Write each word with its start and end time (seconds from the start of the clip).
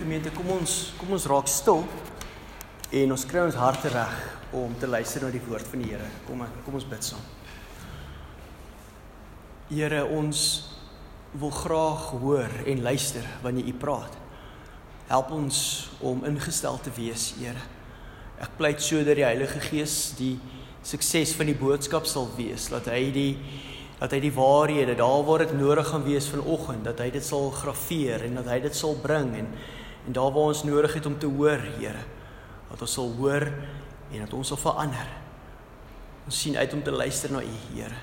Gemeente, 0.00 0.30
kom 0.32 0.46
ons 0.54 0.74
kom 0.96 1.10
ons 1.12 1.24
raak 1.28 1.48
stil 1.52 1.82
en 2.96 3.10
ons 3.12 3.24
kry 3.28 3.42
ons 3.44 3.56
harte 3.60 3.90
reg 3.92 4.12
om 4.56 4.72
te 4.80 4.88
luister 4.88 5.20
na 5.20 5.28
die 5.28 5.42
woord 5.44 5.66
van 5.68 5.82
die 5.82 5.90
Here. 5.90 6.06
Kom 6.24 6.40
kom 6.64 6.78
ons 6.78 6.86
bid 6.88 7.04
saam. 7.04 7.20
Here, 9.68 9.98
ons 10.08 10.40
wil 11.36 11.52
graag 11.52 12.06
hoor 12.22 12.56
en 12.64 12.80
luister 12.86 13.26
wanneer 13.44 13.68
U 13.68 13.74
praat. 13.82 14.16
Help 15.10 15.34
ons 15.36 15.58
om 16.00 16.24
ingestel 16.30 16.80
te 16.80 16.92
wees, 16.96 17.34
Here. 17.36 17.60
Ek 18.40 18.56
pleit 18.56 18.80
sodat 18.80 19.20
die 19.20 19.26
Heilige 19.26 19.60
Gees 19.66 20.14
die 20.16 20.38
sukses 20.80 21.34
van 21.36 21.52
die 21.52 21.58
boodskap 21.60 22.08
sal 22.08 22.30
wees, 22.38 22.70
dat 22.72 22.88
hy 22.88 23.02
die 23.12 23.34
dat 24.00 24.14
hy 24.16 24.22
die 24.24 24.32
waarhede 24.32 24.94
daar 24.96 25.26
waar 25.28 25.44
dit 25.44 25.52
nodig 25.60 25.90
gaan 25.92 26.06
wees 26.06 26.30
vanoggend 26.32 26.86
dat 26.88 27.02
hy 27.04 27.10
dit 27.12 27.24
sal 27.24 27.50
graweer 27.52 28.22
en 28.24 28.38
dat 28.38 28.46
hy 28.48 28.56
dit 28.64 28.78
sal 28.78 28.94
bring 28.96 29.34
en 29.42 29.50
en 30.06 30.12
daar 30.16 30.32
waar 30.32 30.52
ons 30.52 30.62
nodig 30.64 30.94
het 30.94 31.06
om 31.06 31.18
te 31.18 31.26
hoor 31.26 31.60
Here 31.78 32.04
dat 32.70 32.80
ons 32.80 32.92
sal 32.92 33.10
hoor 33.18 33.46
en 34.12 34.20
dat 34.20 34.32
ons 34.32 34.52
sal 34.52 34.60
verander 34.60 35.10
ons 36.26 36.40
sien 36.40 36.56
uit 36.56 36.72
om 36.72 36.82
te 36.82 36.94
luister 36.94 37.32
na 37.32 37.42
u 37.42 37.56
Here 37.74 37.98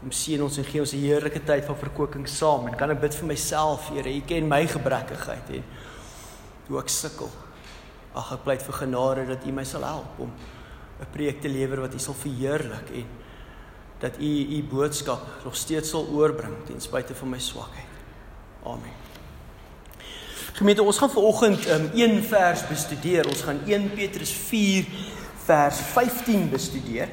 kom 0.00 0.12
sien 0.16 0.42
ons 0.42 0.56
en 0.56 0.64
gee 0.64 0.80
ons 0.80 0.94
'n 0.94 1.04
heerlike 1.04 1.44
tyd 1.44 1.64
van 1.64 1.76
verkoeking 1.76 2.28
saam 2.28 2.66
en 2.66 2.76
kan 2.76 2.90
ek 2.90 3.00
bid 3.00 3.14
vir 3.14 3.26
myself 3.26 3.88
Here 3.88 4.08
u 4.08 4.20
ken 4.20 4.48
my 4.48 4.66
gebrekkigheid 4.66 5.50
en 5.50 5.64
hoe 6.68 6.78
ek 6.78 6.88
sukkel 6.88 7.30
ag 8.14 8.32
ek 8.32 8.44
pleit 8.44 8.62
vir 8.62 8.74
genade 8.74 9.26
dat 9.26 9.46
u 9.46 9.52
my 9.52 9.64
sal 9.64 9.84
help 9.84 10.18
om 10.18 10.32
'n 11.00 11.10
preek 11.12 11.40
te 11.40 11.48
lewer 11.48 11.80
wat 11.80 11.94
u 11.94 11.98
sal 11.98 12.14
verheerlik 12.14 12.90
en 12.94 13.06
dat 14.00 14.18
u 14.18 14.56
u 14.56 14.62
boodskap 14.64 15.44
nog 15.44 15.56
steeds 15.56 15.90
sal 15.90 16.08
oorbring 16.08 16.56
ten 16.66 16.80
spyte 16.80 17.14
van 17.14 17.28
my 17.28 17.38
swakheid. 17.38 17.92
Amen. 18.64 18.99
Gemeente, 20.60 20.82
ons 20.82 20.98
gaan 20.98 21.10
vanoggend 21.10 21.68
um, 21.72 21.90
een 21.94 22.18
vers 22.22 22.66
bestudeer. 22.68 23.24
Ons 23.26 23.40
gaan 23.40 23.62
1 23.64 23.92
Petrus 23.96 24.30
4 24.30 24.84
vers 25.44 25.76
15 25.92 26.50
bestudeer. 26.52 27.08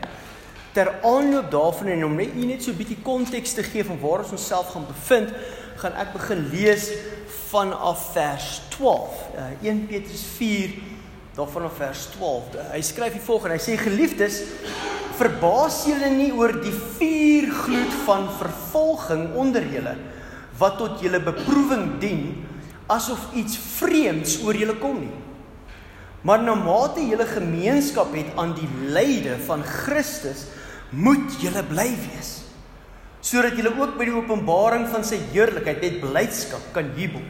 Ter 0.75 0.89
aanloop 0.99 1.47
daarvan 1.52 1.88
en 1.94 2.03
om 2.05 2.17
net 2.19 2.35
u 2.35 2.44
net 2.45 2.63
so 2.63 2.72
'n 2.72 2.77
bietjie 2.81 2.97
konteks 3.02 3.53
te 3.53 3.63
gee 3.63 3.85
van 3.88 3.99
waar 3.99 4.25
ons 4.25 4.33
onsself 4.35 4.73
gaan 4.73 4.83
bevind, 4.88 5.31
gaan 5.80 5.95
ek 5.95 6.11
begin 6.13 6.49
lees 6.52 6.89
vanaf 7.47 8.11
vers 8.11 8.61
12. 8.75 9.16
Uh, 9.35 9.69
1 9.69 9.88
Petrus 9.88 10.25
4 10.35 10.75
daarvan 11.35 11.63
af 11.63 11.79
vers 11.79 12.05
12. 12.17 12.44
Hy 12.72 12.81
skryf 12.81 13.13
hier 13.13 13.27
volgens 13.31 13.52
en 13.52 13.57
hy 13.59 13.63
sê 13.63 13.79
geliefdes 13.79 14.41
verbaas 15.16 15.85
julle 15.88 16.09
nie 16.09 16.33
oor 16.33 16.52
die 16.52 16.75
vuurgloed 17.00 17.95
van 18.03 18.27
vervolging 18.44 19.33
onder 19.35 19.63
julle 19.63 19.95
wat 20.57 20.77
tot 20.77 21.00
julle 21.00 21.23
beproewing 21.23 22.00
dien 22.00 22.44
asof 22.91 23.33
iets 23.35 23.57
vreemds 23.77 24.38
oor 24.45 24.57
julle 24.57 24.77
kom 24.81 24.99
nie. 25.02 25.16
Maar 26.27 26.41
na 26.43 26.55
mate 26.57 27.03
julle 27.07 27.27
gemeenskap 27.29 28.13
het 28.16 28.33
aan 28.39 28.55
die 28.57 28.69
lyde 28.91 29.38
van 29.47 29.63
Christus, 29.63 30.47
moet 30.89 31.39
julle 31.44 31.63
bly 31.67 31.89
wees 32.07 32.35
sodat 33.27 33.57
julle 33.59 33.73
ook 33.75 33.97
by 33.99 34.05
die 34.07 34.16
openbaring 34.16 34.85
van 34.88 35.03
sy 35.03 35.17
heerlikheid 35.33 35.81
met 35.83 35.97
blydskap 35.99 36.69
kan 36.71 36.94
jubel. 36.95 37.25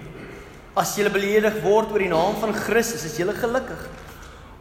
As 0.77 0.91
julle 0.99 1.09
beledig 1.09 1.55
word 1.64 1.89
oor 1.89 2.03
die 2.03 2.11
naam 2.11 2.36
van 2.38 2.53
Christus, 2.53 3.08
is 3.08 3.17
julle 3.17 3.33
gelukkig 3.38 3.88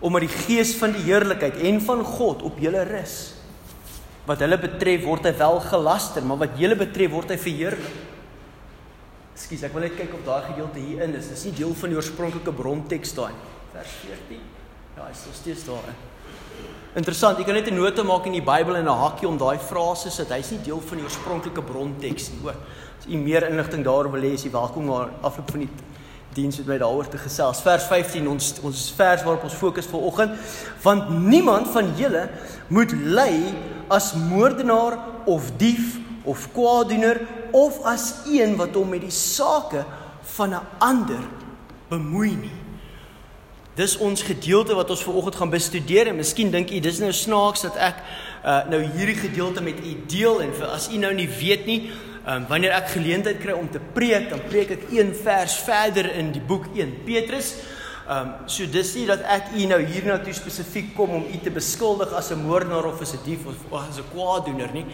omdat 0.06 0.26
die 0.26 0.38
gees 0.44 0.74
van 0.76 0.92
die 0.92 1.02
heerlikheid 1.06 1.56
en 1.66 1.78
van 1.80 2.02
God 2.04 2.42
op 2.44 2.58
julle 2.60 2.82
rus. 2.88 3.14
Wat 4.28 4.42
hulle 4.44 4.58
betref 4.60 5.06
word 5.06 5.24
hy 5.24 5.32
wel 5.38 5.56
gelaster, 5.64 6.24
maar 6.24 6.42
wat 6.42 6.58
julle 6.60 6.76
betref 6.78 7.14
word 7.14 7.32
hy 7.32 7.38
verheerlik. 7.40 7.96
Ekskuus, 9.36 9.66
ek 9.68 9.74
wil 9.76 9.82
net 9.84 9.96
kyk 9.98 10.14
of 10.16 10.22
daai 10.24 10.46
gedeelte 10.46 10.80
hier 10.80 11.02
in 11.04 11.12
is. 11.18 11.26
Dis 11.28 11.42
nie 11.44 11.58
deel 11.58 11.74
van 11.76 11.90
die 11.92 11.96
oorspronklike 11.98 12.52
bronteks 12.56 13.10
daai 13.18 13.34
vers 13.74 13.96
14. 14.06 14.38
Ja, 14.96 15.08
is 15.12 15.24
nog 15.28 15.36
steeds 15.36 15.64
daar. 15.66 15.90
Interessant, 16.96 17.36
jy 17.36 17.44
kan 17.44 17.54
net 17.54 17.68
'n 17.68 17.76
nota 17.76 18.02
maak 18.02 18.24
in 18.24 18.32
die 18.32 18.40
Bybel 18.40 18.76
en 18.76 18.88
'n 18.88 19.02
hakkie 19.04 19.28
om 19.28 19.36
daai 19.36 19.58
frase 19.58 20.10
sit. 20.10 20.28
Hy's 20.28 20.50
nie 20.52 20.62
deel 20.64 20.80
van 20.80 20.96
die 20.96 21.04
oorspronklike 21.04 21.62
bronteks 21.62 22.30
nie, 22.30 22.40
hoor. 22.40 22.56
As 22.98 23.04
jy 23.06 23.18
meer 23.18 23.46
inligting 23.50 23.84
daaroor 23.84 24.10
wil 24.10 24.22
hê, 24.22 24.32
is 24.32 24.44
jy 24.44 24.50
welkom 24.50 24.86
na 24.86 25.10
afloop 25.20 25.50
van 25.50 25.60
die 25.60 25.70
diens 26.32 26.56
met 26.56 26.66
my 26.66 26.78
daaroor 26.78 27.08
te 27.08 27.18
gesels. 27.18 27.60
Vers 27.60 27.84
15 27.84 28.26
ons 28.28 28.54
ons 28.62 28.92
vers 28.96 29.22
waarop 29.22 29.44
ons 29.44 29.54
fokus 29.54 29.86
vir 29.86 30.00
oggend, 30.00 30.38
want 30.82 31.10
niemand 31.10 31.68
van 31.68 31.94
julle 31.94 32.30
moet 32.68 32.92
ly 32.92 33.54
as 33.88 34.14
moordenaar 34.14 34.98
of 35.26 35.50
dief 35.58 36.05
of 36.26 36.48
kwaadoener 36.52 37.20
of 37.54 37.78
as 37.86 38.26
een 38.26 38.56
wat 38.58 38.74
hom 38.74 38.90
met 38.92 39.06
die 39.06 39.14
sake 39.14 39.84
van 40.36 40.54
'n 40.54 40.66
ander 40.78 41.22
bemoei 41.88 42.34
nie. 42.36 42.56
Dis 43.76 43.96
ons 44.00 44.22
gedeelte 44.22 44.74
wat 44.74 44.90
ons 44.90 45.02
vanoggend 45.04 45.36
gaan 45.36 45.50
bestudeer 45.50 46.08
en 46.08 46.16
miskien 46.16 46.50
dink 46.50 46.70
u 46.70 46.80
dis 46.80 46.98
nou 46.98 47.12
snaaks 47.12 47.60
dat 47.60 47.76
ek 47.76 47.98
uh, 48.44 48.68
nou 48.72 48.80
hierdie 48.96 49.18
gedeelte 49.20 49.62
met 49.62 49.78
u 49.84 49.92
deel 50.08 50.40
en 50.42 50.54
vir 50.54 50.66
as 50.66 50.88
u 50.88 50.96
nou 50.96 51.12
nie 51.14 51.28
weet 51.28 51.66
nie, 51.66 51.90
um, 52.26 52.46
wanneer 52.48 52.72
ek 52.78 52.88
geleentheid 52.94 53.38
kry 53.42 53.52
om 53.52 53.68
te 53.70 53.82
preek, 53.92 54.30
dan 54.30 54.40
preek 54.48 54.70
ek 54.70 54.86
een 54.94 55.12
vers 55.14 55.58
verder 55.66 56.08
in 56.14 56.32
die 56.32 56.40
boek 56.40 56.70
1 56.74 57.02
Petrus. 57.04 57.54
Ehm 58.06 58.18
um, 58.18 58.34
so 58.46 58.62
dis 58.70 58.92
nie 58.94 59.04
dat 59.08 59.24
ek 59.26 59.48
u 59.58 59.64
nou 59.66 59.80
hierna 59.82 60.20
toe 60.22 60.30
spesifiek 60.36 60.92
kom 60.94 61.10
om 61.16 61.24
u 61.26 61.38
te 61.42 61.50
beskuldig 61.50 62.12
as 62.14 62.30
'n 62.30 62.38
moordenaar 62.38 62.84
of 62.86 63.00
as 63.02 63.14
'n 63.14 63.24
dief 63.24 63.46
of, 63.46 63.56
of 63.70 63.88
as 63.88 63.98
'n 63.98 64.06
kwaadoener 64.12 64.70
nie. 64.72 64.86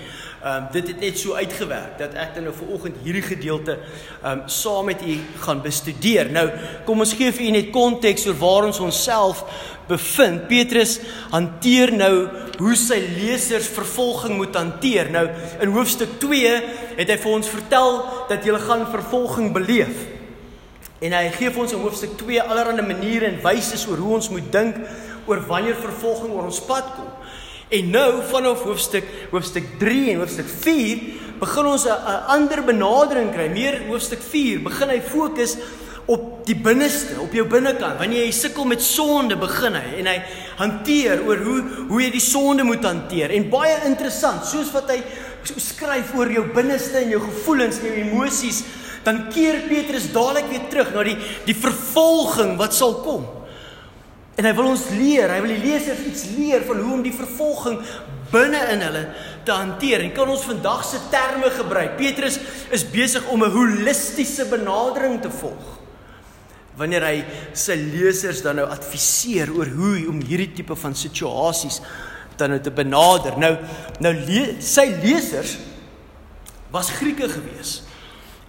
Ehm 0.42 0.62
um, 0.62 0.68
dit 0.72 0.88
het 0.88 1.00
net 1.00 1.18
so 1.18 1.34
uitgewerk 1.34 1.98
dat 1.98 2.14
ek 2.14 2.34
dan 2.34 2.44
nou 2.44 2.54
vanoggend 2.54 2.96
hierdie 3.04 3.22
gedeelte 3.22 3.78
ehm 4.22 4.38
um, 4.38 4.42
saam 4.48 4.84
met 4.84 5.02
u 5.02 5.18
gaan 5.44 5.60
bestudeer. 5.62 6.30
Nou 6.30 6.48
kom 6.84 6.98
ons 6.98 7.12
gee 7.12 7.32
vir 7.32 7.46
u 7.46 7.50
net 7.50 7.70
konteks 7.70 8.26
oor 8.26 8.38
waar 8.38 8.64
ons 8.64 8.80
onsself 8.80 9.44
bevind. 9.88 10.48
Petrus 10.48 11.00
hanteer 11.30 11.92
nou 11.92 12.28
hoe 12.58 12.74
sy 12.74 12.98
lesers 13.20 13.68
vervolging 13.68 14.36
moet 14.36 14.56
hanteer. 14.56 15.10
Nou 15.10 15.28
in 15.60 15.68
hoofstuk 15.68 16.18
2 16.18 16.62
het 16.96 17.08
hy 17.08 17.18
vir 17.18 17.32
ons 17.32 17.48
vertel 17.48 18.04
dat 18.28 18.44
jy 18.44 18.58
gaan 18.58 18.88
vervolging 18.90 19.52
beleef. 19.52 20.11
En 21.02 21.14
hy 21.16 21.24
gee 21.34 21.50
vir 21.50 21.62
ons 21.64 21.72
in 21.74 21.82
hoofstuk 21.82 22.14
2 22.20 22.42
allerlei 22.44 22.84
maniere 22.86 23.26
en 23.26 23.40
wyse 23.42 23.80
oor 23.90 23.98
hoe 23.98 24.14
ons 24.20 24.30
moet 24.30 24.52
dink 24.54 24.78
oor 25.26 25.42
wanneer 25.48 25.78
vervolging 25.82 26.30
oor 26.30 26.46
ons 26.46 26.62
pad 26.66 26.92
kom. 26.94 27.10
En 27.72 27.90
nou 27.90 28.08
vanaf 28.30 28.62
hoofstuk 28.68 29.08
hoofstuk 29.32 29.66
3 29.80 30.12
en 30.12 30.22
hoofstuk 30.22 30.50
4 30.62 31.02
begin 31.40 31.66
ons 31.66 31.86
'n 31.86 32.24
ander 32.36 32.62
benadering 32.62 33.32
kry. 33.34 33.48
Meer 33.48 33.80
hoofstuk 33.88 34.22
4 34.22 34.62
begin 34.62 34.88
hy 34.88 35.00
fokus 35.00 35.56
op 36.06 36.46
die 36.46 36.56
binneste, 36.56 37.20
op 37.20 37.32
jou 37.32 37.46
binnekant. 37.46 37.98
Wanneer 37.98 38.24
jy 38.24 38.30
sukkel 38.30 38.64
met 38.64 38.82
sonde, 38.82 39.36
begin 39.36 39.74
hy 39.74 39.98
en 39.98 40.06
hy 40.06 40.22
hanteer 40.58 41.22
oor 41.26 41.36
hoe 41.36 41.62
hoe 41.88 42.02
jy 42.02 42.10
die 42.10 42.20
sonde 42.20 42.62
moet 42.62 42.84
hanteer. 42.84 43.30
En 43.30 43.50
baie 43.50 43.76
interessant, 43.86 44.46
soos 44.46 44.70
wat 44.72 44.90
hy 44.90 45.02
skryf 45.56 46.14
oor 46.14 46.30
jou 46.30 46.44
binneste 46.54 46.98
en 46.98 47.10
jou 47.10 47.20
gevoelens 47.20 47.78
en 47.78 47.86
jou 47.86 47.94
emosies, 47.94 48.62
dan 49.04 49.26
keer 49.32 49.64
Petrus 49.68 50.10
dadelik 50.12 50.48
weer 50.50 50.68
terug 50.70 50.92
na 50.94 51.04
die 51.06 51.16
die 51.46 51.56
vervolging 51.56 52.56
wat 52.60 52.74
sal 52.74 53.00
kom. 53.04 53.26
En 54.38 54.48
hy 54.48 54.54
wil 54.56 54.70
ons 54.72 54.86
leer, 54.96 55.28
hy 55.28 55.42
wil 55.44 55.52
die 55.52 55.64
lesers 55.64 56.06
iets 56.08 56.24
leer 56.36 56.64
van 56.64 56.80
hoe 56.80 56.94
om 56.96 57.02
die 57.04 57.14
vervolging 57.14 57.82
binne 58.32 58.62
in 58.72 58.80
hulle 58.80 59.02
te 59.44 59.52
hanteer. 59.52 60.06
En 60.06 60.14
kan 60.16 60.30
ons 60.32 60.46
vandag 60.48 60.86
se 60.88 61.02
terme 61.12 61.50
gebruik? 61.52 61.98
Petrus 61.98 62.38
is 62.72 62.86
besig 62.88 63.26
om 63.28 63.44
'n 63.44 63.52
holistiese 63.52 64.48
benadering 64.48 65.20
te 65.20 65.30
volg 65.30 65.78
wanneer 66.76 67.04
hy 67.04 67.24
sy 67.52 67.74
lesers 67.76 68.40
dan 68.42 68.56
nou 68.56 68.66
adviseer 68.66 69.52
oor 69.52 69.68
hoe 69.76 70.08
om 70.08 70.22
hierdie 70.24 70.52
tipe 70.56 70.74
van 70.74 70.94
situasies 70.96 71.80
dan 72.40 72.54
nou 72.54 72.60
te 72.60 72.70
benader. 72.70 73.36
Nou 73.36 73.58
nou 74.00 74.14
le 74.14 74.56
sy 74.64 74.86
lesers 75.02 75.58
was 76.72 76.90
Grieke 76.90 77.28
gewees. 77.28 77.82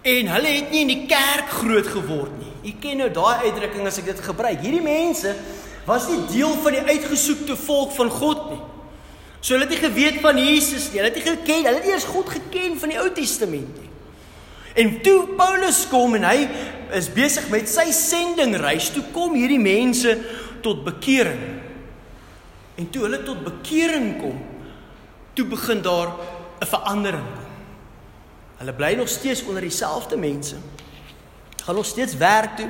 En 0.03 0.27
hulle 0.27 0.51
het 0.51 0.71
nie 0.71 0.81
in 0.83 0.91
die 0.91 1.05
kerk 1.07 1.51
groot 1.61 1.87
geword 1.87 2.35
nie. 2.35 2.51
U 2.67 2.73
ken 2.83 2.99
nou 2.99 3.09
daai 3.11 3.47
uitdrukking 3.47 3.87
as 3.87 4.01
ek 4.01 4.09
dit 4.11 4.23
gebruik. 4.25 4.59
Hierdie 4.59 4.83
mense 4.83 5.31
was 5.87 6.09
nie 6.11 6.19
deel 6.31 6.57
van 6.63 6.75
die 6.75 6.83
uitgesoekte 6.91 7.55
volk 7.59 7.95
van 7.95 8.11
God 8.11 8.43
nie. 8.51 8.61
So 9.39 9.55
hulle 9.55 9.67
het 9.67 9.73
nie 9.75 9.83
geweet 9.83 10.19
van 10.23 10.39
Jesus 10.39 10.89
nie. 10.91 10.99
Hulle 10.99 11.11
het 11.11 11.19
nie 11.19 11.25
geken, 11.27 11.65
hulle 11.67 11.79
het 11.79 11.87
nie 11.87 11.95
eens 11.95 12.07
God 12.11 12.29
geken 12.35 12.77
van 12.79 12.93
die 12.93 12.99
Ou 12.99 13.09
Testament 13.15 13.79
nie. 13.79 13.89
En 14.79 14.95
toe 15.05 15.35
Paulus 15.37 15.83
kom 15.91 16.15
en 16.17 16.25
hy 16.25 16.47
is 16.97 17.09
besig 17.13 17.45
met 17.53 17.69
sy 17.69 17.85
sendingreis, 17.93 18.89
toe 18.93 19.03
kom 19.13 19.35
hierdie 19.37 19.61
mense 19.61 20.15
tot 20.65 20.81
bekering. 20.85 21.41
En 22.79 22.89
toe 22.89 23.05
hulle 23.05 23.21
tot 23.25 23.43
bekering 23.45 24.15
kom, 24.21 24.39
toe 25.37 25.45
begin 25.45 25.81
daar 25.85 26.15
'n 26.61 26.65
verandering 26.65 27.27
kom. 27.35 27.42
Hulle 28.63 28.75
bly 28.75 28.93
nog 28.95 29.09
steeds 29.11 29.43
onder 29.43 29.61
dieselfde 29.61 30.17
mense. 30.17 30.55
Gaan 31.63 31.75
nog 31.75 31.85
steeds 31.85 32.15
werk 32.15 32.55
toe, 32.55 32.69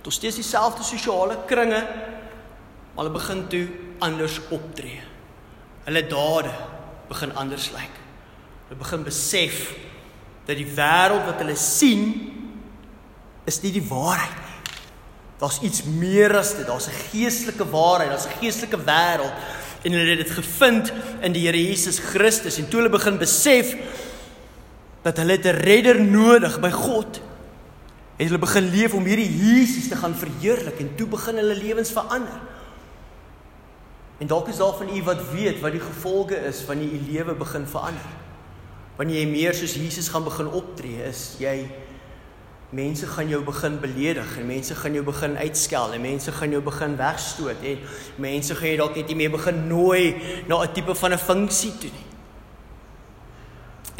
tot 0.00 0.12
steeds 0.12 0.34
dieselfde 0.34 0.82
sosiale 0.82 1.36
kringe, 1.46 1.82
maar 2.94 3.04
hulle 3.04 3.10
begin 3.10 3.46
toe 3.48 3.68
anders 3.98 4.40
optree. 4.48 5.00
Hulle 5.84 6.06
dade 6.06 6.50
begin 7.08 7.34
anders 7.34 7.70
lyk. 7.70 7.94
Hulle 8.66 8.78
begin 8.78 9.06
besef 9.06 9.70
dat 10.50 10.58
die 10.58 10.66
wêreld 10.66 11.28
wat 11.28 11.38
hulle 11.44 11.54
sien 11.54 12.10
is 13.46 13.62
nie 13.62 13.72
die 13.78 13.86
waarheid 13.86 14.34
nie. 14.34 14.74
Daar's 15.38 15.62
iets 15.62 15.84
meer 15.86 16.34
as 16.42 16.56
dit. 16.58 16.66
Daar's 16.66 16.90
'n 16.90 17.02
geestelike 17.12 17.70
waarheid, 17.70 18.10
daar's 18.10 18.26
'n 18.26 18.38
geestelike 18.42 18.82
wêreld 18.82 19.34
en 19.82 19.92
hulle 19.92 20.10
het 20.16 20.26
dit 20.26 20.30
gevind 20.30 20.92
in 21.20 21.32
die 21.32 21.46
Here 21.46 21.66
Jesus 21.66 21.98
Christus 21.98 22.58
en 22.58 22.68
toe 22.68 22.80
hulle 22.80 22.92
begin 22.98 23.18
besef 23.18 23.76
dat 25.02 25.16
hulle 25.16 25.38
'n 25.38 25.56
redder 25.64 26.00
nodig 26.00 26.60
by 26.60 26.70
God 26.70 27.20
het 28.20 28.28
hulle 28.28 28.38
begin 28.38 28.68
leef 28.68 28.94
om 28.94 29.04
hierdie 29.04 29.30
Jesus 29.32 29.88
te 29.88 29.96
gaan 29.96 30.14
verheerlik 30.14 30.80
en 30.82 30.94
toe 30.96 31.06
begin 31.08 31.38
hulle 31.40 31.54
lewens 31.56 31.92
verander. 31.92 32.40
En 34.20 34.28
dalk 34.28 34.48
is 34.48 34.58
daar 34.60 34.74
van 34.76 34.96
u 34.96 35.02
wat 35.02 35.22
weet 35.32 35.60
wat 35.60 35.72
die 35.72 35.80
gevolge 35.80 36.36
is 36.36 36.64
wanneer 36.68 36.92
u 36.92 37.00
lewe 37.12 37.34
begin 37.34 37.64
verander. 37.66 38.10
Wanneer 38.96 39.22
jy 39.22 39.30
meer 39.30 39.56
soos 39.56 39.74
Jesus 39.74 40.10
gaan 40.12 40.24
begin 40.24 40.50
optree, 40.52 41.00
is 41.08 41.38
jy 41.40 41.70
mense 42.76 43.06
gaan 43.06 43.32
jou 43.32 43.40
begin 43.44 43.80
beledig 43.80 44.36
en 44.38 44.46
mense 44.46 44.74
gaan 44.74 44.92
jou 44.94 45.04
begin 45.04 45.38
uitskel 45.40 45.96
en 45.96 46.04
mense 46.04 46.32
gaan 46.32 46.52
jou 46.54 46.60
begin 46.62 46.96
wegstoot 47.00 47.64
en 47.66 47.80
mense 48.16 48.54
gaan 48.54 48.68
jy 48.68 48.76
dalk 48.76 49.00
net 49.00 49.08
nie 49.08 49.16
meer 49.16 49.32
begin 49.32 49.64
nooi 49.66 50.14
na 50.46 50.60
'n 50.60 50.72
tipe 50.72 50.94
van 50.94 51.12
'n 51.12 51.18
funksie 51.18 51.72
toe 51.80 51.90
nie. 51.90 52.09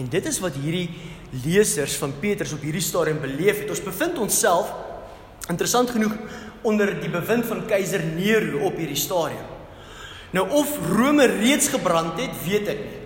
En 0.00 0.08
dit 0.08 0.26
is 0.26 0.38
wat 0.40 0.56
hierdie 0.56 0.88
lesers 1.44 1.98
van 2.00 2.14
Petrus 2.22 2.54
op 2.56 2.62
hierdie 2.64 2.84
stadium 2.84 3.20
beleef 3.20 3.60
het. 3.60 3.72
Ons 3.72 3.84
bevind 3.84 4.18
onsself 4.22 4.72
interessant 5.50 5.92
genoeg 5.92 6.14
onder 6.64 6.94
die 7.02 7.10
bewind 7.12 7.44
van 7.48 7.66
keiser 7.68 8.02
Nero 8.14 8.64
op 8.70 8.78
hierdie 8.80 8.98
stadium. 8.98 9.44
Nou 10.36 10.46
of 10.56 10.72
Rome 10.88 11.26
reeds 11.40 11.68
gebrand 11.72 12.20
het, 12.20 12.32
weet 12.46 12.68
ek 12.70 12.82
nie. 12.86 12.98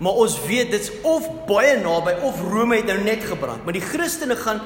Maar 0.00 0.20
ons 0.22 0.36
weet 0.46 0.70
dit's 0.72 0.88
of 1.04 1.26
baie 1.48 1.74
naby 1.82 2.14
of 2.24 2.38
Rome 2.48 2.78
het 2.78 2.88
nou 2.88 3.00
net 3.04 3.26
gebrand. 3.28 3.66
Maar 3.66 3.76
die 3.76 3.84
Christene 3.84 4.36
gaan 4.38 4.62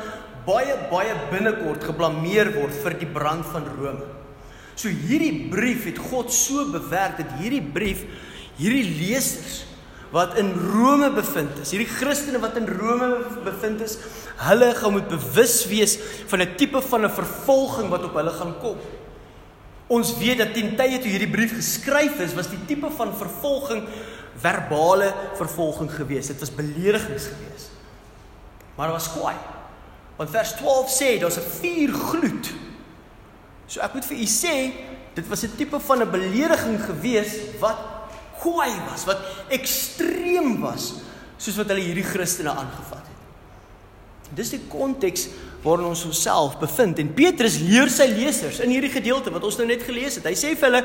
baie 0.47 0.77
baie 0.93 1.15
binnekort 1.33 1.87
geblameer 1.89 2.53
word 2.55 2.77
vir 2.85 2.99
die 3.01 3.09
brand 3.11 3.49
van 3.51 3.67
Rome. 3.81 4.07
So 4.79 4.93
hierdie 4.93 5.49
brief 5.51 5.89
het 5.89 5.99
God 6.11 6.31
so 6.35 6.69
bewerk 6.71 7.19
dat 7.23 7.35
hierdie 7.41 7.65
brief 7.65 8.05
hierdie 8.61 8.87
lesers 9.01 9.65
wat 10.15 10.37
in 10.39 10.53
Rome 10.55 11.11
bevind 11.11 11.59
is, 11.59 11.73
hierdie 11.75 11.91
Christene 11.91 12.39
wat 12.39 12.55
in 12.61 12.69
Rome 12.71 13.25
bevind 13.43 13.83
is, 13.83 13.97
hulle 14.47 14.69
gaan 14.79 14.95
moet 14.95 15.09
bewus 15.11 15.65
wees 15.67 15.97
van 16.31 16.43
'n 16.43 16.55
tipe 16.55 16.81
van 16.81 17.05
'n 17.05 17.11
vervolging 17.11 17.89
wat 17.91 18.05
op 18.05 18.15
hulle 18.15 18.31
gaan 18.31 18.55
kom. 18.63 18.79
Ons 19.87 20.17
weet 20.19 20.39
dat 20.39 20.55
teen 20.55 20.77
tye 20.77 20.99
toe 20.99 21.11
hierdie 21.11 21.31
brief 21.31 21.55
geskryf 21.55 22.21
is, 22.21 22.35
was 22.35 22.49
die 22.49 22.65
tipe 22.67 22.91
van 22.91 23.13
vervolging 23.13 23.89
verbale 24.37 25.15
vervolging 25.35 25.91
geweest. 25.91 26.29
Dit 26.29 26.41
was 26.41 26.55
beledigings 26.55 27.27
geweest. 27.27 27.71
Maar 28.77 28.87
dit 28.87 28.97
was 28.97 29.13
kwaai. 29.13 29.37
Want 30.17 30.31
vers 30.31 30.53
12 30.53 30.91
sê 30.91 31.19
daar's 31.19 31.39
'n 31.39 31.51
vuur 31.61 31.93
gloed. 31.93 32.53
So 33.67 33.81
ek 33.81 33.95
moet 33.95 34.05
vir 34.05 34.17
u 34.17 34.27
sê, 34.27 34.73
dit 35.15 35.29
was 35.29 35.43
'n 35.43 35.57
tipe 35.57 35.81
van 35.81 36.03
'n 36.03 36.11
belediging 36.11 36.85
gewees 36.85 37.59
wat 37.59 37.94
kwaai 38.45 38.77
was, 38.91 39.07
wat 39.09 39.25
ekstreem 39.57 40.59
was, 40.61 40.93
soos 41.41 41.57
wat 41.61 41.73
hulle 41.73 41.85
hierdie 41.85 42.07
Christene 42.07 42.53
aangevat 42.53 43.09
het. 43.09 44.35
Dis 44.37 44.55
die 44.55 44.63
konteks 44.69 45.29
waarin 45.65 45.89
ons 45.89 46.05
onsself 46.05 46.59
bevind 46.61 46.99
en 47.01 47.13
Petrus 47.17 47.57
leer 47.63 47.89
sy 47.93 48.07
lesers 48.13 48.61
in 48.65 48.73
hierdie 48.75 48.93
gedeelte 48.93 49.33
wat 49.33 49.47
ons 49.49 49.57
nou 49.61 49.67
net 49.69 49.85
gelees 49.87 50.19
het. 50.19 50.29
Hy 50.29 50.37
sê 50.37 50.53
vir 50.59 50.71
hulle 50.71 50.85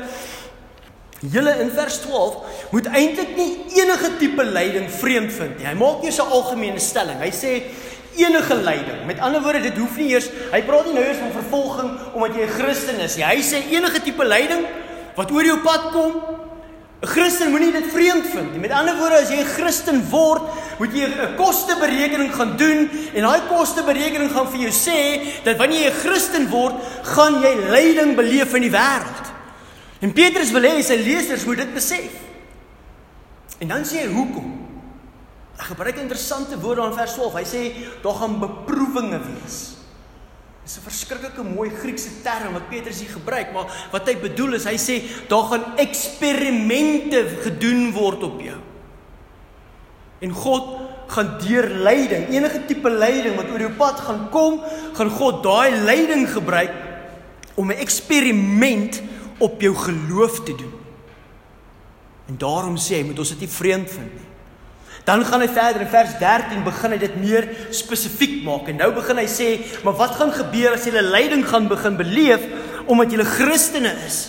Julle 1.20 1.52
in 1.60 1.68
vers 1.68 1.98
12 2.00 2.36
moet 2.72 2.86
eintlik 2.96 3.34
nie 3.36 3.50
enige 3.76 4.08
tipe 4.16 4.44
lyding 4.44 4.86
vreemd 4.88 5.34
vind 5.36 5.58
nie. 5.58 5.66
Hy 5.68 5.74
maak 5.76 6.00
nie 6.00 6.12
so 6.16 6.24
'n 6.24 6.32
algemene 6.32 6.80
stelling. 6.80 7.20
Hy 7.20 7.28
sê 7.28 7.50
enige 8.16 8.54
lyding. 8.54 9.04
Met 9.06 9.20
ander 9.20 9.42
woorde, 9.42 9.60
dit 9.60 9.76
hoef 9.76 9.96
nie 9.96 10.14
eers 10.14 10.30
hy 10.52 10.62
praat 10.62 10.86
nie 10.86 10.94
nou 10.94 11.04
eers 11.04 11.20
van 11.20 11.32
vervolging 11.32 11.90
omdat 12.14 12.36
jy 12.36 12.42
'n 12.46 12.56
Christen 12.56 13.00
is 13.00 13.16
nie. 13.16 13.24
Hy 13.24 13.36
sê 13.42 13.60
enige 13.70 14.00
tipe 14.00 14.24
lyding 14.24 14.64
wat 15.14 15.30
oor 15.30 15.44
jou 15.44 15.58
pad 15.58 15.92
kom, 15.92 16.12
'n 17.00 17.06
Christen 17.06 17.50
moenie 17.50 17.72
dit 17.72 17.86
vreemd 17.92 18.26
vind 18.28 18.52
nie. 18.52 18.60
Met 18.60 18.74
ander 18.76 18.96
woorde, 18.96 19.22
as 19.22 19.30
jy 19.30 19.40
'n 19.40 19.54
Christen 19.56 20.02
word, 20.10 20.42
moet 20.78 20.92
jy 20.92 21.06
'n 21.08 21.36
kosteberekening 21.36 22.34
gaan 22.34 22.56
doen 22.56 22.90
en 23.14 23.22
daai 23.22 23.40
kosteberekening 23.48 24.30
gaan 24.30 24.48
vir 24.48 24.60
jou 24.68 24.72
sê 24.72 24.98
dat 25.44 25.56
wanneer 25.56 25.80
jy 25.80 25.90
'n 25.90 26.00
Christen 26.04 26.48
word, 26.48 26.74
gaan 27.02 27.40
jy 27.40 27.54
lyding 27.70 28.16
beleef 28.16 28.54
in 28.54 28.62
die 28.62 28.70
wêreld. 28.70 29.26
En 30.00 30.12
Petrus 30.12 30.50
wil 30.50 30.62
hê 30.62 30.82
sy 30.82 30.96
lesers 30.96 31.44
moet 31.44 31.56
dit 31.56 31.74
besef. 31.74 32.12
En 33.60 33.68
dan 33.68 33.84
sê 33.84 34.04
hy 34.04 34.12
hoekom? 34.12 34.68
Hy 35.56 35.64
gebruik 35.64 35.96
'n 35.96 36.00
interessante 36.00 36.60
woord 36.60 36.76
daar 36.76 36.90
in 36.90 36.96
vers 36.96 37.14
12. 37.14 37.34
Hy 37.34 37.44
sê 37.44 37.62
daar 38.02 38.14
gaan 38.14 38.40
beproewinge 38.40 39.20
wees. 39.20 39.79
Dis 40.64 40.76
'n 40.76 40.82
verskriklike 40.82 41.42
mooi 41.42 41.70
Griekse 41.70 42.22
term 42.22 42.52
wat 42.52 42.68
Petrus 42.68 43.00
hier 43.00 43.08
gebruik, 43.10 43.52
maar 43.52 43.88
wat 43.90 44.06
hy 44.06 44.16
bedoel 44.16 44.54
is 44.54 44.64
hy 44.64 44.76
sê 44.76 45.02
daar 45.28 45.44
gaan 45.44 45.76
eksperimente 45.76 47.26
gedoen 47.42 47.92
word 47.92 48.22
op 48.22 48.40
jou. 48.40 48.58
En 50.20 50.30
God 50.30 50.64
gaan 51.06 51.38
deur 51.38 51.68
lyding, 51.68 52.28
enige 52.28 52.66
tipe 52.66 52.90
lyding 52.90 53.36
wat 53.36 53.50
oor 53.50 53.60
jou 53.60 53.72
pad 53.72 54.00
gaan 54.00 54.28
kom, 54.30 54.60
gaan 54.94 55.10
God 55.10 55.42
daai 55.42 55.80
lyding 55.80 56.28
gebruik 56.28 56.72
om 57.56 57.70
'n 57.70 57.80
eksperiment 57.80 59.02
op 59.38 59.60
jou 59.60 59.74
geloof 59.74 60.44
te 60.44 60.54
doen. 60.54 60.74
En 62.28 62.38
daarom 62.38 62.76
sê 62.76 63.00
hy 63.00 63.02
moet 63.02 63.18
ons 63.18 63.28
dit 63.28 63.40
nie 63.40 63.48
vreemd 63.48 63.90
vind 63.90 64.12
nie. 64.14 64.29
Dan 65.10 65.24
gaan 65.26 65.42
hy 65.42 65.48
verder 65.50 65.82
in 65.82 65.90
vers 65.90 66.12
13 66.20 66.60
begin 66.62 66.92
hy 66.94 66.98
dit 67.02 67.14
meer 67.18 67.48
spesifiek 67.74 68.44
maak 68.46 68.68
en 68.70 68.76
nou 68.78 68.92
begin 68.94 69.18
hy 69.18 69.26
sê, 69.26 69.48
maar 69.82 69.96
wat 69.98 70.14
gaan 70.14 70.30
gebeur 70.30 70.76
as 70.76 70.86
julle 70.86 71.02
lyding 71.02 71.42
gaan 71.50 71.66
begin 71.70 71.96
beleef 71.98 72.44
omdat 72.86 73.16
julle 73.16 73.26
Christene 73.26 73.90
is? 74.06 74.20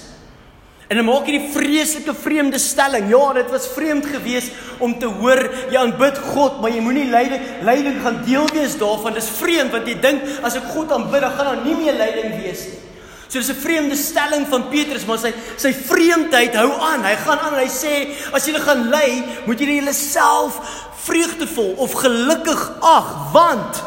En 0.89 0.97
dan 0.97 1.05
maak 1.05 1.29
hy 1.29 1.37
die 1.37 1.51
vreeslike 1.53 2.15
vreemde 2.17 2.57
stelling. 2.59 3.05
Ja, 3.13 3.21
dit 3.37 3.53
was 3.53 3.69
vreemd 3.71 4.09
geweest 4.09 4.57
om 4.81 4.97
te 4.99 5.07
hoor 5.21 5.39
jy 5.69 5.77
aanbid 5.79 6.17
God, 6.33 6.57
maar 6.59 6.73
jy 6.73 6.81
moenie 6.83 7.05
lyding 7.13 7.45
lyding 7.63 8.01
gaan 8.01 8.23
deel 8.25 8.49
wees 8.51 8.73
daarvan. 8.81 9.15
Dis 9.15 9.29
vreemd 9.37 9.77
want 9.77 9.87
jy 9.87 9.99
dink 10.01 10.25
as 10.41 10.57
ek 10.59 10.65
God 10.73 10.91
aanbid, 10.97 11.21
dan 11.23 11.37
gaan 11.37 11.51
daar 11.53 11.61
nie 11.63 11.77
meer 11.77 11.95
lyding 12.01 12.41
wees 12.41 12.65
nie. 12.73 12.90
So 13.31 13.39
dis 13.39 13.47
'n 13.47 13.61
vreemde 13.63 13.95
stelling 13.95 14.47
van 14.47 14.67
Petrus, 14.67 15.05
maar 15.05 15.17
sy 15.17 15.31
sy 15.55 15.71
vreemdheid 15.71 16.55
hou 16.55 16.71
aan. 16.83 17.03
Hy 17.03 17.15
gaan 17.15 17.39
aan 17.39 17.53
en 17.53 17.63
hy 17.63 17.71
sê 17.71 18.11
as 18.35 18.45
jy 18.45 18.59
gaan 18.59 18.89
ly, 18.89 19.23
moet 19.45 19.59
jy 19.59 19.79
jouself 19.79 20.59
vreugdevol 21.05 21.79
of 21.79 21.93
gelukkig 21.93 22.71
ag, 22.81 23.31
want 23.31 23.83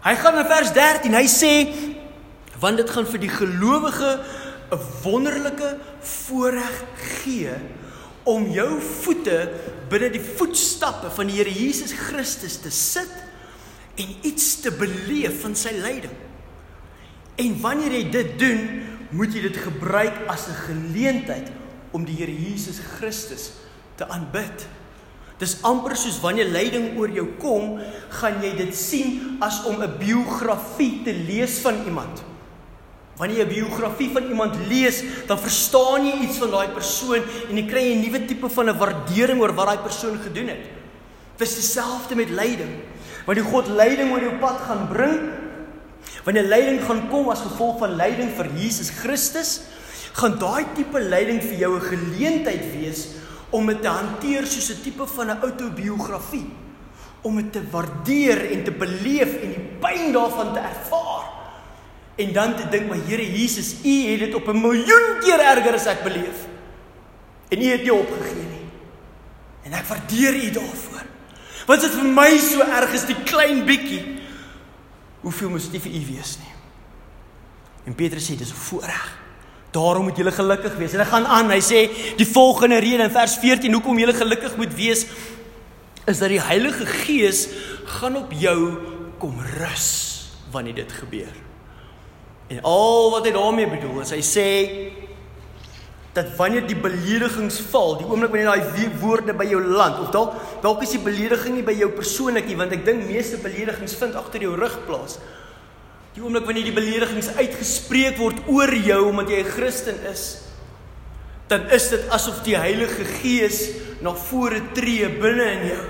hy 0.00 0.14
gaan 0.14 0.38
in 0.38 0.46
vers 0.46 0.72
13, 0.72 1.14
hy 1.14 1.26
sê 1.28 1.52
want 2.58 2.80
dit 2.80 2.90
gaan 2.90 3.06
vir 3.06 3.20
die 3.20 3.34
gelowige 3.36 4.18
'n 4.72 4.80
wonderlike 5.02 5.76
voorreg 6.00 6.84
gee 7.20 7.52
om 8.24 8.48
jou 8.50 8.80
voete 8.80 9.50
binne 9.90 10.10
die 10.10 10.24
voetstappe 10.36 11.10
van 11.10 11.26
die 11.26 11.36
Here 11.36 11.52
Jesus 11.52 11.92
Christus 11.92 12.56
te 12.56 12.70
sit 12.70 13.12
en 13.94 14.16
iets 14.22 14.60
te 14.60 14.70
beleef 14.70 15.42
van 15.42 15.54
sy 15.54 15.70
lyding. 15.70 16.27
En 17.38 17.54
wanneer 17.62 17.94
jy 17.94 18.04
dit 18.10 18.34
doen, 18.40 18.64
moet 19.14 19.32
jy 19.32 19.44
dit 19.46 19.56
gebruik 19.56 20.26
as 20.28 20.48
'n 20.48 20.58
geleentheid 20.66 21.48
om 21.92 22.04
die 22.04 22.16
Here 22.16 22.34
Jesus 22.34 22.80
Christus 22.98 23.52
te 23.96 24.08
aanbid. 24.08 24.66
Dis 25.38 25.62
amper 25.62 25.96
soos 25.96 26.20
wanneer 26.20 26.50
lyding 26.50 26.98
oor 26.98 27.10
jou 27.10 27.26
kom, 27.38 27.78
gaan 28.10 28.42
jy 28.42 28.56
dit 28.56 28.74
sien 28.74 29.38
as 29.40 29.64
om 29.64 29.80
'n 29.82 29.98
biografie 29.98 31.02
te 31.04 31.12
lees 31.12 31.60
van 31.62 31.84
iemand. 31.86 32.22
Wanneer 33.16 33.38
jy 33.38 33.44
'n 33.44 33.54
biografie 33.54 34.10
van 34.10 34.28
iemand 34.28 34.56
lees, 34.68 35.02
dan 35.26 35.38
verstaan 35.38 36.06
jy 36.06 36.26
iets 36.26 36.38
van 36.38 36.50
daai 36.50 36.68
persoon 36.68 37.22
en 37.50 37.56
jy 37.56 37.66
kry 37.66 37.94
'n 37.94 38.00
nuwe 38.00 38.24
tipe 38.26 38.48
van 38.48 38.68
'n 38.68 38.78
waardering 38.78 39.40
oor 39.40 39.54
wat 39.54 39.66
daai 39.66 39.78
persoon 39.78 40.18
gedoen 40.18 40.48
het. 40.48 40.64
Dis 41.36 41.54
dieselfde 41.54 42.14
met 42.14 42.30
lyding. 42.30 42.82
Wanneer 43.26 43.44
God 43.44 43.68
lyding 43.68 44.10
oor 44.10 44.20
jou 44.20 44.38
pad 44.38 44.58
gaan 44.66 44.88
bring, 44.88 45.20
Wanneer 46.24 46.48
lyding 46.48 46.80
gaan 46.84 47.08
kom 47.08 47.28
as 47.30 47.44
gevolg 47.44 47.78
van 47.78 47.96
lyding 47.96 48.30
vir 48.36 48.50
Jesus 48.58 48.90
Christus, 48.90 49.60
gaan 50.18 50.38
daai 50.38 50.64
tipe 50.74 51.00
lyding 51.00 51.40
vir 51.42 51.58
jou 51.58 51.76
'n 51.76 51.88
geleentheid 51.90 52.64
wees 52.74 53.06
om 53.50 53.66
dit 53.66 53.82
te 53.82 53.88
hanteer 53.88 54.46
soos 54.46 54.70
'n 54.70 54.82
tipe 54.82 55.06
van 55.06 55.30
'n 55.30 55.40
autobiografie, 55.42 56.50
om 57.22 57.36
dit 57.36 57.52
te 57.52 57.62
waardeer 57.70 58.50
en 58.50 58.64
te 58.64 58.70
beleef 58.70 59.42
en 59.42 59.48
die 59.48 59.68
pyn 59.80 60.12
daarvan 60.12 60.52
te 60.52 60.60
ervaar. 60.60 61.24
En 62.16 62.32
dan 62.32 62.56
te 62.56 62.68
dink, 62.68 62.88
maar 62.88 62.98
Here 63.06 63.22
Jesus, 63.22 63.74
U 63.84 64.10
het 64.10 64.18
dit 64.18 64.34
op 64.34 64.48
'n 64.48 64.60
miljoen 64.60 65.18
keer 65.20 65.38
erger 65.38 65.74
as 65.74 65.86
ek 65.86 66.02
beleef. 66.02 66.46
En 67.48 67.62
U 67.62 67.64
het 67.64 67.82
nie 67.82 67.94
opgegee 67.94 68.46
nie. 68.50 68.66
En 69.62 69.72
ek 69.72 69.86
waardeer 69.86 70.34
U 70.34 70.50
daarvoor. 70.50 71.02
Wat 71.66 71.82
is 71.82 71.90
vir 71.90 72.04
my 72.04 72.38
so 72.38 72.60
erg 72.60 72.92
is 72.92 73.06
die 73.06 73.22
klein 73.24 73.64
bietjie 73.64 74.17
hoeveel 75.20 75.50
moet 75.50 75.72
dit 75.72 75.82
vir 75.82 75.92
u 75.92 76.02
wees 76.14 76.36
nie. 76.38 76.52
En 77.84 77.94
Petrus 77.94 78.28
sê 78.28 78.36
dis 78.36 78.50
'n 78.50 78.62
voorreg. 78.68 79.18
Daarom 79.70 80.04
moet 80.04 80.16
julle 80.16 80.32
gelukkig 80.32 80.76
wees. 80.76 80.92
Hulle 80.92 81.04
gaan 81.04 81.26
aan. 81.26 81.50
Hy 81.50 81.60
sê 81.60 81.90
die 82.16 82.26
volgende 82.26 82.78
rede 82.78 83.02
in 83.02 83.10
vers 83.10 83.36
14 83.36 83.72
hoekom 83.72 83.98
julle 83.98 84.14
gelukkig 84.14 84.56
moet 84.56 84.74
wees 84.74 85.06
is 86.08 86.18
dat 86.18 86.28
die 86.28 86.40
Heilige 86.40 86.86
Gees 86.86 87.48
gaan 87.84 88.16
op 88.16 88.32
jou 88.32 88.78
kom 89.18 89.40
rus 89.40 89.88
wanneer 90.50 90.74
dit 90.74 90.92
gebeur. 90.92 91.34
En 92.48 92.62
al 92.62 93.10
wat 93.10 93.24
hy 93.24 93.32
daarmee 93.32 93.68
bedoel 93.68 94.00
is 94.00 94.10
hy 94.10 94.22
sê 94.24 94.48
dat 96.18 96.30
wanneer 96.34 96.64
die 96.66 96.78
beledigings 96.78 97.60
val, 97.70 97.94
die 98.00 98.06
oomblik 98.08 98.32
wanneer 98.34 98.50
daai 98.50 98.88
woorde 98.98 99.34
by 99.38 99.46
jou 99.46 99.60
land 99.62 100.00
of 100.02 100.10
dalk 100.14 100.34
dalk 100.64 100.82
is 100.82 100.96
die 100.96 101.02
belediging 101.04 101.58
nie 101.60 101.66
by 101.66 101.76
jou 101.78 101.90
persoonlik 101.94 102.48
nie, 102.50 102.56
want 102.58 102.74
ek 102.74 102.82
dink 102.86 103.06
meeste 103.06 103.38
beledigings 103.42 103.94
vind 104.00 104.18
agter 104.18 104.42
jou 104.42 104.56
rug 104.58 104.74
plaas. 104.88 105.18
Die 106.16 106.24
oomblik 106.24 106.48
wanneer 106.48 106.66
die 106.66 106.74
beledigings 106.74 107.30
uitgespreek 107.38 108.18
word 108.18 108.42
oor 108.50 108.74
jou 108.74 109.02
omdat 109.12 109.30
jy 109.30 109.44
'n 109.44 109.52
Christen 109.54 109.98
is, 110.10 110.24
dan 111.48 111.70
is 111.70 111.88
dit 111.94 112.10
asof 112.10 112.42
die 112.42 112.58
Heilige 112.58 113.04
Gees 113.22 113.70
na 114.02 114.12
vore 114.12 114.60
tree 114.74 115.08
binne 115.08 115.46
in 115.52 115.64
jou. 115.70 115.84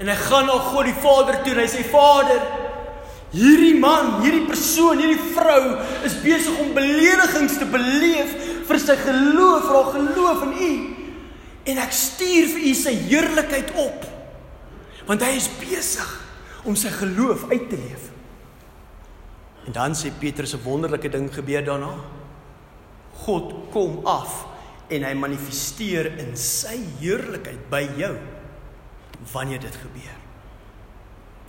En 0.00 0.08
hy 0.08 0.16
gaan 0.16 0.46
na 0.46 0.56
God 0.56 0.84
die 0.84 0.96
Vader 0.96 1.42
toe 1.44 1.52
en 1.52 1.60
hy 1.60 1.68
sê 1.68 1.84
Vader, 1.84 2.40
hierdie 3.30 3.78
man, 3.78 4.22
hierdie 4.22 4.46
persoon, 4.48 4.98
hierdie 4.98 5.34
vrou 5.36 5.76
is 6.08 6.16
besig 6.24 6.56
om 6.58 6.72
beledigings 6.74 7.58
te 7.60 7.68
beleef 7.68 8.32
vir 8.70 8.80
sy 8.82 8.96
geloof, 9.00 9.66
vir 9.66 9.76
haar 9.76 9.92
geloof 9.96 10.46
in 10.46 10.54
U. 10.54 10.72
En 11.70 11.82
ek 11.82 11.94
stuur 11.94 12.48
vir 12.54 12.68
U 12.70 12.74
sy 12.78 12.94
heerlikheid 13.08 13.74
op. 13.82 14.06
Want 15.08 15.24
hy 15.26 15.34
is 15.38 15.50
besig 15.60 16.10
om 16.68 16.76
sy 16.78 16.92
geloof 16.94 17.48
uit 17.50 17.66
te 17.70 17.78
leef. 17.80 18.08
En 19.66 19.74
dan 19.76 19.94
sê 19.94 20.10
Petrus 20.10 20.54
'n 20.54 20.64
wonderlike 20.64 21.08
ding 21.08 21.28
gebeur 21.34 21.64
daarna. 21.64 21.94
God 23.24 23.70
kom 23.70 24.06
af 24.06 24.46
en 24.88 25.02
hy 25.02 25.14
manifesteer 25.14 26.18
in 26.18 26.36
sy 26.36 26.78
heerlikheid 27.00 27.70
by 27.70 27.88
jou 27.96 28.16
wanneer 29.32 29.60
dit 29.60 29.76
gebeur. 29.76 30.16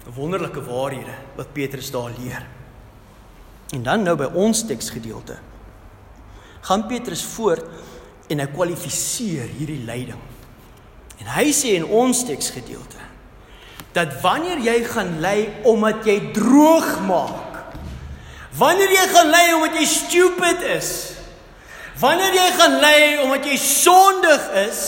'n 0.07 0.13
Wonderlike 0.15 0.61
waarhede 0.61 1.15
wat 1.35 1.53
Petrus 1.53 1.91
daar 1.91 2.11
leer. 2.19 2.45
En 3.73 3.83
dan 3.83 4.03
nou 4.03 4.15
by 4.15 4.29
ons 4.33 4.65
teksgedeelte 4.65 5.37
gaan 6.67 6.87
Petrus 6.89 7.23
voort 7.35 7.65
en 8.31 8.41
hy 8.41 8.47
kwalifiseer 8.53 9.49
hierdie 9.57 9.81
lyding. 9.87 10.19
En 11.21 11.29
hy 11.35 11.51
sê 11.53 11.75
in 11.77 11.85
ons 11.85 12.25
teksgedeelte 12.25 12.99
dat 13.91 14.13
wanneer 14.23 14.61
jy 14.63 14.77
gaan 14.87 15.17
ly 15.19 15.49
omdat 15.67 16.05
jy 16.07 16.17
droog 16.31 17.01
maak, 17.03 17.57
wanneer 18.55 18.93
jy 18.95 19.07
gaan 19.11 19.31
ly 19.33 19.41
omdat 19.57 19.79
jy 19.81 19.87
stupid 19.89 20.63
is, 20.77 20.91
wanneer 21.99 22.37
jy 22.37 22.45
gaan 22.55 22.77
ly 22.79 22.99
omdat 23.25 23.49
jy 23.51 23.57
sondig 23.59 24.45
is, 24.63 24.83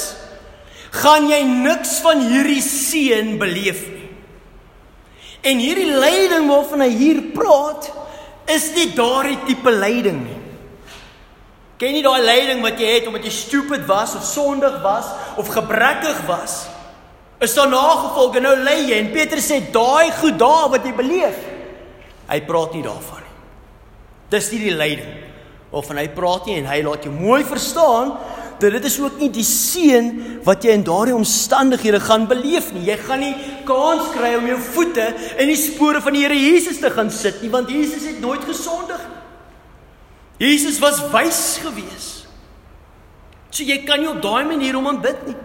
gaan 1.04 1.28
jy 1.28 1.42
niks 1.50 1.98
van 2.06 2.22
hierdie 2.30 2.64
seën 2.64 3.36
beleef 3.42 3.84
nie. 3.90 4.08
En 5.44 5.60
hierdie 5.60 5.92
lyding 5.92 6.48
waarvan 6.48 6.86
hy 6.86 6.92
hier 6.96 7.20
praat, 7.36 7.90
is 8.48 8.70
nie 8.78 8.88
daardie 8.96 9.42
tipe 9.50 9.72
lyding 9.74 10.22
nie. 10.24 10.43
Ken 11.82 11.96
jy 11.98 12.04
daai 12.06 12.22
lyding 12.22 12.62
wat 12.62 12.78
jy 12.80 12.92
het 12.98 13.08
omdat 13.10 13.26
jy 13.26 13.34
stupid 13.34 13.88
was 13.90 14.14
of 14.16 14.26
sondig 14.28 14.76
was 14.84 15.10
of 15.42 15.50
gebrekkig 15.50 16.20
was? 16.30 16.68
Is 17.44 17.56
daar 17.58 17.72
nagevolge 17.72 18.44
nou 18.44 18.54
lê 18.62 18.78
jy 18.88 19.00
en 19.02 19.12
Petrus 19.16 19.50
sê 19.50 19.60
daai 19.74 20.14
goed 20.20 20.38
daar 20.40 20.70
wat 20.72 20.86
jy 20.86 20.94
beleef. 20.96 21.40
Hy 22.30 22.40
praat 22.48 22.78
nie 22.78 22.86
daarvan 22.86 23.26
nie. 23.26 23.34
Dis 24.32 24.52
nie 24.54 24.62
die 24.68 24.78
lyding 24.78 25.20
waarvan 25.74 25.98
hy 26.04 26.08
praat 26.14 26.46
nie 26.48 26.60
en 26.62 26.70
hy 26.70 26.84
laat 26.86 27.08
jou 27.08 27.12
mooi 27.14 27.42
verstaan 27.50 28.14
dat 28.62 28.76
dit 28.78 28.86
is 28.86 29.00
ook 29.02 29.18
nie 29.20 29.32
die 29.34 29.46
seën 29.48 30.12
wat 30.46 30.64
jy 30.64 30.76
in 30.78 30.86
daardie 30.86 31.16
omstandighede 31.18 32.00
gaan 32.06 32.30
beleef 32.30 32.70
nie. 32.76 32.86
Jy 32.88 33.00
gaan 33.02 33.24
nie 33.26 33.34
kans 33.68 34.14
kry 34.14 34.36
om 34.38 34.46
jou 34.48 34.60
voete 34.70 35.10
in 35.42 35.50
die 35.50 35.60
spore 35.60 36.00
van 36.06 36.16
die 36.16 36.24
Here 36.24 36.38
Jesus 36.38 36.80
te 36.80 36.94
gaan 36.94 37.12
sit 37.12 37.42
nie 37.42 37.52
want 37.52 37.74
Jesus 37.74 38.06
het 38.08 38.22
nooit 38.24 38.46
gesondig 38.48 39.02
nie. 39.10 39.13
Jesus 40.44 40.80
was 40.84 41.00
wys 41.14 41.58
gewees. 41.64 42.08
So 43.54 43.64
jy 43.64 43.80
kan 43.88 44.02
nie 44.02 44.10
op 44.10 44.22
daai 44.24 44.44
manier 44.50 44.76
hom 44.76 44.90
aanbid 44.92 45.28
nie. 45.30 45.40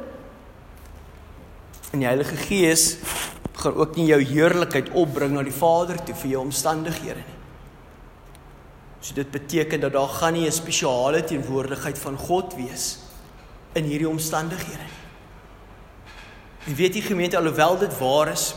En 1.93 2.02
die 2.02 2.09
Heilige 2.09 2.37
Gees 2.49 2.97
gaan 3.59 3.78
ook 3.78 3.97
nie 3.99 4.09
jou 4.11 4.21
heerlikheid 4.23 4.90
opbring 4.97 5.35
na 5.35 5.45
die 5.47 5.55
Vader 5.55 6.00
toe 6.02 6.17
vir 6.19 6.35
jou 6.35 6.45
omstandighede 6.47 7.23
nie. 7.23 7.37
So 9.00 9.14
dit 9.14 9.31
beteken 9.31 9.83
dat 9.87 9.95
daar 9.95 10.11
gaan 10.21 10.35
nie 10.35 10.47
'n 10.47 10.52
spesiale 10.52 11.23
teenwoordigheid 11.25 11.99
van 11.99 12.17
God 12.17 12.55
wees 12.57 12.99
in 13.75 13.85
hierdie 13.85 14.09
omstandighede 14.09 14.83
nie. 14.83 14.99
En 16.67 16.75
weet 16.75 16.95
jy 16.95 17.00
gemeente 17.00 17.38
alhoewel 17.38 17.78
dit 17.78 17.99
waar 17.99 18.33
is 18.33 18.55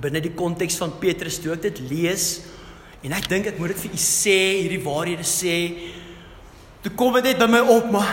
binne 0.00 0.20
die 0.20 0.34
konteks 0.34 0.76
van 0.76 0.98
Petrus 0.98 1.38
toe 1.38 1.52
ek 1.52 1.62
dit 1.62 1.78
lees 1.90 2.40
En 3.02 3.14
ek 3.16 3.26
dink 3.30 3.48
ek 3.50 3.58
moet 3.58 3.74
dit 3.74 3.82
vir 3.82 3.96
u 3.96 4.00
sê, 4.00 4.38
hierdie 4.62 4.82
waarhede 4.84 5.26
sê. 5.26 5.56
Toe 6.82 6.92
kom 6.98 7.14
dit 7.18 7.30
net 7.30 7.40
by 7.40 7.48
my 7.50 7.62
op, 7.74 7.88
maar 7.94 8.10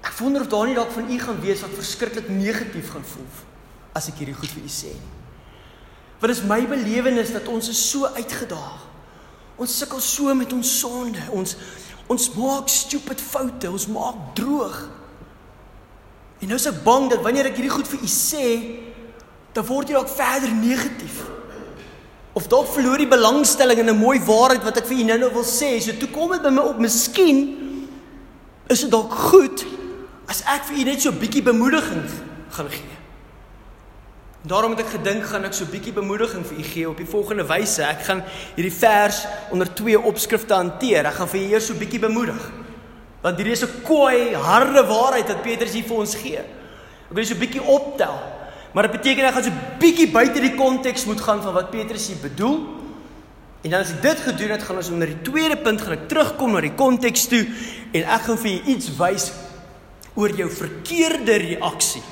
ek 0.00 0.14
wonder 0.20 0.44
of 0.44 0.50
daar 0.52 0.68
nie 0.68 0.76
dalk 0.76 0.92
van 0.94 1.08
u 1.12 1.18
gaan 1.20 1.40
wees 1.44 1.60
wat 1.64 1.76
verskriklik 1.76 2.28
negatief 2.32 2.92
gaan 2.92 3.04
voel 3.04 3.28
as 3.96 4.08
ek 4.08 4.20
hierdie 4.22 4.36
goed 4.36 4.52
vir 4.52 4.64
u 4.64 4.72
sê. 4.72 4.92
Want 6.20 6.32
is 6.32 6.44
my 6.44 6.60
belewenis 6.68 7.32
dat 7.32 7.48
ons 7.48 7.68
is 7.72 7.80
so 7.90 8.08
uitgedaag. 8.16 8.86
Ons 9.60 9.76
sukkel 9.76 10.00
so 10.04 10.34
met 10.36 10.52
ons 10.56 10.72
sonde. 10.80 11.20
Ons 11.32 11.56
ons 12.10 12.24
maak 12.34 12.66
stupid 12.72 13.20
foute, 13.22 13.68
ons 13.70 13.86
maak 13.92 14.32
droog. 14.34 14.78
En 16.42 16.50
nou 16.50 16.56
is 16.58 16.66
ek 16.66 16.80
bang 16.82 17.06
dat 17.12 17.20
wanneer 17.22 17.50
ek 17.52 17.60
hierdie 17.60 17.70
goed 17.70 17.86
vir 17.86 18.02
u 18.02 18.08
sê, 18.10 18.46
dan 19.54 19.66
word 19.68 19.92
jy 19.92 19.94
dalk 19.94 20.10
verder 20.10 20.50
negatief. 20.56 21.20
Of 22.32 22.46
dalk 22.46 22.68
verloor 22.70 22.98
die 22.98 23.10
belangstelling 23.10 23.78
in 23.78 23.90
'n 23.90 23.98
mooi 23.98 24.20
waarheid 24.20 24.62
wat 24.62 24.76
ek 24.78 24.86
vir 24.86 24.96
julle 24.96 25.18
nou 25.18 25.32
wil 25.32 25.44
sê. 25.44 25.80
So 25.80 25.92
toe 25.92 26.08
kom 26.08 26.30
dit 26.30 26.42
by 26.42 26.50
my 26.50 26.62
op, 26.62 26.78
miskien 26.78 27.56
is 28.68 28.80
dit 28.80 28.90
dalk 28.90 29.10
goed 29.10 29.66
as 30.28 30.42
ek 30.46 30.64
vir 30.64 30.76
julle 30.76 30.90
net 30.92 31.02
so 31.02 31.10
'n 31.10 31.18
bietjie 31.18 31.42
bemoediging 31.42 32.06
gaan 32.50 32.70
gee. 32.70 32.96
Daarom 34.42 34.70
het 34.72 34.80
ek 34.80 34.94
gedink 34.96 35.24
gaan 35.24 35.44
ek 35.44 35.52
so 35.52 35.64
'n 35.64 35.70
bietjie 35.70 35.92
bemoediging 35.92 36.46
vir 36.46 36.58
u 36.58 36.62
gee 36.62 36.88
op 36.88 36.96
die 36.96 37.06
volgende 37.06 37.44
wyse. 37.44 37.82
Ek 37.82 38.02
gaan 38.02 38.22
hierdie 38.56 38.72
vers 38.72 39.26
onder 39.50 39.74
twee 39.74 40.00
opskrifte 40.00 40.54
hanteer. 40.54 41.06
Ek 41.06 41.14
gaan 41.14 41.28
vir 41.28 41.40
julle 41.40 41.52
eers 41.52 41.66
so 41.66 41.74
'n 41.74 41.78
bietjie 41.78 42.00
bemoedig. 42.00 42.52
Want 43.22 43.36
hierdie 43.36 43.52
is 43.52 43.62
'n 43.62 43.82
kooi, 43.84 44.34
harde 44.34 44.86
waarheid 44.86 45.28
wat 45.28 45.42
Petrus 45.42 45.72
hier 45.72 45.84
vir 45.84 45.96
ons 45.96 46.14
gee. 46.14 46.38
Ek 46.38 47.14
wil 47.14 47.24
so 47.24 47.34
'n 47.34 47.38
bietjie 47.38 47.62
optel. 47.62 48.14
Maar 48.72 48.86
dit 48.86 49.00
beteken 49.00 49.26
ek 49.26 49.34
gaan 49.34 49.42
so 49.42 49.50
'n 49.50 49.78
bietjie 49.78 50.10
buite 50.10 50.40
die 50.40 50.54
konteks 50.54 51.04
moet 51.04 51.20
gaan 51.20 51.42
van 51.42 51.54
wat 51.54 51.70
Petrus 51.70 52.06
hier 52.06 52.22
bedoel. 52.22 52.58
En 53.62 53.70
dan 53.70 53.80
as 53.80 53.90
ek 53.90 54.02
dit 54.02 54.20
gedoen 54.20 54.50
het, 54.50 54.62
gaan 54.62 54.76
ons 54.76 54.90
onder 54.90 55.06
die 55.06 55.22
tweede 55.22 55.56
punt 55.56 55.80
gaan 55.80 55.92
ek 55.92 56.08
terugkom 56.08 56.52
na 56.52 56.60
die 56.60 56.74
konteks 56.74 57.26
toe 57.26 57.46
en 57.92 58.02
ek 58.02 58.22
gaan 58.24 58.38
vir 58.38 58.50
julle 58.50 58.66
iets 58.66 58.96
wys 58.96 59.32
oor 60.14 60.32
jou 60.36 60.48
verkeerde 60.50 61.36
reaksie 61.36 62.02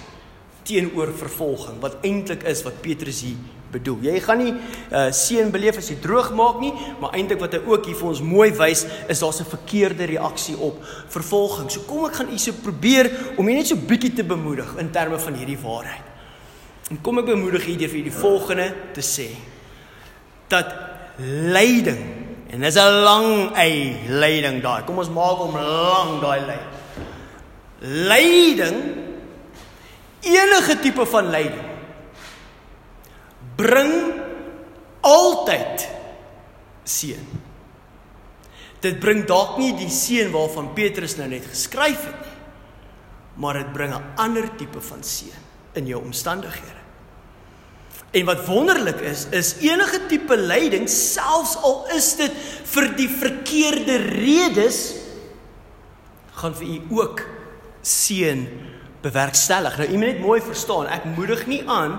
teenoor 0.69 1.15
vervolging 1.17 1.79
wat 1.81 2.03
eintlik 2.05 2.43
is 2.43 2.63
wat 2.67 2.83
Petrus 2.85 3.23
hier 3.25 3.39
bedoel. 3.73 4.03
Jy 4.09 4.21
gaan 4.25 4.43
nie 4.43 4.53
uh, 4.53 5.09
seën 5.13 5.51
beleef 5.53 5.79
as 5.81 5.89
jy 5.93 5.97
droog 6.01 6.31
maak 6.37 6.61
nie, 6.61 6.73
maar 7.01 7.17
eintlik 7.17 7.41
wat 7.41 7.57
hy 7.57 7.63
ook 7.69 7.89
hier 7.89 7.97
vir 7.97 8.11
ons 8.11 8.23
mooi 8.25 8.51
wys 8.57 8.85
is 9.09 9.21
daar's 9.25 9.41
'n 9.41 9.49
verkeerde 9.49 10.05
reaksie 10.09 10.57
op 10.57 10.85
vervolging. 11.09 11.71
So 11.71 11.81
kom 11.89 12.05
ek 12.09 12.21
gaan 12.21 12.33
u 12.33 12.39
so 12.39 12.53
probeer 12.53 13.11
om 13.37 13.49
jy 13.49 13.55
net 13.55 13.67
so 13.67 13.77
bietjie 13.77 14.13
te 14.13 14.25
bemoedig 14.25 14.77
in 14.77 14.91
terme 14.91 15.19
van 15.19 15.35
hierdie 15.35 15.61
waarheid. 15.61 16.08
En 16.89 17.01
kom 17.05 17.21
ek 17.21 17.29
bemoedig 17.29 17.67
u 17.69 17.77
deur 17.77 17.93
vir 17.93 18.07
die 18.07 18.15
volgende 18.15 18.69
te 18.97 19.05
sê 19.05 19.29
dat 20.49 20.71
lyding 21.53 22.01
en 22.49 22.61
dis 22.65 22.77
'n 22.77 23.03
lang 23.05 23.57
ei 23.57 24.07
lyding 24.09 24.63
daai. 24.63 24.85
Kom 24.85 24.99
ons 24.99 25.11
maak 25.11 25.39
hom 25.39 25.55
lang 25.55 26.21
daai 26.21 26.41
ly. 26.41 26.61
Lyding 27.81 28.79
enige 30.21 30.79
tipe 30.81 31.07
van 31.07 31.31
lyding 31.31 31.69
bring 33.57 33.93
altyd 35.01 35.89
seën. 36.85 37.27
Dit 38.81 39.01
bring 39.03 39.27
dalk 39.27 39.59
nie 39.59 39.75
die 39.77 39.91
seën 39.91 40.31
waarvan 40.31 40.73
Petrus 40.75 41.17
nou 41.19 41.29
net 41.29 41.47
geskryf 41.51 42.05
het 42.07 42.21
nie, 42.23 42.37
maar 43.43 43.55
dit 43.55 43.73
bring 43.73 43.95
'n 43.95 44.05
ander 44.17 44.49
tipe 44.57 44.81
van 44.81 45.03
seën 45.03 45.43
in 45.75 45.87
jou 45.87 46.03
omstandighede. 46.05 46.78
En 48.11 48.25
wat 48.25 48.47
wonderlik 48.47 49.01
is, 49.05 49.27
is 49.31 49.55
enige 49.61 50.01
tipe 50.09 50.37
lyding, 50.37 50.89
selfs 50.89 51.57
al 51.61 51.83
is 51.97 52.15
dit 52.17 52.33
vir 52.73 52.87
die 52.97 53.09
verkeerde 53.09 53.97
redes, 53.97 54.79
gaan 56.39 56.55
vir 56.57 56.71
u 56.77 57.01
ook 57.01 57.21
seën 57.85 58.47
bewerkstellig. 59.05 59.77
Nou, 59.77 59.89
u 59.89 59.99
moet 60.01 60.13
net 60.15 60.23
mooi 60.25 60.41
verstaan, 60.41 60.89
ek 60.89 61.05
moedig 61.17 61.45
nie 61.51 61.61
aan 61.69 61.99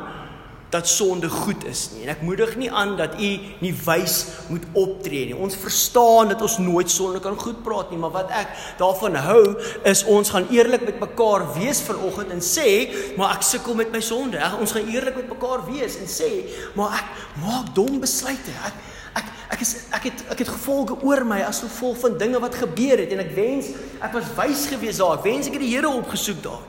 dat 0.70 0.88
sonde 0.88 1.30
goed 1.30 1.66
is 1.66 1.88
nie. 1.94 2.04
En 2.06 2.12
ek 2.14 2.22
moedig 2.22 2.52
nie 2.62 2.70
aan 2.72 2.94
dat 2.98 3.16
u 3.18 3.30
nie 3.64 3.72
wys 3.86 4.18
moet 4.54 4.66
optree 4.78 5.26
nie. 5.26 5.38
Ons 5.38 5.58
verstaan 5.58 6.30
dat 6.30 6.44
ons 6.46 6.60
nooit 6.62 6.92
sonde 6.92 7.22
kan 7.24 7.38
goed 7.40 7.64
praat 7.66 7.90
nie, 7.90 7.98
maar 8.02 8.14
wat 8.14 8.30
ek 8.38 8.54
daarvan 8.82 9.18
hou 9.18 9.42
is 9.90 10.04
ons 10.06 10.30
gaan 10.30 10.46
eerlik 10.54 10.86
met 10.86 11.02
mekaar 11.02 11.48
wees 11.58 11.82
vanoggend 11.88 12.36
en 12.38 12.44
sê, 12.46 12.70
maar 13.18 13.34
ek 13.40 13.48
sukkel 13.50 13.80
met 13.82 13.90
my 13.94 14.04
sonde. 14.06 14.38
Ek, 14.38 14.60
ons 14.62 14.76
gaan 14.78 14.94
eerlik 14.94 15.18
met 15.24 15.34
mekaar 15.34 15.66
wees 15.72 15.98
en 15.98 16.12
sê, 16.12 16.30
maar 16.78 17.00
ek 17.02 17.26
maak 17.42 17.74
dom 17.74 17.98
besluite. 18.04 18.54
Ek 18.70 18.86
ek 19.20 19.34
ek 19.56 19.66
is 19.66 19.74
ek 19.90 20.06
het 20.12 20.24
ek 20.36 20.46
het 20.46 20.54
gevolge 20.54 21.00
oor 21.02 21.26
my 21.26 21.42
as 21.48 21.64
gevolg 21.66 21.98
van 22.04 22.20
dinge 22.22 22.38
wat 22.44 22.62
gebeur 22.62 23.02
het 23.02 23.10
en 23.16 23.24
ek 23.26 23.34
wens 23.34 23.72
ek 23.98 24.14
was 24.14 24.30
wys 24.38 24.68
gewees 24.70 25.02
daar. 25.02 25.18
Ek 25.18 25.26
wens 25.26 25.50
ek 25.50 25.58
het 25.58 25.66
die 25.66 25.74
Here 25.74 25.90
opgesoek 25.90 26.44
daar. 26.46 26.62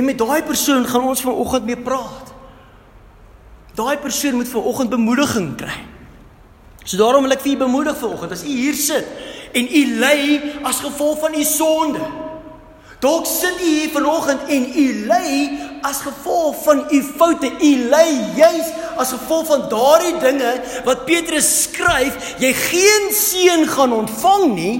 En 0.00 0.06
met 0.08 0.16
daai 0.18 0.40
persoon 0.48 0.86
gaan 0.88 1.04
ons 1.12 1.20
vanoggend 1.28 1.68
mee 1.68 1.76
praat. 1.76 2.29
Daai 3.74 3.98
persoon 3.98 4.34
moet 4.34 4.48
vanoggend 4.48 4.90
bemoediging 4.90 5.56
kry. 5.56 5.78
So 6.84 6.96
daarom 6.96 7.22
wil 7.26 7.36
ek 7.36 7.44
vir 7.44 7.54
u 7.54 7.60
bemoedig 7.60 7.98
vanoggend 8.00 8.32
as 8.34 8.42
u 8.42 8.50
hier 8.50 8.74
sit 8.74 9.06
en 9.52 9.66
u 9.66 9.82
ly 10.00 10.20
as 10.66 10.80
gevolg 10.82 11.20
van 11.22 11.34
u 11.34 11.44
sonde. 11.44 12.02
Dalk 13.00 13.26
sit 13.26 13.60
u 13.60 13.64
hier 13.64 13.92
vanoggend 13.94 14.48
en 14.48 14.66
u 14.76 14.86
ly 15.08 15.28
as 15.82 16.02
gevolg 16.04 16.62
van 16.64 16.84
u 16.90 17.02
foute. 17.02 17.48
U 17.48 17.72
ly 17.88 18.08
juis 18.36 18.72
as 18.96 19.14
gevolg 19.14 19.46
van 19.46 19.68
daardie 19.72 20.18
dinge 20.20 20.52
wat 20.84 21.04
Petrus 21.08 21.48
skryf, 21.62 22.36
jy 22.42 22.52
geen 22.52 23.08
seën 23.16 23.64
gaan 23.68 23.94
ontvang 24.02 24.46
nie. 24.54 24.76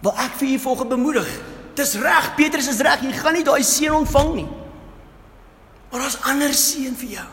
Wil 0.00 0.14
ek 0.16 0.38
vir 0.40 0.54
u 0.54 0.58
volgens 0.58 0.94
bemoedig. 0.94 1.28
Dis 1.76 1.92
reg, 2.00 2.32
Petrus 2.38 2.70
is 2.72 2.80
reg, 2.80 3.02
jy 3.04 3.12
gaan 3.12 3.36
nie 3.36 3.44
daai 3.44 3.60
seën 3.64 3.92
ontvang 3.92 4.32
nie. 4.38 4.48
Maar 5.96 6.04
daar's 6.04 6.24
ander 6.28 6.52
seën 6.52 6.92
vir 6.92 7.08
jou. 7.08 7.28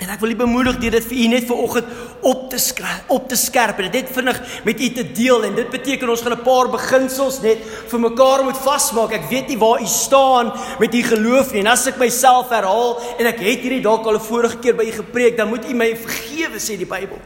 En 0.00 0.08
ek 0.14 0.22
wil 0.22 0.30
u 0.32 0.36
bemoedig 0.38 0.78
deur 0.80 0.94
dit 0.96 1.08
vir 1.10 1.18
u 1.20 1.26
net 1.28 1.44
vanoggend 1.44 1.90
op 2.24 2.46
te 2.48 2.60
skryf, 2.62 3.02
op 3.12 3.26
te 3.28 3.36
skerp 3.36 3.82
en 3.84 3.90
dit 3.92 4.12
vinnig 4.14 4.38
met 4.64 4.80
u 4.80 4.88
te 4.96 5.04
deel 5.12 5.44
en 5.44 5.58
dit 5.58 5.68
beteken 5.68 6.08
ons 6.08 6.22
gaan 6.24 6.38
'n 6.38 6.46
paar 6.46 6.70
beginsels 6.72 7.42
net 7.42 7.60
vir 7.90 8.00
mekaar 8.00 8.44
moet 8.44 8.56
vasmaak. 8.56 9.12
Ek 9.12 9.28
weet 9.28 9.48
nie 9.48 9.58
waar 9.58 9.82
u 9.82 9.86
staan 9.86 10.52
met 10.78 10.94
u 10.94 11.02
geloof 11.02 11.52
nie 11.52 11.60
en 11.60 11.66
as 11.66 11.86
ek 11.86 11.98
myself 11.98 12.48
herhaal 12.48 12.96
en 13.18 13.26
ek 13.26 13.44
het 13.44 13.60
hierdie 13.60 13.82
dalk 13.82 14.06
al 14.06 14.16
'n 14.16 14.28
vorige 14.30 14.58
keer 14.58 14.74
by 14.74 14.88
u 14.88 14.92
gepreek, 14.92 15.36
dan 15.36 15.48
moet 15.48 15.68
u 15.68 15.74
my 15.74 15.96
vergewe 15.96 16.56
sê 16.56 16.78
die 16.78 16.88
Bybel. 16.88 17.20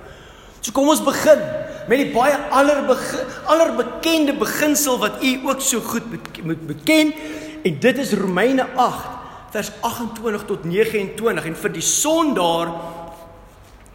So 0.61 0.73
kom 0.73 0.89
ons 0.89 1.05
begin 1.05 1.39
met 1.87 1.99
die 1.99 2.11
baie 2.11 2.37
allerbegin 2.51 3.21
allerbekende 3.47 4.35
beginsel 4.35 4.99
wat 4.99 5.23
u 5.23 5.41
ook 5.47 5.61
so 5.61 5.81
goed 5.81 6.03
moet 6.43 6.67
beken 6.67 7.15
en 7.63 7.79
dit 7.79 7.99
is 7.99 8.13
Romeine 8.13 8.67
8 8.75 9.22
vers 9.53 9.71
28 9.81 10.45
tot 10.49 10.65
29 10.65 11.47
en 11.51 11.57
vir 11.57 11.73
die 11.75 11.85
sondaar 11.85 12.73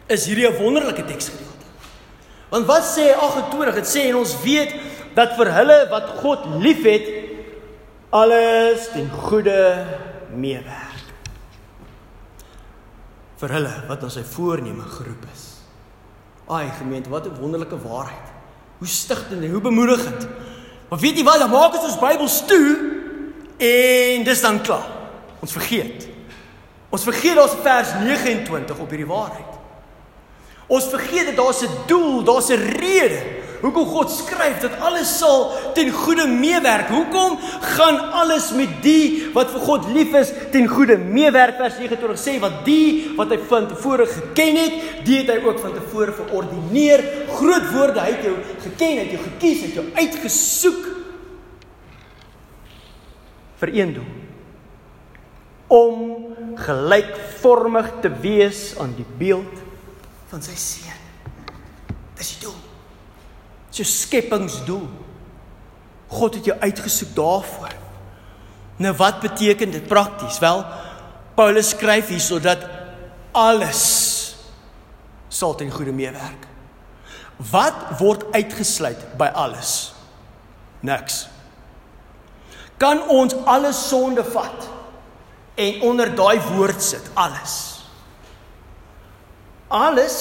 is 0.06 0.26
hierdie 0.26 0.46
'n 0.48 0.56
wonderlike 0.62 1.04
teksgedeelte. 1.04 1.66
Want 2.48 2.66
wat 2.66 2.84
sê 2.84 3.12
28? 3.12 3.74
Dit 3.74 3.86
sê 3.86 4.08
en 4.08 4.16
ons 4.16 4.42
weet 4.42 4.74
dat 5.14 5.36
vir 5.36 5.52
hulle 5.52 5.78
wat 5.90 6.06
God 6.22 6.46
liefhet 6.62 7.08
alles 8.10 8.88
ten 8.88 9.10
goeie 9.10 9.84
meewerk. 10.34 11.04
Vir 13.36 13.48
hulle 13.48 13.74
wat 13.88 14.02
aan 14.02 14.10
sy 14.10 14.22
voorneme 14.22 14.82
geroep 14.82 15.24
is. 15.34 15.44
Ai 16.48 16.70
gemeente, 16.78 17.10
wat 17.10 17.26
'n 17.26 17.40
wonderlike 17.40 17.78
waarheid. 17.82 18.28
Hoe 18.78 18.88
stigtend 18.88 19.42
en 19.42 19.50
hoe 19.50 19.60
bemoedigend. 19.60 20.28
Maar 20.88 20.98
weet 20.98 21.18
jy 21.18 21.24
wat, 21.24 21.38
dan 21.38 21.50
maak 21.50 21.74
ons 21.74 21.84
ons 21.84 21.98
Bybels 21.98 22.46
toe 22.46 22.76
en 23.58 24.24
dis 24.24 24.40
dan 24.40 24.62
klaar. 24.62 24.97
Ons 25.40 25.52
vergeet. 25.52 26.08
Ons 26.88 27.04
vergeet 27.04 27.36
daar's 27.36 27.56
vers 27.62 27.94
29 28.02 28.78
op 28.78 28.90
hierdie 28.90 29.08
waarheid. 29.08 29.56
Ons 30.68 30.88
vergeet 30.92 31.30
dat 31.30 31.36
daar's 31.36 31.62
'n 31.62 31.86
doel, 31.86 32.24
daar's 32.24 32.50
'n 32.50 32.78
rede 32.80 33.38
hoekom 33.60 33.86
God 33.90 34.10
skryf 34.12 34.60
dat 34.62 34.76
alles 34.84 35.10
sal 35.18 35.50
ten 35.74 35.90
goeie 35.94 36.26
meewerk. 36.30 36.90
Hoekom 36.92 37.38
gaan 37.74 37.98
alles 38.12 38.50
met 38.56 38.70
die 38.84 39.30
wat 39.34 39.50
vir 39.54 39.64
God 39.66 39.88
lief 39.94 40.14
is 40.18 40.30
ten 40.52 40.68
goeie 40.70 40.98
meewerk? 40.98 41.58
Vers 41.58 41.80
29 41.80 42.20
sê 42.22 42.38
wat 42.42 42.60
die 42.68 43.14
wat 43.18 43.34
hy 43.34 43.40
van 43.50 43.66
tevore 43.70 44.06
geken 44.06 44.60
het, 44.62 44.78
die 45.06 45.18
het 45.22 45.32
hy 45.34 45.40
ook 45.46 45.58
van 45.62 45.74
tevore 45.74 46.14
verordineer. 46.20 47.04
Groot 47.34 47.66
woorde, 47.74 48.00
hy 48.00 48.14
het 48.14 48.30
jou 48.30 48.36
geken, 48.68 48.94
hy 48.94 49.04
het 49.06 49.16
jou 49.16 49.24
gekies, 49.26 49.60
hy 49.64 49.72
het 49.72 49.82
jou 49.82 49.88
uitgesoek 49.98 50.88
vir 53.58 53.74
een 53.74 53.98
doel 53.98 54.17
om 55.68 56.26
gelykvormig 56.58 57.90
te 58.02 58.10
wees 58.22 58.72
aan 58.80 58.94
die 58.96 59.06
beeld 59.18 59.60
van 60.30 60.42
sy 60.44 60.56
seun. 60.58 61.04
Dis 62.18 62.34
die 62.34 62.46
doel. 62.46 62.56
Dis 63.68 63.82
jou 63.82 63.88
skepingsdoel. 63.88 64.88
God 66.08 66.38
het 66.40 66.48
jou 66.48 66.56
uitgesoek 66.58 67.12
daarvoor. 67.16 67.74
Nou 68.78 68.94
wat 68.96 69.20
beteken 69.20 69.70
dit 69.74 69.86
prakties? 69.90 70.38
Wel, 70.42 70.64
Paulus 71.34 71.74
skryf 71.74 72.08
hier 72.08 72.22
sodat 72.22 72.64
alles 73.36 73.82
sal 75.28 75.54
ten 75.54 75.70
goeie 75.70 75.92
meewerk. 75.92 76.46
Wat 77.50 77.98
word 78.00 78.24
uitgesluit 78.34 79.04
by 79.20 79.28
alles? 79.36 79.92
Niks. 80.80 81.26
Kan 82.78 83.02
ons 83.10 83.34
alles 83.46 83.78
sonde 83.88 84.24
vat? 84.24 84.68
En 85.58 85.80
onder 85.82 86.10
daai 86.14 86.38
woord 86.52 86.82
sit 86.82 87.10
alles. 87.18 87.56
Alles, 89.68 90.18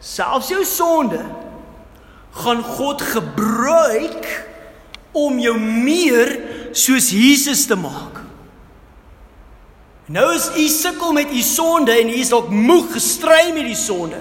selfs 0.00 0.48
jou 0.50 0.64
sonde, 0.66 1.20
gaan 2.34 2.62
God 2.64 3.02
gebruik 3.12 4.26
om 5.14 5.38
jou 5.38 5.54
meer 5.60 6.32
soos 6.74 7.12
Jesus 7.14 7.66
te 7.70 7.76
maak. 7.78 8.22
Nou 10.10 10.26
is 10.34 10.50
u 10.56 10.64
sukkel 10.68 11.12
met 11.16 11.30
u 11.32 11.40
sonde 11.44 11.92
en 11.92 12.10
u 12.10 12.16
is 12.20 12.32
dalk 12.32 12.50
moeg 12.52 12.90
gestry 12.96 13.52
met 13.54 13.68
die 13.68 13.78
sonde. 13.78 14.20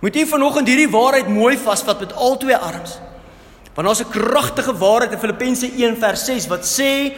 Moet 0.00 0.16
u 0.16 0.26
vanoggend 0.26 0.68
hierdie 0.68 0.90
waarheid 0.90 1.30
mooi 1.30 1.56
vasvat 1.58 2.02
met 2.02 2.12
al 2.14 2.36
twee 2.38 2.56
arms. 2.56 2.98
Want 3.74 3.86
daar's 3.86 4.02
'n 4.02 4.10
kragtige 4.10 4.76
waarheid 4.76 5.12
in 5.12 5.18
Filippense 5.18 5.70
1 5.76 5.96
vers 5.96 6.24
6 6.24 6.46
wat 6.46 6.64
sê 6.66 7.14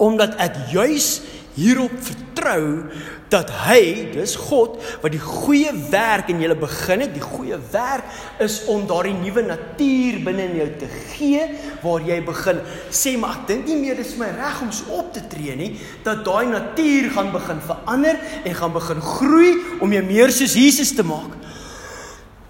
omdat 0.00 0.38
ek 0.40 0.56
juis 0.72 1.20
hierop 1.58 1.94
vertrou 2.00 2.88
dat 3.30 3.50
hy, 3.68 4.10
dis 4.14 4.32
God, 4.48 4.78
wat 5.02 5.12
die 5.14 5.22
goeie 5.22 5.70
werk 5.92 6.30
in 6.32 6.40
julle 6.42 6.56
begin 6.58 7.04
het, 7.04 7.12
die 7.14 7.22
goeie 7.22 7.58
werk 7.70 8.06
is 8.42 8.60
om 8.70 8.86
daardie 8.90 9.14
nuwe 9.14 9.44
natuur 9.46 10.18
binne 10.26 10.48
in 10.48 10.56
jou 10.58 10.68
te 10.80 10.88
gee 11.12 11.44
waar 11.84 12.02
jy 12.06 12.18
begin 12.26 12.62
sê 12.90 13.14
maar 13.20 13.38
ek 13.38 13.44
dink 13.52 13.70
nie 13.70 13.78
meer 13.78 13.98
dis 14.00 14.16
my 14.18 14.32
reg 14.34 14.62
om 14.64 14.72
so 14.74 14.98
op 14.98 15.12
te 15.14 15.22
tree 15.30 15.54
nie, 15.58 15.72
dat 16.06 16.24
daai 16.26 16.50
natuur 16.50 17.10
gaan 17.14 17.30
begin 17.34 17.62
verander 17.68 18.18
en 18.42 18.58
gaan 18.62 18.74
begin 18.74 19.04
groei 19.12 19.52
om 19.78 19.94
jou 19.94 20.02
meer 20.08 20.34
soos 20.34 20.56
Jesus 20.58 20.94
te 20.96 21.06
maak. 21.06 21.36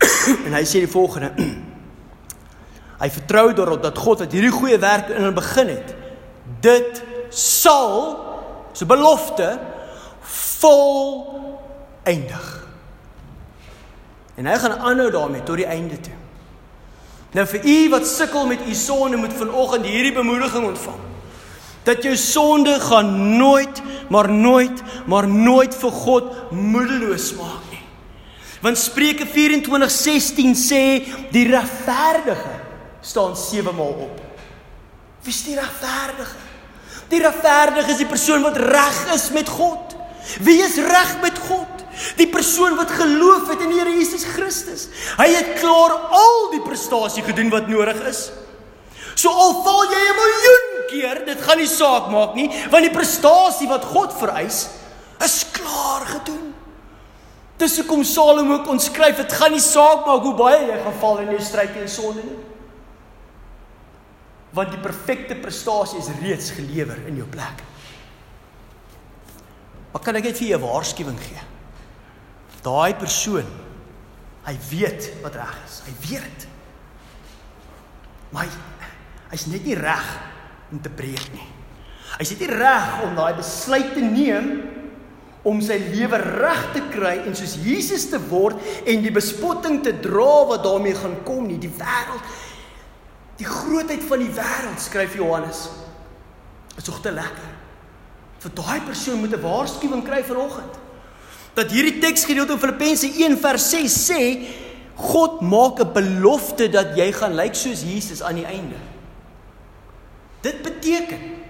en 0.46 0.56
hy 0.56 0.64
sê 0.64 0.84
die 0.84 0.90
volgende 0.90 1.34
Hy 3.00 3.08
vertrou 3.08 3.46
daarop 3.56 3.80
dat 3.80 3.96
God 3.96 4.20
wat 4.20 4.34
hierdie 4.36 4.52
goeie 4.52 4.76
werk 4.76 5.08
in 5.14 5.24
hom 5.24 5.32
begin 5.32 5.70
het, 5.72 5.94
dit 6.60 6.98
sal 7.30 8.16
so 8.72 8.86
belofte 8.86 9.58
vol 10.60 11.26
eindig. 12.08 12.46
En 14.36 14.48
hy 14.48 14.56
gaan 14.58 14.78
aanhou 14.78 15.10
daarmee 15.12 15.44
tot 15.44 15.60
die 15.60 15.68
einde 15.68 15.98
toe. 16.00 16.16
Nou 17.36 17.46
vir 17.46 17.66
u 17.66 17.76
wat 17.92 18.08
sukkel 18.08 18.46
met 18.46 18.62
u 18.66 18.74
sonde 18.74 19.16
moet 19.20 19.34
vanoggend 19.36 19.86
hierdie 19.86 20.14
bemoediging 20.16 20.66
ontvang. 20.66 20.98
Dat 21.86 22.02
jou 22.02 22.16
sonde 22.16 22.74
gaan 22.80 23.36
nooit, 23.36 23.82
maar 24.08 24.30
nooit, 24.30 24.82
maar 25.06 25.28
nooit 25.28 25.74
vir 25.74 25.92
God 25.92 26.32
moedeloos 26.50 27.32
maak 27.38 27.68
nie. 27.70 27.84
Want 28.60 28.78
Spreuke 28.78 29.24
24:16 29.26 30.56
sê 30.58 30.82
die 31.32 31.46
regverdige 31.48 32.58
staan 33.00 33.36
7 33.36 33.74
maal 33.74 33.96
op. 34.08 34.20
Wie 35.22 35.32
is 35.32 35.44
die 35.44 35.54
regverdige? 35.54 36.49
Die 37.10 37.22
regverdige 37.22 37.90
is 37.90 38.02
die 38.04 38.08
persoon 38.08 38.44
wat 38.46 38.58
reg 38.70 38.98
is 39.14 39.30
met 39.34 39.48
God. 39.50 39.96
Wie 40.46 40.60
is 40.62 40.76
reg 40.78 41.16
met 41.24 41.38
God? 41.48 41.82
Die 42.16 42.28
persoon 42.30 42.76
wat 42.78 42.92
geloof 42.94 43.48
het 43.50 43.64
in 43.64 43.72
die 43.72 43.80
Here 43.80 43.94
Jesus 43.96 44.24
Christus. 44.24 44.86
Hy 45.18 45.26
het 45.34 45.56
klaar 45.58 45.96
al 46.16 46.52
die 46.54 46.62
prestasie 46.64 47.24
gedoen 47.26 47.50
wat 47.52 47.68
nodig 47.68 47.98
is. 48.08 48.28
So 49.18 49.32
al 49.32 49.58
val 49.64 49.90
jy 49.90 50.04
'n 50.06 50.20
miljoen 50.20 50.68
keer, 50.90 51.24
dit 51.26 51.40
gaan 51.40 51.58
nie 51.58 51.68
saak 51.68 52.08
maak 52.10 52.34
nie, 52.34 52.48
want 52.70 52.82
die 52.82 52.94
prestasie 52.94 53.68
wat 53.68 53.84
God 53.84 54.12
vereis, 54.12 54.68
is 55.20 55.44
klaar 55.52 56.06
gedoen. 56.06 56.54
Dis 57.58 57.76
hoekom 57.76 58.04
Salomo 58.04 58.62
kon 58.62 58.80
skryf, 58.80 59.16
dit 59.16 59.32
gaan 59.32 59.52
nie 59.52 59.60
saak 59.60 60.06
maak 60.06 60.22
hoe 60.22 60.34
baie 60.34 60.66
jy 60.66 60.78
gaan 60.82 60.98
val 61.00 61.18
in 61.18 61.30
jou 61.30 61.42
stryd 61.42 61.74
teen 61.74 61.88
sonde 61.88 62.22
nie 62.24 62.49
want 64.56 64.72
die 64.74 64.82
perfekte 64.82 65.36
prestasie 65.38 66.00
is 66.00 66.10
reeds 66.22 66.50
gelewer 66.56 66.98
in 67.06 67.20
jou 67.20 67.26
plek. 67.30 67.62
Maar 69.90 70.02
kan 70.02 70.18
ek 70.18 70.30
net 70.30 70.38
vir 70.38 70.48
jou 70.48 70.58
'n 70.58 70.66
waarskuwing 70.66 71.18
gee? 71.18 71.42
Daai 72.62 72.94
persoon, 72.94 73.46
hy 74.44 74.56
weet 74.70 75.22
wat 75.22 75.34
reg 75.34 75.56
is. 75.66 75.82
Hy 75.86 75.94
weet 76.08 76.22
dit. 76.22 76.48
Maar 78.30 78.44
hy, 78.44 78.50
hy's 79.30 79.46
net 79.46 79.64
nie 79.64 79.74
reg 79.74 80.18
om 80.70 80.80
te 80.80 80.90
breek 80.90 81.32
nie. 81.32 81.48
Hy's 82.18 82.30
net 82.30 82.40
nie 82.40 82.56
reg 82.56 83.02
om 83.02 83.14
daai 83.14 83.34
besluit 83.34 83.94
te 83.94 84.00
neem 84.00 84.70
om 85.42 85.60
sy 85.60 85.78
lewe 85.78 86.18
reg 86.20 86.64
te 86.74 86.82
kry 86.92 87.14
en 87.24 87.34
soos 87.34 87.56
Jesus 87.64 88.10
te 88.10 88.20
word 88.28 88.60
en 88.84 89.02
die 89.02 89.12
bespotting 89.14 89.80
te 89.82 89.94
dra 90.02 90.44
wat 90.50 90.64
daarmee 90.66 90.94
gaan 90.94 91.16
kom 91.24 91.46
nie 91.48 91.58
die 91.58 91.72
wêreld 91.72 92.20
die 93.40 93.48
grootheid 93.48 94.04
van 94.06 94.22
die 94.22 94.32
wêreld 94.36 94.82
skryf 94.82 95.16
Johannes 95.18 95.64
is 96.76 96.86
tog 96.86 97.00
te 97.04 97.12
lekker 97.14 97.48
vir 98.44 98.54
daai 98.56 98.80
persoon 98.86 99.20
moet 99.20 99.34
'n 99.36 99.42
waarskuwing 99.42 100.04
kry 100.04 100.22
vanoggend 100.24 100.78
dat 101.54 101.70
hierdie 101.70 101.98
teksgedeelte 102.00 102.52
in 102.52 102.62
Filippense 102.62 103.06
1 103.06 103.38
vers 103.38 103.70
6 103.70 103.96
sê 104.10 104.22
God 104.96 105.40
maak 105.40 105.80
'n 105.80 105.92
belofte 105.92 106.68
dat 106.68 106.96
jy 106.96 107.12
gaan 107.12 107.34
lyk 107.34 107.54
soos 107.54 107.82
Jesus 107.82 108.22
aan 108.22 108.38
die 108.38 108.46
einde 108.46 108.78
dit 110.42 110.62
beteken 110.62 111.40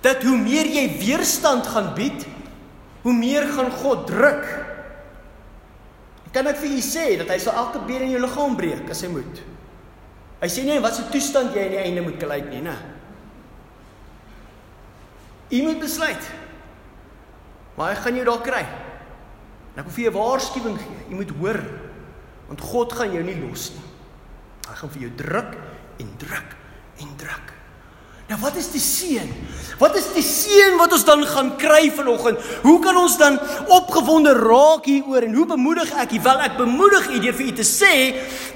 dat 0.00 0.22
hoe 0.22 0.36
meer 0.36 0.66
jy 0.66 0.86
weerstand 0.98 1.66
gaan 1.66 1.94
bied 1.94 2.26
hoe 3.06 3.14
meer 3.14 3.46
gaan 3.54 3.70
God 3.70 4.08
druk. 4.10 4.46
Kan 6.34 6.48
ek 6.50 6.58
vir 6.58 6.72
u 6.74 6.80
sê 6.82 7.04
dat 7.20 7.30
hy 7.30 7.36
sal 7.38 7.54
elke 7.62 7.84
been 7.86 8.08
in 8.08 8.16
jou 8.16 8.22
liggaam 8.24 8.56
breek 8.58 8.90
as 8.90 9.04
hy 9.06 9.12
moet? 9.12 9.42
Hy 10.40 10.48
sê 10.52 10.66
nie 10.66 10.80
wat 10.84 10.98
se 10.98 11.06
toestand 11.12 11.54
jy 11.56 11.64
aan 11.64 11.72
die 11.72 11.80
einde 11.80 12.04
moet 12.04 12.18
kyk 12.20 12.50
nie, 12.50 12.60
né? 12.64 12.74
U 15.56 15.62
moet 15.62 15.80
besluit. 15.80 16.30
Maar 17.76 17.94
hy 17.94 18.02
gaan 18.02 18.18
jou 18.18 18.26
daar 18.28 18.44
kry. 18.44 18.62
En 19.74 19.82
ek 19.82 19.88
wil 19.88 19.96
vir 19.96 20.06
jou 20.08 20.14
waarskuwing 20.16 20.78
gee. 20.80 21.02
Jy 21.10 21.18
moet 21.20 21.34
hoor 21.40 21.60
want 22.46 22.62
God 22.62 22.92
gaan 22.94 23.10
jou 23.10 23.24
nie 23.26 23.34
los 23.40 23.70
nie. 23.74 23.86
Hy 24.68 24.74
gaan 24.78 24.92
vir 24.94 25.06
jou 25.06 25.12
druk 25.18 25.56
en 26.02 26.12
druk 26.20 26.52
en 27.02 27.16
druk. 27.18 27.55
Nou 28.26 28.40
wat 28.42 28.56
is 28.58 28.72
die 28.74 28.82
seën? 28.82 29.28
Wat 29.78 29.94
is 29.98 30.08
die 30.16 30.24
seën 30.24 30.74
wat 30.80 30.94
ons 30.96 31.04
dan 31.06 31.22
gaan 31.28 31.52
kry 31.60 31.90
vanoggend? 31.94 32.40
Hoe 32.64 32.78
kan 32.82 32.96
ons 32.98 33.14
dan 33.20 33.36
opgewonde 33.70 34.32
raak 34.34 34.88
hieroor 34.88 35.28
en 35.28 35.34
hoe 35.36 35.46
bemoedig 35.46 35.92
ek 36.02 36.16
u? 36.16 36.20
Wel 36.24 36.42
ek 36.48 36.56
bemoedig 36.58 37.06
u 37.12 37.20
deur 37.22 37.36
vir 37.38 37.52
u 37.52 37.54
te 37.60 37.66
sê 37.66 37.92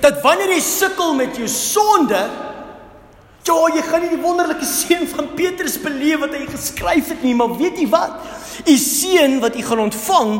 dat 0.02 0.18
wanneer 0.24 0.56
jy 0.56 0.62
sukkel 0.64 1.14
met 1.14 1.38
jou 1.38 1.46
sonde, 1.50 2.24
ja, 3.46 3.60
jy 3.74 3.84
gaan 3.86 4.04
nie 4.04 4.10
die 4.12 4.22
wonderlike 4.22 4.66
seën 4.66 5.06
van 5.12 5.30
Petrus 5.38 5.78
beleef 5.82 6.20
wat 6.24 6.34
hy 6.34 6.44
geskryf 6.50 7.14
het 7.14 7.22
nie, 7.26 7.36
maar 7.38 7.54
weet 7.58 7.78
jy 7.78 7.86
wat? 7.94 8.18
U 8.66 8.76
seën 8.76 9.38
wat 9.42 9.54
u 9.54 9.64
gaan 9.70 9.86
ontvang, 9.86 10.36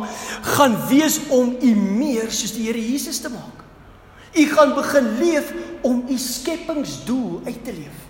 gaan 0.57 0.77
wees 0.91 1.23
om 1.31 1.55
u 1.55 1.73
meer 1.79 2.31
soos 2.35 2.57
die 2.59 2.67
Here 2.67 2.83
Jesus 2.83 3.23
te 3.23 3.31
maak. 3.31 3.63
U 4.35 4.45
gaan 4.53 4.75
begin 4.75 5.11
leef 5.23 5.55
om 5.87 6.03
u 6.11 6.19
skepingsdoel 6.19 7.43
uit 7.47 7.65
te 7.67 7.75
leef. 7.79 8.07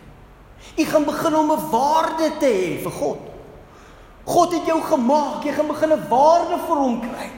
Jy 0.80 0.86
gaan 0.88 1.04
begin 1.04 1.36
om 1.36 1.50
'n 1.52 1.68
waarde 1.70 2.30
te 2.40 2.48
hê 2.48 2.80
vir 2.82 2.92
God. 2.92 3.20
God 4.24 4.52
het 4.52 4.66
jou 4.66 4.80
gemaak, 4.82 5.44
jy 5.44 5.52
gaan 5.52 5.66
begin 5.66 5.92
'n 5.92 6.08
waarde 6.08 6.56
vir 6.66 6.76
hom 6.76 7.00
kry. 7.00 7.28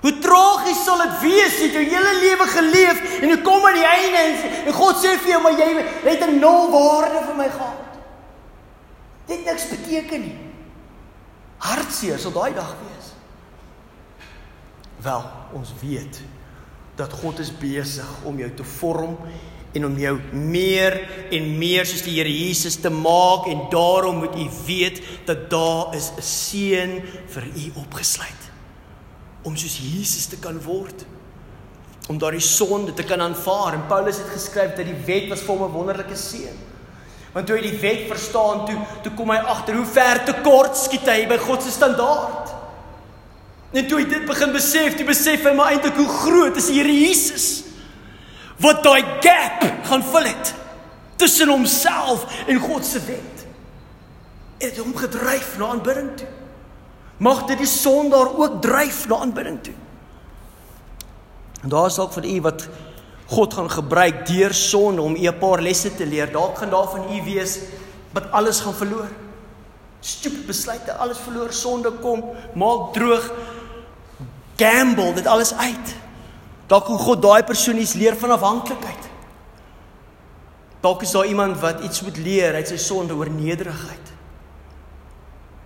Hoe 0.00 0.18
tragies 0.18 0.84
sal 0.84 0.98
dit 1.02 1.20
wees 1.20 1.54
as 1.54 1.72
jy 1.72 1.72
jou 1.72 1.84
hele 1.96 2.12
lewe 2.20 2.46
geleef 2.46 3.22
en 3.22 3.28
jy 3.28 3.38
kom 3.42 3.64
aan 3.66 3.74
die 3.74 3.88
einde 3.88 4.18
en, 4.18 4.66
en 4.66 4.72
God 4.72 5.00
sê 5.02 5.16
vir 5.18 5.32
jou 5.32 5.40
maar 5.42 5.56
jy 5.58 5.82
het 6.04 6.22
'n 6.28 6.38
nul 6.38 6.70
waarde 6.70 7.24
vir 7.26 7.34
my 7.34 7.48
gehad. 7.48 7.98
Dit 9.26 9.44
niks 9.44 9.68
beteken 9.68 10.20
nie. 10.20 10.38
Hartseer 11.58 12.18
sal 12.18 12.32
daai 12.32 12.54
dag 12.54 12.76
wees. 12.84 13.06
Wel, 15.02 15.24
ons 15.52 15.72
weet 15.80 16.20
dat 16.94 17.12
God 17.12 17.38
is 17.38 17.58
besig 17.58 18.08
om 18.24 18.38
jou 18.38 18.54
te 18.54 18.64
vorm 18.64 19.16
en 19.76 19.84
om 19.84 19.96
jou 20.00 20.14
meer 20.32 20.96
en 21.34 21.48
meer 21.58 21.86
soos 21.88 22.04
die 22.06 22.16
Here 22.16 22.32
Jesus 22.32 22.78
te 22.80 22.90
maak 22.92 23.48
en 23.50 23.66
daarom 23.72 24.22
moet 24.22 24.36
u 24.38 24.46
weet 24.66 25.02
dat 25.28 25.48
daar 25.52 25.94
is 25.94 26.10
'n 26.16 26.22
seën 26.22 27.02
vir 27.28 27.44
u 27.44 27.72
opgesluit. 27.84 28.42
Om 29.42 29.56
soos 29.56 29.78
Jesus 29.78 30.26
te 30.26 30.36
kan 30.36 30.60
word. 30.62 31.04
Om 32.08 32.18
daardie 32.18 32.40
sonde 32.40 32.94
te 32.94 33.02
kan 33.02 33.20
aanvaar. 33.20 33.74
En 33.74 33.86
Paulus 33.86 34.16
het 34.16 34.32
geskryf 34.32 34.74
dat 34.74 34.86
die 34.86 35.04
wet 35.06 35.28
was 35.28 35.40
vir 35.40 35.54
hom 35.54 35.62
'n 35.62 35.72
wonderlike 35.72 36.16
seën. 36.16 36.56
Want 37.32 37.46
toe 37.46 37.56
hy 37.56 37.62
die 37.62 37.80
wet 37.80 38.08
verstaan 38.08 38.66
toe 38.66 38.78
toe 39.02 39.12
kom 39.12 39.30
hy 39.30 39.36
agter 39.36 39.74
hoe 39.74 39.86
ver 39.86 40.24
te 40.24 40.34
kort 40.42 40.76
skiet 40.76 41.06
hy 41.06 41.26
by 41.26 41.36
God 41.36 41.62
se 41.62 41.70
standaard. 41.70 42.54
En 43.72 43.86
toe 43.86 43.98
hy 43.98 44.08
dit 44.08 44.24
begin 44.24 44.52
besef 44.52 44.96
toe 44.96 45.06
besef 45.06 45.42
hy 45.44 45.52
maar 45.52 45.70
eintlik 45.70 45.96
hoe 45.96 46.08
groot 46.08 46.56
is 46.56 46.66
die 46.66 46.80
Here 46.80 46.92
Jesus 46.92 47.65
wat 48.62 48.82
daai 48.84 49.02
gap 49.20 49.64
gaan 49.86 50.02
vul 50.02 50.24
het 50.24 50.54
tussen 51.16 51.48
homself 51.48 52.26
en 52.46 52.58
God 52.58 52.84
se 52.84 53.00
wet. 53.00 53.44
Het 54.58 54.78
hom 54.78 54.96
gedryf 54.96 55.56
na 55.58 55.66
aanbidding 55.66 56.16
toe. 56.16 56.28
Mag 57.16 57.44
dit 57.48 57.58
die 57.58 57.68
sondaar 57.68 58.32
ook 58.36 58.60
dryf 58.62 59.06
na 59.08 59.20
aanbidding 59.24 59.62
toe. 59.62 59.74
En 61.62 61.68
daar 61.72 61.86
is 61.86 61.96
dalk 61.96 62.12
vir 62.12 62.28
u 62.28 62.40
wat 62.40 62.68
God 63.26 63.54
gaan 63.54 63.70
gebruik 63.70 64.26
deur 64.26 64.54
sonde 64.54 65.02
om 65.02 65.16
u 65.16 65.26
'n 65.26 65.38
paar 65.38 65.60
lesse 65.60 65.94
te 65.94 66.06
leer. 66.06 66.32
Dalk 66.32 66.58
gaan 66.58 66.70
daar 66.70 66.88
van 66.88 67.12
u 67.12 67.22
wees 67.24 67.58
wat 68.12 68.30
alles 68.30 68.60
gaan 68.60 68.74
verloor. 68.74 69.08
Stupid 70.00 70.46
besluite, 70.46 70.92
alles 70.96 71.18
verloor, 71.18 71.52
sonde 71.52 71.90
kom, 71.90 72.24
maak 72.54 72.92
droog, 72.92 73.32
gamble 74.56 75.12
dit 75.12 75.26
alles 75.26 75.54
uit. 75.54 75.96
Dalk 76.66 76.86
hoe 76.90 76.98
God 76.98 77.22
daai 77.22 77.44
persoon 77.46 77.78
iets 77.78 77.94
leer 77.94 78.16
van 78.18 78.34
afhanklikheid. 78.34 79.10
Dalk 80.82 81.02
is 81.02 81.10
daar 81.10 81.26
iemand 81.26 81.58
wat 81.60 81.80
iets 81.80 82.02
moet 82.02 82.16
leer 82.16 82.54
uit 82.54 82.68
sy 82.68 82.76
sonde 82.76 83.14
oor 83.14 83.30
nederigheid. 83.30 84.12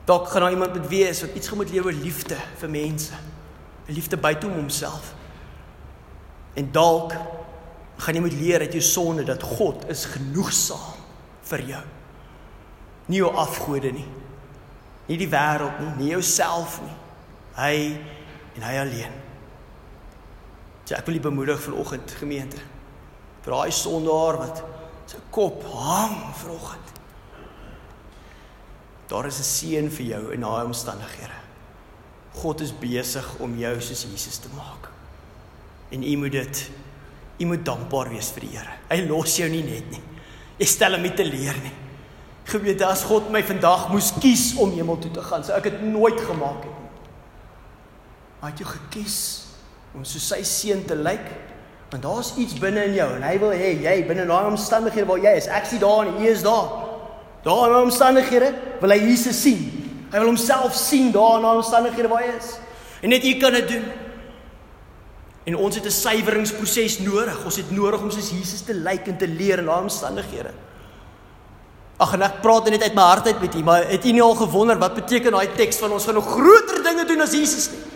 Dalk 0.05 0.29
gaan 0.29 0.47
daar 0.47 0.53
iemand 0.57 0.75
moet 0.77 0.89
wees 0.89 1.21
wat 1.21 1.35
iets 1.35 1.51
moet 1.51 1.71
leer 1.71 1.85
oor 1.85 1.97
liefde 1.97 2.37
vir 2.61 2.71
mense. 2.71 3.13
'n 3.89 3.93
Liefde 3.93 4.17
buite 4.17 4.47
homself. 4.47 5.15
En 6.55 6.73
dalk 6.73 7.15
gaan 7.97 8.15
jy 8.15 8.21
moet 8.21 8.41
leer 8.41 8.61
uit 8.61 8.73
jou 8.73 8.83
sonde 8.83 9.25
dat 9.25 9.43
God 9.43 9.89
is 9.89 10.05
genoegsaam 10.05 11.01
vir 11.43 11.61
jou. 11.61 11.83
Nie 13.07 13.19
jou 13.19 13.35
afgode 13.35 13.93
nie. 13.93 14.09
Nie 15.07 15.19
die 15.19 15.29
wêreld 15.29 15.81
nie, 15.81 15.95
nie 15.97 16.11
jouself 16.11 16.81
nie. 16.85 16.97
Hy 17.55 17.75
en 18.55 18.63
hy 18.63 18.79
alleen. 18.79 19.30
So 20.91 20.97
ek 20.99 21.07
wil 21.07 21.21
u 21.21 21.21
bemoedig 21.23 21.61
vanoggend 21.63 22.11
gemeente. 22.19 22.59
Vir 23.45 23.53
daai 23.55 23.71
sondaar 23.71 24.41
wat 24.41 24.63
sy 25.07 25.21
kop 25.31 25.63
hang 25.71 26.17
vanoggend. 26.35 26.89
Daar 29.07 29.27
is 29.27 29.39
'n 29.39 29.47
seën 29.47 29.91
vir 29.91 30.07
jou 30.07 30.33
in 30.35 30.41
daai 30.41 30.65
omstandighede. 30.65 31.39
God 32.43 32.61
is 32.61 32.73
besig 32.73 33.39
om 33.39 33.59
jou 33.59 33.81
soos 33.81 34.03
Jesus 34.03 34.39
te 34.39 34.49
maak. 34.57 34.91
En 35.91 36.03
u 36.03 36.17
moet 36.17 36.33
dit 36.33 36.71
u 37.39 37.45
moet 37.45 37.65
dankbaar 37.65 38.09
wees 38.09 38.31
vir 38.31 38.41
die 38.41 38.57
Here. 38.59 38.75
Hy 38.89 39.07
los 39.07 39.37
jou 39.37 39.49
nie 39.49 39.63
net 39.63 39.91
nie. 39.91 40.03
Jy 40.59 40.67
stel 40.67 40.93
hom 40.93 41.03
nie 41.03 41.15
te 41.15 41.25
leer 41.25 41.55
nie. 41.63 41.73
Gemeente, 42.45 42.87
as 42.87 43.05
God 43.05 43.31
my 43.31 43.43
vandag 43.43 43.89
moes 43.91 44.13
kies 44.21 44.57
om 44.57 44.73
hemel 44.73 44.99
toe 44.99 45.11
te 45.11 45.23
gaan, 45.23 45.45
sou 45.45 45.57
ek 45.57 45.63
dit 45.63 45.83
nooit 45.83 46.21
gemaak 46.21 46.65
het 46.65 46.79
nie. 46.81 46.91
Hy 48.41 48.49
het 48.49 48.59
jou 48.59 48.69
gekies 48.69 49.50
om 49.95 50.05
so 50.05 50.19
sy 50.23 50.43
seun 50.47 50.85
te 50.87 50.97
lyk. 50.97 51.27
Want 51.91 52.05
daar's 52.07 52.35
iets 52.39 52.55
binne 52.59 52.85
in 52.87 52.95
jou 52.95 53.09
en 53.17 53.25
hy 53.27 53.35
wil 53.43 53.51
hê 53.51 53.73
jy 53.83 53.97
binne 54.07 54.27
daai 54.29 54.47
omstandighede 54.53 55.09
waar 55.09 55.25
jy 55.25 55.33
is, 55.41 55.49
ek 55.51 55.67
sien 55.67 55.83
daar 55.83 56.07
en 56.07 56.21
hy 56.21 56.31
is 56.31 56.45
daar. 56.47 56.69
Daar 57.43 57.73
in 57.73 57.89
omstandighede 57.89 58.53
wil 58.83 58.95
hy 58.95 59.01
Jesus 59.09 59.41
sien. 59.43 59.65
Hy 60.13 60.19
wil 60.19 60.31
homself 60.33 60.77
sien 60.79 61.11
daar 61.15 61.41
in 61.41 61.49
daai 61.49 61.63
omstandighede 61.63 62.13
waar 62.13 62.23
hy 62.23 62.37
is. 62.37 62.55
En 63.01 63.11
net 63.11 63.27
u 63.27 63.35
kan 63.41 63.57
dit 63.59 63.69
doen. 63.75 63.91
En 65.51 65.57
ons 65.57 65.75
het 65.75 65.85
'n 65.85 65.91
suiweringsproses 65.91 66.99
nodig. 66.99 67.45
Ons 67.45 67.57
het 67.57 67.71
nodig 67.71 68.01
om 68.01 68.11
soos 68.11 68.31
Jesus 68.31 68.61
te 68.61 68.75
lyk 68.75 69.07
en 69.07 69.17
te 69.17 69.29
leer 69.29 69.59
in 69.59 69.67
daai 69.67 69.83
omstandighede. 69.83 70.53
Ag 71.97 72.13
en 72.13 72.23
ek 72.23 72.41
praat 72.41 72.71
net 72.71 72.83
uit 72.83 72.95
my 72.95 73.03
hart 73.03 73.27
uit 73.27 73.41
met 73.41 73.55
u, 73.55 73.63
maar 73.63 73.89
het 73.89 74.05
u 74.05 74.13
nie 74.13 74.23
al 74.23 74.35
gewonder 74.35 74.79
wat 74.79 74.95
beteken 74.95 75.33
daai 75.33 75.49
teks 75.57 75.77
van 75.77 75.93
ons 75.93 76.05
gaan 76.05 76.15
nog 76.15 76.31
groter 76.31 76.83
dinge 76.83 77.05
doen 77.05 77.21
as 77.21 77.33
Jesus 77.33 77.71
nie? 77.71 77.90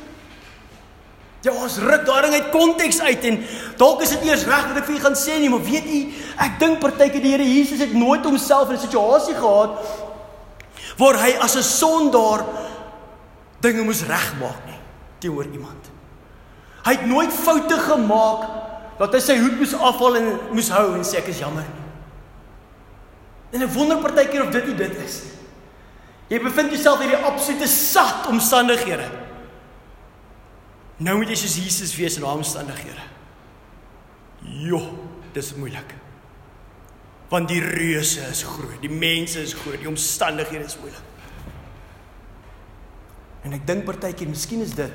Ja, 1.44 1.52
ons 1.52 1.76
ruk 1.76 2.06
daai 2.06 2.22
ding 2.24 2.34
uit 2.38 2.52
konteks 2.54 3.02
uit 3.04 3.24
en 3.28 3.34
dalk 3.76 4.00
is 4.06 4.14
dit 4.14 4.22
eers 4.30 4.46
reg 4.48 4.68
wat 4.70 4.78
ek 4.80 4.86
vir 4.86 4.94
julle 4.94 5.04
gaan 5.04 5.18
sê 5.18 5.36
nie, 5.36 5.50
maar 5.52 5.60
weet 5.66 5.90
u, 5.92 5.98
ek 6.40 6.54
dink 6.62 6.78
partyke 6.80 7.20
die 7.20 7.34
Here 7.34 7.44
Jesus 7.44 7.82
het 7.84 7.92
nooit 7.92 8.24
homself 8.24 8.70
in 8.72 8.78
'n 8.78 8.86
situasie 8.86 9.36
gehad 9.36 9.76
waar 10.96 11.18
hy 11.20 11.36
as 11.44 11.56
'n 11.56 11.62
sondaar 11.62 12.46
dinge 13.60 13.84
moes 13.84 14.02
regmaak 14.02 14.60
nie 14.66 14.80
teenoor 15.20 15.44
iemand. 15.44 15.90
Hy 16.84 16.92
het 16.92 17.06
nooit 17.06 17.32
foute 17.32 17.76
gemaak 17.78 18.48
dat 18.98 19.12
hy 19.12 19.20
sy 19.20 19.38
hoed 19.38 19.58
moes 19.58 19.74
afhaal 19.74 20.16
en 20.16 20.38
moes 20.52 20.68
hou 20.68 20.94
en 20.94 21.04
sê 21.04 21.18
ek 21.18 21.28
is 21.28 21.38
jammer 21.38 21.64
nie. 21.64 21.84
En 23.52 23.62
ek 23.62 23.74
wonder 23.74 23.98
partykeer 23.98 24.44
of 24.44 24.50
dit 24.50 24.66
nie 24.66 24.76
dit 24.76 24.96
is 25.04 25.22
nie. 25.24 25.32
Jy 26.28 26.42
bevind 26.42 26.70
jouself 26.70 27.00
in 27.00 27.08
hierdie 27.08 27.26
absolute 27.26 27.68
sat 27.68 28.26
omstandighede. 28.26 29.23
Nou 31.02 31.16
moet 31.18 31.32
jy 31.32 31.38
soos 31.38 31.56
Jesus 31.58 31.94
wees 31.98 32.16
in 32.18 32.22
daardie 32.22 32.44
omstandighede. 32.44 33.06
Jo, 34.62 34.78
dis 35.34 35.54
moeilik. 35.58 35.94
Want 37.32 37.48
die 37.50 37.62
reuse 37.64 38.22
is 38.30 38.44
groot, 38.46 38.78
die 38.84 38.92
mense 38.92 39.42
is 39.42 39.56
groot, 39.58 39.80
die 39.82 39.90
omstandighede 39.90 40.68
is 40.68 40.76
moeilik. 40.78 41.10
En 43.44 43.56
ek 43.56 43.64
dink 43.68 43.84
partykeer 43.88 44.30
miskien 44.30 44.62
is 44.64 44.76
dit 44.76 44.92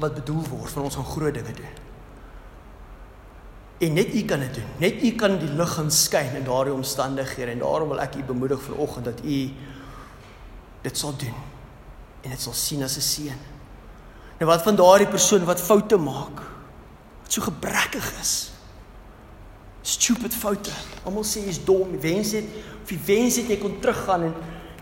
wat 0.00 0.16
bedoel 0.16 0.42
word 0.48 0.72
van 0.72 0.86
ons 0.88 0.96
gaan 0.98 1.08
groot 1.08 1.36
dinge 1.36 1.52
doen. 1.56 1.82
En 3.86 3.92
net 3.92 4.14
u 4.16 4.22
kan 4.24 4.40
dit 4.40 4.54
doen. 4.56 4.70
Net 4.80 5.02
u 5.04 5.10
kan 5.20 5.36
die 5.40 5.50
lig 5.52 5.74
gaan 5.76 5.90
skyn 5.92 6.38
in 6.38 6.46
daardie 6.48 6.72
omstandighede 6.74 7.52
en 7.52 7.60
daarom 7.60 7.92
wil 7.92 8.00
ek 8.00 8.16
u 8.16 8.24
bemoedig 8.24 8.62
vanoggend 8.64 9.04
dat 9.12 9.20
u 9.24 9.36
dit 10.86 10.98
sal 10.98 11.12
doen 11.20 11.36
en 12.24 12.32
dit 12.32 12.40
sal 12.40 12.56
sien 12.56 12.82
as 12.82 12.96
'n 12.96 13.04
seën. 13.04 13.55
Nou 14.36 14.50
wat 14.50 14.62
van 14.66 14.76
daardie 14.76 15.08
persoon 15.08 15.44
wat 15.48 15.62
foute 15.62 15.96
maak? 15.96 16.42
Wat 17.22 17.32
so 17.32 17.46
gebrekkig 17.46 18.10
is. 18.20 18.34
Stupid 19.86 20.34
foute. 20.34 20.72
Almal 21.06 21.24
sê 21.24 21.44
jy's 21.46 21.62
dom, 21.64 21.94
wens 22.02 22.34
dit 22.36 22.48
of 22.82 22.92
jy 22.92 22.98
wens 23.06 23.38
dit 23.40 23.54
jy 23.54 23.58
kon 23.62 23.78
teruggaan 23.82 24.28
en 24.28 24.34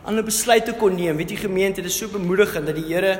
ander 0.05 0.27
besluite 0.27 0.75
kon 0.81 0.97
neem. 0.97 1.17
Weet 1.17 1.37
jy 1.37 1.45
gemeente, 1.45 1.85
dit 1.85 1.93
is 1.93 1.99
so 1.99 2.11
bemoedigend 2.13 2.69
dat 2.69 2.77
die 2.77 2.89
Here 2.89 3.15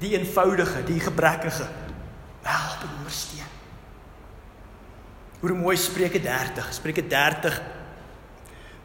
die 0.00 0.12
eenvoudige, 0.12 0.82
die 0.84 1.00
gebrekkige 1.00 1.66
help 2.46 2.82
en 2.84 2.96
ondersteun. 2.98 3.52
Hoe 5.40 5.56
mooi 5.56 5.76
Spreuke 5.76 6.20
30, 6.22 6.68
Spreuke 6.74 7.06
30 7.06 7.60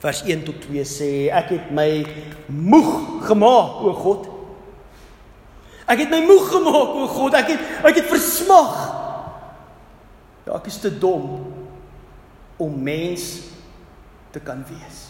vers 0.01 0.21
1 0.25 0.43
tot 0.47 0.61
2 0.65 0.85
sê 0.87 1.09
ek 1.29 1.51
het 1.53 1.71
my 1.75 1.89
moeg 2.47 3.27
gemaak 3.27 3.83
o 3.85 3.93
God. 3.99 4.29
Ek 5.89 6.03
het 6.03 6.11
my 6.11 6.21
moeg 6.25 6.49
gemaak 6.51 6.97
o 6.97 7.07
God, 7.09 7.37
ek 7.37 7.53
het 7.53 7.87
ek 7.89 8.01
het 8.01 8.09
versmag. 8.11 8.75
Ja, 10.45 10.57
ek 10.57 10.69
is 10.69 10.79
te 10.81 10.91
dom 10.91 11.39
om 12.61 12.77
mens 12.83 13.27
te 14.31 14.41
kan 14.43 14.61
wees. 14.69 15.07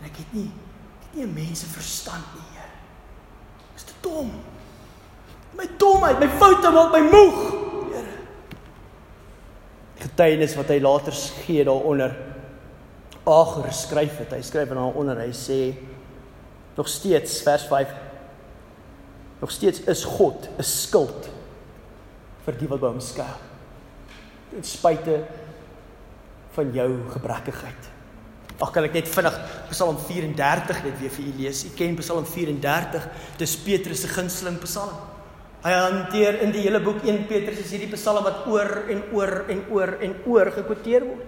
En 0.00 0.10
ek 0.10 0.22
het 0.22 0.34
nie 0.36 0.48
ek 0.48 1.06
het 1.06 1.14
nie 1.14 1.26
'n 1.26 1.34
mens 1.34 1.60
se 1.60 1.66
verstand 1.66 2.26
nie, 2.34 2.48
Heer. 2.56 2.70
Ek 3.72 3.76
is 3.76 3.84
te 3.84 3.96
dom. 4.00 4.30
My 5.54 5.68
domheid, 5.76 6.18
my 6.18 6.28
foute 6.28 6.70
maak 6.70 6.92
my 6.92 7.00
moeg, 7.00 7.38
Here. 7.92 8.14
Getuienis 9.98 10.54
wat 10.56 10.68
hy 10.68 10.80
later 10.80 11.12
gee 11.12 11.64
daaronder 11.64 12.16
Ager 13.24 13.72
skryf 13.72 14.18
het. 14.18 14.32
Hy 14.34 14.42
skryf 14.42 14.72
daaronder. 14.72 15.20
Hy 15.22 15.30
sê 15.36 15.60
nog 16.74 16.88
steeds 16.88 17.42
vers 17.42 17.66
5 17.70 17.92
nog 19.42 19.50
steeds 19.50 19.82
is 19.90 20.04
God 20.06 20.48
'n 20.58 20.62
skild 20.62 21.28
vir 22.46 22.58
die 22.58 22.68
wat 22.70 22.80
by 22.80 22.90
hom 22.92 23.00
skuil. 23.00 23.38
Ten 24.50 24.64
spyte 24.64 25.24
van 26.54 26.72
jou 26.74 26.90
gebrekkigheid. 27.10 27.90
Ag 28.62 28.70
kan 28.70 28.84
ek 28.84 28.92
net 28.92 29.08
vinnig 29.08 29.38
Psalm 29.70 29.96
34 29.98 30.84
net 30.84 30.98
weer 31.00 31.10
vir 31.10 31.24
u 31.24 31.32
lees. 31.38 31.64
U 31.64 31.70
ken 31.74 31.96
Psalm 31.98 32.24
34, 32.24 33.08
dis 33.38 33.56
Petrus 33.56 34.00
se 34.04 34.08
gunsteling 34.08 34.60
Psalm. 34.62 34.94
Hy 35.62 35.72
hanteer 35.72 36.40
in 36.42 36.52
die 36.54 36.62
hele 36.62 36.80
boek 36.82 37.02
1 37.06 37.26
Petrus 37.26 37.58
is 37.64 37.70
hierdie 37.70 37.90
Psalm 37.94 38.24
wat 38.24 38.46
oor 38.46 38.84
en 38.90 39.02
oor 39.12 39.44
en 39.48 39.64
oor 39.70 39.96
en 40.00 40.14
oor 40.26 40.50
gekwoteer 40.50 41.06
word. 41.06 41.26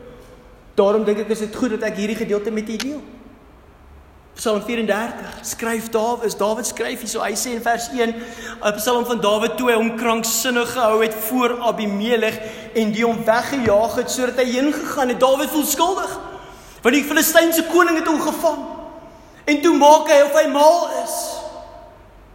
Daarom 0.74 1.04
dink 1.04 1.18
ek 1.22 1.30
is 1.30 1.44
dit 1.46 1.56
goed 1.56 1.70
dat 1.70 1.86
ek 1.90 1.98
hierdie 2.02 2.18
gedeelte 2.18 2.50
met 2.50 2.68
u 2.68 2.76
deel. 2.76 3.02
Psalm 4.34 4.62
34 4.62 5.46
skryf 5.46 5.90
Dawid, 5.90 6.24
is 6.24 6.34
Dawid 6.34 6.66
skryf 6.66 7.04
hierso. 7.04 7.22
Hy 7.22 7.36
sê 7.38 7.54
in 7.54 7.62
vers 7.62 7.88
1, 7.92 8.14
'n 8.62 8.76
Psalm 8.78 9.04
van 9.06 9.20
Dawid 9.20 9.56
toe 9.56 9.70
hy 9.70 9.76
hom 9.78 9.96
kranksinnig 9.96 10.72
gehou 10.74 11.02
het 11.02 11.14
voor 11.14 11.60
Abimelech 11.62 12.40
en 12.74 12.92
die 12.92 13.04
hom 13.04 13.22
weggejaag 13.24 13.94
het 13.94 14.10
sodat 14.10 14.40
hy 14.42 14.48
heen 14.50 14.72
gegaan 14.72 15.08
het. 15.08 15.20
Dawid 15.20 15.50
voel 15.50 15.64
skuldig. 15.64 16.18
Want 16.82 16.94
die 16.94 17.04
Filistynse 17.04 17.64
koning 17.70 17.98
het 17.98 18.06
hom 18.10 18.20
gevang. 18.20 18.64
En 19.46 19.60
toe 19.62 19.76
maak 19.78 20.10
hy 20.10 20.20
of 20.26 20.34
hy 20.34 20.48
mal 20.50 20.90
is. 21.04 21.14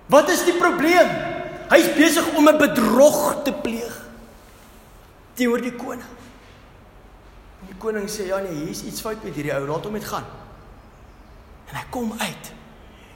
Wat 0.08 0.30
is 0.30 0.46
die 0.46 0.56
probleem? 0.56 1.10
Hy's 1.70 1.92
besig 1.96 2.26
om 2.36 2.48
'n 2.48 2.58
bedrog 2.58 3.44
te 3.44 3.52
pleeg 3.52 3.98
teenoor 5.36 5.62
die 5.62 5.76
koning 5.76 6.20
koning 7.80 8.10
sê 8.12 8.28
ja 8.28 8.40
nee, 8.44 8.66
hier's 8.66 8.84
iets 8.84 9.02
fout 9.04 9.24
met 9.24 9.36
hierdie 9.36 9.54
ou, 9.56 9.64
laat 9.70 9.88
hom 9.88 9.96
net 9.96 10.08
gaan. 10.08 10.28
En 11.70 11.78
hy 11.78 11.86
kom 11.94 12.14
uit. 12.18 12.52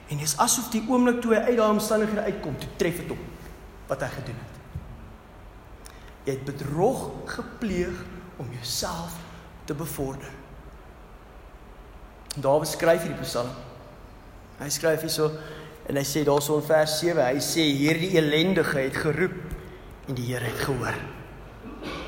En 0.08 0.20
dit 0.20 0.26
is 0.26 0.36
asof 0.42 0.70
die 0.72 0.82
oomblik 0.88 1.20
toe 1.22 1.34
hy 1.34 1.40
uit 1.48 1.56
daai 1.58 1.70
omstandighede 1.70 2.26
uitkom, 2.28 2.58
toe 2.60 2.70
tref 2.80 3.00
dit 3.02 3.10
hom 3.12 3.22
wat 3.88 4.04
hy 4.04 4.10
gedoen 4.14 4.36
het. 4.40 4.60
Jy 6.24 6.36
het 6.36 6.44
bedrog 6.46 7.02
gepleeg 7.28 7.98
om 8.40 8.48
jouself 8.52 9.16
te 9.68 9.76
bevorder. 9.76 10.30
Dawid 12.34 12.70
skryf 12.70 13.04
hierdie 13.04 13.26
Psalm. 13.26 13.52
Hy 14.60 14.70
skryf 14.72 15.04
hierso 15.04 15.28
en 15.88 16.00
hy 16.00 16.06
sê 16.08 16.22
daarso 16.24 16.56
in 16.60 16.64
vers 16.64 16.96
7, 17.02 17.20
hy 17.26 17.42
sê 17.44 17.66
hierdie 17.76 18.14
ellendige 18.20 18.86
het 18.86 18.96
geroep 19.04 20.08
en 20.08 20.16
die 20.16 20.30
Here 20.30 20.48
het 20.48 20.64
gehoor 20.64 20.96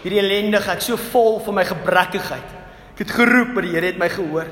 hierdie 0.07 0.23
ellendige, 0.23 0.71
ek 0.71 0.85
so 0.85 0.99
vol 1.11 1.41
van 1.43 1.59
my 1.59 1.65
gebrekkigheid. 1.67 2.55
Ek 2.95 3.03
het 3.03 3.13
geroep, 3.17 3.53
maar 3.57 3.67
die 3.67 3.75
Here 3.75 3.91
het 3.91 4.01
my 4.01 4.09
gehoor. 4.13 4.49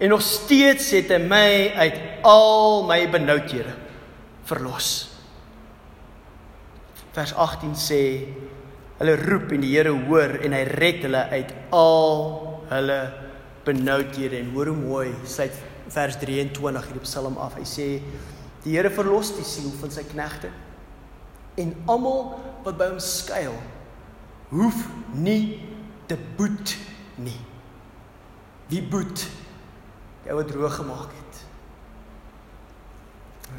En 0.00 0.08
nog 0.08 0.22
steeds 0.24 0.90
het 0.96 1.10
hy 1.12 1.18
my 1.20 1.48
uit 1.76 1.96
al 2.24 2.86
my 2.88 3.02
benoudhede 3.12 3.74
verlos. 4.48 5.10
Vers 7.12 7.34
18 7.36 7.74
sê 7.76 7.98
hulle 9.00 9.16
roep 9.20 9.52
en 9.52 9.60
die 9.60 9.74
Here 9.74 9.92
hoor 10.06 10.38
en 10.40 10.54
hy 10.56 10.62
red 10.72 11.02
hulle 11.04 11.20
uit 11.34 11.52
al 11.76 12.24
hulle 12.70 13.00
benoudhede 13.66 14.38
en 14.40 14.48
hoor 14.54 14.70
hoe 14.72 14.78
mooi 14.78 15.10
sy 15.28 15.50
vers 15.92 16.16
23 16.22 16.88
hierdie 16.88 17.04
Psalm 17.04 17.36
af. 17.36 17.58
Hy 17.60 17.66
sê 17.68 17.88
die 18.64 18.78
Here 18.78 18.92
verlos 18.94 19.34
die 19.36 19.44
siel 19.44 19.68
van 19.82 19.92
sy 19.92 20.06
knegte 20.08 20.48
en 21.60 21.74
almal 21.90 22.38
wat 22.64 22.80
by 22.80 22.88
hom 22.94 23.04
skuil 23.04 23.58
hoef 24.54 24.80
nie 25.12 25.60
te 26.08 26.16
boet 26.38 26.74
nie. 27.20 27.36
Wie 28.72 28.80
boet? 28.80 29.28
Jy 30.26 30.36
wat 30.36 30.50
droog 30.52 30.74
gemaak 30.74 31.12
het. 31.16 31.38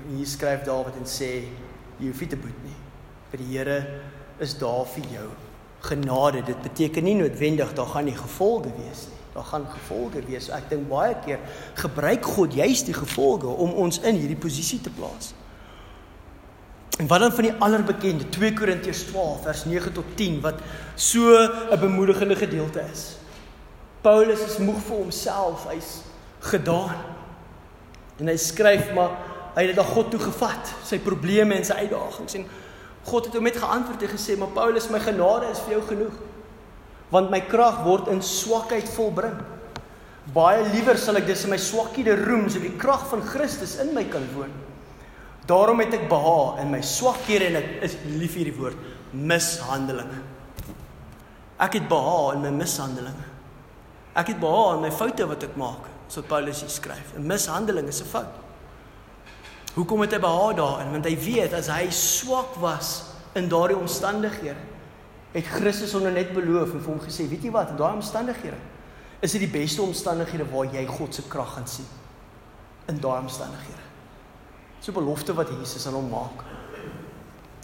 Hier 0.08 0.28
skryf 0.28 0.66
Dawid 0.68 0.98
en 1.00 1.08
sê 1.10 1.32
jy 2.00 2.10
hoef 2.10 2.22
nie 2.22 2.30
te 2.32 2.40
boet 2.40 2.60
nie. 2.66 2.78
Vir 3.32 3.42
die 3.42 3.50
Here 3.52 3.80
is 4.42 4.54
daar 4.60 4.86
vir 4.94 5.08
jou 5.14 5.28
genade. 5.88 6.44
Dit 6.46 6.62
beteken 6.62 7.04
nie 7.04 7.18
noodwendig 7.18 7.74
daar 7.78 7.90
gaan 7.96 8.08
nie 8.10 8.18
gevolge 8.18 8.72
wees 8.78 9.08
nie. 9.10 9.20
Daar 9.34 9.48
gaan 9.48 9.68
gevolge 9.72 10.24
wees. 10.28 10.50
Ek 10.54 10.70
dink 10.70 10.90
baie 10.92 11.16
keer 11.26 11.40
gebruik 11.80 12.26
God 12.36 12.54
juist 12.54 12.90
die 12.90 12.98
gevolge 12.98 13.48
om 13.48 13.74
ons 13.86 14.02
in 14.04 14.20
hierdie 14.20 14.40
posisie 14.40 14.82
te 14.84 14.94
plaas. 14.94 15.34
En 17.00 17.08
wat 17.08 17.24
dan 17.24 17.34
van 17.34 17.48
die 17.48 17.56
allerbekende 17.64 18.28
2 18.30 18.54
Korintiërs 18.54 19.08
12 19.10 19.42
vers 19.48 19.66
9 19.66 19.94
tot 19.96 20.16
10 20.20 20.42
wat 20.44 20.60
so 20.96 21.34
'n 21.72 21.80
bemoedigende 21.80 22.36
gedeelte 22.36 22.84
is. 22.92 23.18
Paulus 24.02 24.40
is 24.40 24.58
moeg 24.58 24.82
vir 24.82 24.98
homself, 24.98 25.66
hy's 25.70 26.02
gedaan. 26.42 26.98
En 28.22 28.28
hy 28.28 28.38
skryf 28.38 28.92
maar 28.98 29.18
hy 29.56 29.66
het 29.66 29.74
dit 29.74 29.80
aan 29.84 29.94
God 29.94 30.12
toe 30.14 30.20
gevat, 30.22 30.74
sy 30.88 31.00
probleme 31.04 31.58
en 31.58 31.66
sy 31.68 31.76
uitdagings 31.84 32.38
en 32.40 32.46
God 33.02 33.26
het 33.28 33.34
hom 33.36 33.44
met 33.44 33.58
geantwoord 33.58 34.04
en 34.06 34.12
gesê, 34.14 34.38
"Maar 34.38 34.54
Paulus, 34.54 34.90
my 34.90 35.00
genade 35.00 35.50
is 35.52 35.60
vir 35.60 35.74
jou 35.74 35.82
genoeg, 35.88 36.14
want 37.10 37.30
my 37.30 37.42
krag 37.42 37.84
word 37.84 38.08
in 38.08 38.22
swakheid 38.22 38.90
volbring. 38.90 39.42
Baie 40.34 40.64
liewer 40.70 40.98
sal 40.98 41.16
ek 41.16 41.26
dis 41.26 41.44
in 41.44 41.50
my 41.50 41.58
swakhede 41.58 42.26
roem, 42.26 42.50
so 42.50 42.60
die 42.60 42.78
krag 42.78 43.08
van 43.10 43.22
Christus 43.22 43.80
in 43.80 43.94
my 43.94 44.04
kan 44.04 44.28
woon." 44.36 44.52
Daarom 45.46 45.80
het 45.80 45.94
ek 45.94 46.10
behaag 46.10 46.60
in 46.62 46.70
my 46.72 46.82
swakhede 46.82 47.46
en 47.46 47.56
ek 47.56 47.66
is 47.82 47.96
lief 48.06 48.34
vir 48.34 48.44
die 48.44 48.58
woord 48.58 48.78
mishandelinge. 49.12 50.22
Ek 51.60 51.74
het 51.74 51.88
behaag 51.90 52.36
in 52.36 52.42
my 52.42 52.50
mishandelinge. 52.50 53.28
Ek 54.16 54.28
het 54.28 54.40
behaag 54.40 54.76
in 54.76 54.82
my 54.82 54.92
foute 54.92 55.28
wat 55.28 55.44
ek 55.44 55.56
maak, 55.56 55.90
so 56.12 56.22
Paulus 56.22 56.60
hier 56.60 56.70
skryf. 56.70 57.14
'n 57.16 57.26
Mishandeling 57.28 57.88
is 57.88 58.02
'n 58.02 58.06
fout. 58.06 58.36
Hoekom 59.74 60.02
het 60.02 60.12
hy 60.12 60.20
behaag 60.20 60.56
daarin? 60.56 60.92
Want 60.92 61.06
hy 61.06 61.16
weet 61.16 61.54
as 61.54 61.68
hy 61.68 61.88
swak 61.90 62.56
was 62.60 63.04
in 63.34 63.48
daardie 63.48 63.78
omstandighede, 63.78 64.60
het 65.32 65.46
Christus 65.48 65.94
hom 65.96 66.04
net 66.04 66.34
beloof 66.34 66.74
en 66.74 66.82
vir 66.84 66.92
hom 66.92 67.00
gesê, 67.00 67.30
weet 67.30 67.44
jy 67.44 67.52
wat, 67.52 67.70
in 67.70 67.80
daai 67.80 67.94
omstandighede 67.94 68.60
is 69.22 69.32
dit 69.32 69.44
die 69.46 69.60
beste 69.60 69.82
omstandighede 69.82 70.48
waar 70.50 70.66
jy 70.66 70.86
God 70.90 71.16
se 71.16 71.22
krag 71.30 71.54
gaan 71.54 71.68
sien. 71.68 71.86
In 72.90 73.00
daai 73.00 73.22
omstandighede. 73.22 73.86
So 74.82 74.92
belofte 74.92 75.34
wat 75.34 75.50
Jesus 75.50 75.88
aan 75.88 75.94
hom 75.94 76.10
maak. 76.10 76.44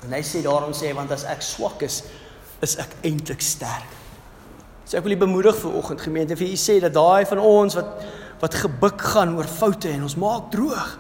En 0.06 0.14
hy 0.14 0.22
sê 0.22 0.44
daarom 0.46 0.74
sê 0.78 0.94
want 0.94 1.12
as 1.12 1.26
ek 1.26 1.42
swak 1.42 1.82
is, 1.82 2.04
is 2.62 2.78
ek 2.78 2.94
eintlik 3.02 3.42
sterk. 3.42 3.90
So 4.86 4.98
ek 4.98 5.04
wil 5.04 5.18
u 5.18 5.20
bemoedig 5.26 5.58
vir 5.58 5.74
oggend 5.74 6.02
gemeente 6.02 6.38
vir 6.38 6.54
u 6.54 6.60
sê 6.62 6.78
dat 6.80 6.94
daai 6.94 7.26
van 7.26 7.42
ons 7.42 7.76
wat 7.76 8.06
wat 8.42 8.56
gebuk 8.56 9.02
gaan 9.14 9.36
oor 9.38 9.48
foute 9.50 9.90
en 9.90 10.04
ons 10.08 10.18
maak 10.20 10.52
droog. 10.54 10.98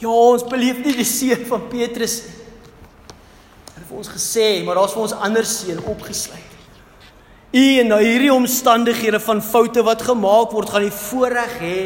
Ja, 0.00 0.08
ons 0.08 0.46
beleef 0.48 0.78
nie 0.84 0.94
die 0.96 1.08
seën 1.08 1.44
van 1.48 1.66
Petrus 1.68 2.22
nie. 2.24 2.36
Hy 3.70 3.82
het 3.82 3.88
vir 3.88 3.98
ons 4.00 4.12
gesê, 4.14 4.46
maar 4.64 4.80
daar's 4.80 4.94
vir 4.96 5.04
ons 5.04 5.18
ander 5.28 5.44
seën 5.46 5.82
opgesluit. 5.92 6.56
U 7.50 7.64
en 7.82 7.88
nou 7.90 7.98
hierdie 7.98 8.32
omstandighede 8.32 9.18
van 9.20 9.42
foute 9.42 9.82
wat 9.82 10.06
gemaak 10.06 10.54
word, 10.54 10.70
gaan 10.70 10.86
die 10.86 10.94
voorreg 10.94 11.54
hê 11.60 11.78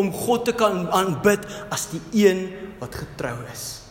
om 0.00 0.10
God 0.10 0.46
te 0.48 0.54
kan 0.56 0.86
aanbid 0.96 1.44
as 1.74 1.86
die 1.92 2.00
een 2.24 2.46
wat 2.80 2.96
getrou 3.04 3.36
is. 3.52 3.84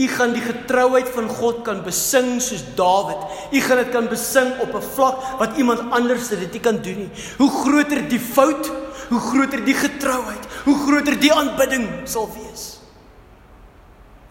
U 0.00 0.08
gaan 0.08 0.32
die 0.32 0.42
getrouheid 0.42 1.08
van 1.12 1.28
God 1.28 1.60
kan 1.66 1.82
besing 1.84 2.38
soos 2.42 2.64
Dawid. 2.76 3.22
U 3.52 3.60
gaan 3.60 3.82
dit 3.82 3.90
kan 3.92 4.08
besing 4.08 4.54
op 4.64 4.74
'n 4.74 4.88
vlak 4.94 5.16
wat 5.38 5.56
iemand 5.56 5.80
anders 5.92 6.28
dit 6.28 6.52
nie 6.52 6.60
kan 6.60 6.82
doen 6.82 6.96
nie. 6.96 7.10
Hoe 7.38 7.50
groter 7.50 8.08
die 8.08 8.20
fout, 8.20 8.72
hoe 9.12 9.20
groter 9.20 9.60
die 9.64 9.76
getrouheid, 9.76 10.46
hoe 10.64 10.76
groter 10.86 11.18
die 11.20 11.32
aanbidding 11.34 11.86
sal 12.08 12.30
wees. 12.32 12.80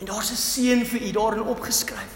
En 0.01 0.09
daar's 0.09 0.31
'n 0.31 0.41
seën 0.41 0.85
vir 0.85 1.01
u 1.01 1.11
daarin 1.11 1.45
opgeskryf. 1.45 2.13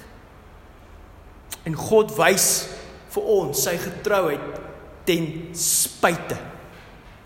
En 1.63 1.73
God 1.73 2.15
wys 2.17 2.67
vir 3.09 3.23
ons 3.23 3.63
sy 3.63 3.77
getrouheid 3.77 4.59
ten 5.05 5.49
spyte 5.53 6.37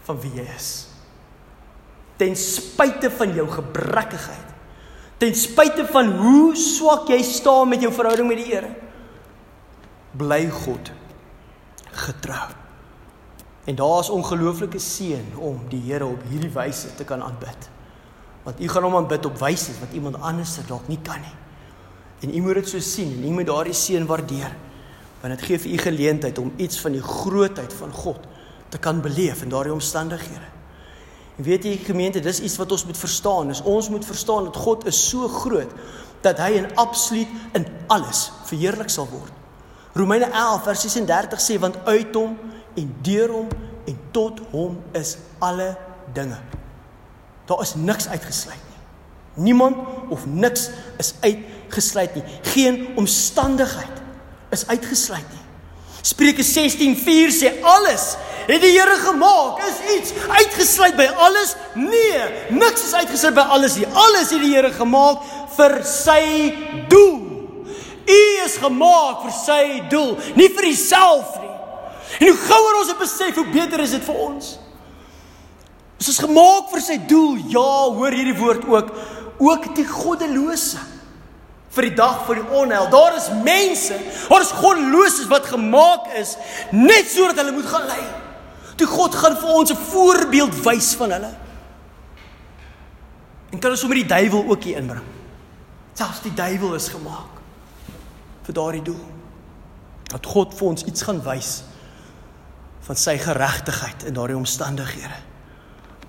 van 0.04 0.20
wie 0.22 0.32
jy 0.36 0.48
is. 0.56 0.88
Ten 2.18 2.36
spyte 2.36 3.12
van 3.12 3.34
jou 3.34 3.48
gebrekkigheid 3.48 4.50
ten 5.20 5.36
spyte 5.36 5.84
van 5.92 6.14
hoe 6.18 6.56
swak 6.56 7.10
jy 7.12 7.20
staan 7.28 7.68
met 7.70 7.84
jou 7.84 7.92
verhouding 7.94 8.30
met 8.30 8.40
die 8.40 8.48
Here 8.54 8.72
bly 10.20 10.46
God 10.64 10.92
getrou. 12.06 12.48
En 13.70 13.76
daar 13.76 14.00
is 14.00 14.10
ongelooflike 14.10 14.80
seën 14.80 15.26
om 15.38 15.60
die 15.70 15.82
Here 15.86 16.06
op 16.06 16.22
hierdie 16.30 16.50
wyse 16.50 16.96
te 16.96 17.04
kan 17.04 17.22
aanbid. 17.22 17.68
Want 18.44 18.62
u 18.62 18.68
gaan 18.68 18.84
hom 18.84 18.96
aanbid 18.96 19.26
op 19.26 19.38
wyse 19.38 19.76
wat 19.80 19.94
iemand 19.94 20.18
anders 20.22 20.56
dalk 20.68 20.88
nie 20.88 20.98
kan 21.06 21.22
nie. 21.22 21.36
En 22.20 22.34
u 22.36 22.42
moet 22.42 22.58
dit 22.58 22.70
so 22.70 22.80
sien 22.80 23.12
en 23.14 23.28
u 23.30 23.36
moet 23.36 23.46
daardie 23.46 23.74
seën 23.78 24.06
waardeer. 24.10 24.56
Want 25.22 25.36
dit 25.36 25.46
gee 25.46 25.60
vir 25.60 25.72
u 25.72 25.78
geleentheid 25.78 26.42
om 26.42 26.52
iets 26.58 26.82
van 26.82 26.98
die 26.98 27.02
grootheid 27.02 27.74
van 27.74 27.94
God 27.94 28.26
te 28.70 28.78
kan 28.78 29.02
beleef 29.02 29.46
in 29.46 29.54
daardie 29.54 29.74
omstandighede. 29.74 30.50
En 31.38 31.44
weet 31.44 31.64
jy 31.64 31.78
gemeente, 31.86 32.20
dis 32.20 32.42
iets 32.42 32.58
wat 32.58 32.72
ons 32.72 32.86
moet 32.86 32.98
verstaan. 32.98 33.54
Is 33.54 33.62
ons 33.62 33.90
moet 33.90 34.06
verstaan 34.06 34.50
dat 34.50 34.58
God 34.58 34.86
is 34.86 35.10
so 35.10 35.28
groot 35.28 35.70
dat 36.26 36.42
hy 36.42 36.56
in 36.58 36.74
absoluut 36.76 37.28
in 37.54 37.70
alles 37.88 38.32
verheerlik 38.50 38.90
sal 38.90 39.08
word. 39.14 39.32
Romeine 39.94 40.26
11 40.26 40.64
vers 40.64 40.82
36 40.82 41.42
sê 41.42 41.60
want 41.62 41.78
uit 41.86 42.16
hom 42.16 42.38
en 42.76 42.96
deur 43.02 43.30
hom 43.30 43.48
en 43.86 44.00
tot 44.12 44.40
hom 44.52 44.78
is 44.98 45.18
alle 45.40 45.78
dinge. 46.14 46.38
Daar 47.50 47.62
is 47.62 47.76
niks 47.76 48.08
uitgesluit 48.08 48.62
nie. 48.70 49.44
Niemand 49.50 49.78
of 50.10 50.26
niks 50.26 50.70
is 50.98 51.14
uitgesluit 51.20 52.16
nie. 52.16 52.24
Geen 52.42 52.88
omstandigheid 52.96 54.02
is 54.50 54.68
uitgesluit 54.68 55.30
nie. 55.32 55.46
Spreuke 56.02 56.44
16:4 56.44 57.32
sê 57.32 57.62
alles 57.62 58.16
het 58.48 58.62
die 58.62 58.72
Here 58.80 58.98
gemaak. 58.98 59.60
Is 59.68 59.80
iets 59.98 60.14
uitgesluit 60.28 60.96
by 60.96 61.06
alles? 61.16 61.56
Nee, 61.74 62.22
niks 62.50 62.84
is 62.84 62.94
uitgesluit 62.94 63.34
by 63.34 63.46
alles 63.56 63.76
nie. 63.76 63.88
Alles 63.94 64.30
het 64.30 64.42
die 64.42 64.54
Here 64.56 64.72
gemaak 64.74 65.26
vir 65.58 65.80
sy 65.86 66.54
doel. 66.90 67.30
U 68.10 68.22
is 68.46 68.58
gemaak 68.58 69.22
vir 69.28 69.36
sy 69.36 69.64
doel, 69.92 70.16
nie 70.36 70.50
vir 70.50 70.72
jouself 70.72 71.36
nie. 71.42 71.49
En 72.20 72.28
hoe 72.28 72.38
gouer 72.38 72.78
ons 72.82 72.92
dit 72.92 73.00
besef, 73.00 73.36
hoe 73.36 73.48
beter 73.54 73.80
is 73.80 73.96
dit 73.96 74.04
vir 74.04 74.22
ons. 74.28 74.52
Ons 76.00 76.12
is 76.12 76.22
gemaak 76.24 76.70
vir 76.74 76.84
sy 76.84 76.98
doel. 77.08 77.40
Ja, 77.52 77.68
hoor 77.96 78.16
hierdie 78.16 78.38
woord 78.40 78.66
ook, 78.68 78.94
ook 79.40 79.68
die 79.76 79.88
goddelose 79.88 80.82
vir 81.70 81.86
die 81.86 81.96
dag 81.96 82.24
van 82.28 82.40
die 82.40 82.58
onheil. 82.60 82.88
Daar 82.92 83.16
is 83.20 83.30
mense, 83.46 83.98
daar 84.28 84.44
is 84.44 84.56
goddeloses 84.58 85.30
wat 85.32 85.52
gemaak 85.52 86.10
is 86.20 86.34
net 86.74 87.08
sodat 87.12 87.40
hulle 87.40 87.54
moet 87.56 87.70
gaan 87.70 87.86
lei. 87.88 88.02
Toe 88.80 88.88
God 88.90 89.16
gaan 89.16 89.38
vir 89.38 89.54
ons 89.54 89.72
'n 89.72 89.86
voorbeeld 89.92 90.56
wys 90.66 90.94
van 90.96 91.12
hulle. 91.12 91.32
En 93.52 93.60
kan 93.60 93.72
ons 93.72 93.80
sommer 93.80 93.98
die 93.98 94.10
duiwel 94.10 94.44
ook 94.50 94.64
hier 94.64 94.78
inbring. 94.78 95.06
Selfs 95.94 96.22
die 96.22 96.34
duiwel 96.34 96.76
is 96.76 96.88
gemaak 96.88 97.40
vir 98.44 98.54
daardie 98.54 98.82
doel. 98.82 99.06
Dat 100.10 100.26
God 100.26 100.54
vir 100.54 100.68
ons 100.68 100.84
iets 100.84 101.02
gaan 101.02 101.22
wys 101.24 101.64
van 102.88 102.98
sy 103.00 103.18
geregtigheid 103.22 104.06
in 104.10 104.16
daardie 104.18 104.38
omstandighede. 104.38 105.20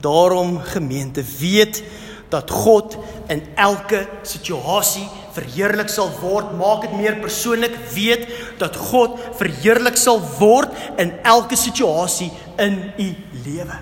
Daarom 0.01 0.59
gemeente 0.65 1.25
weet 1.39 1.83
dat 2.31 2.51
God 2.51 2.97
in 3.27 3.43
elke 3.59 4.07
situasie 4.23 5.09
verheerlik 5.35 5.91
sal 5.91 6.11
word. 6.21 6.53
Maak 6.59 6.87
dit 6.87 6.95
meer 6.97 7.19
persoonlik. 7.21 7.75
Weet 7.95 8.29
dat 8.59 8.77
God 8.77 9.19
verheerlik 9.39 9.99
sal 9.99 10.23
word 10.39 10.73
in 10.97 11.13
elke 11.27 11.59
situasie 11.59 12.31
in 12.57 12.79
u 12.99 13.09
lewe. 13.45 13.79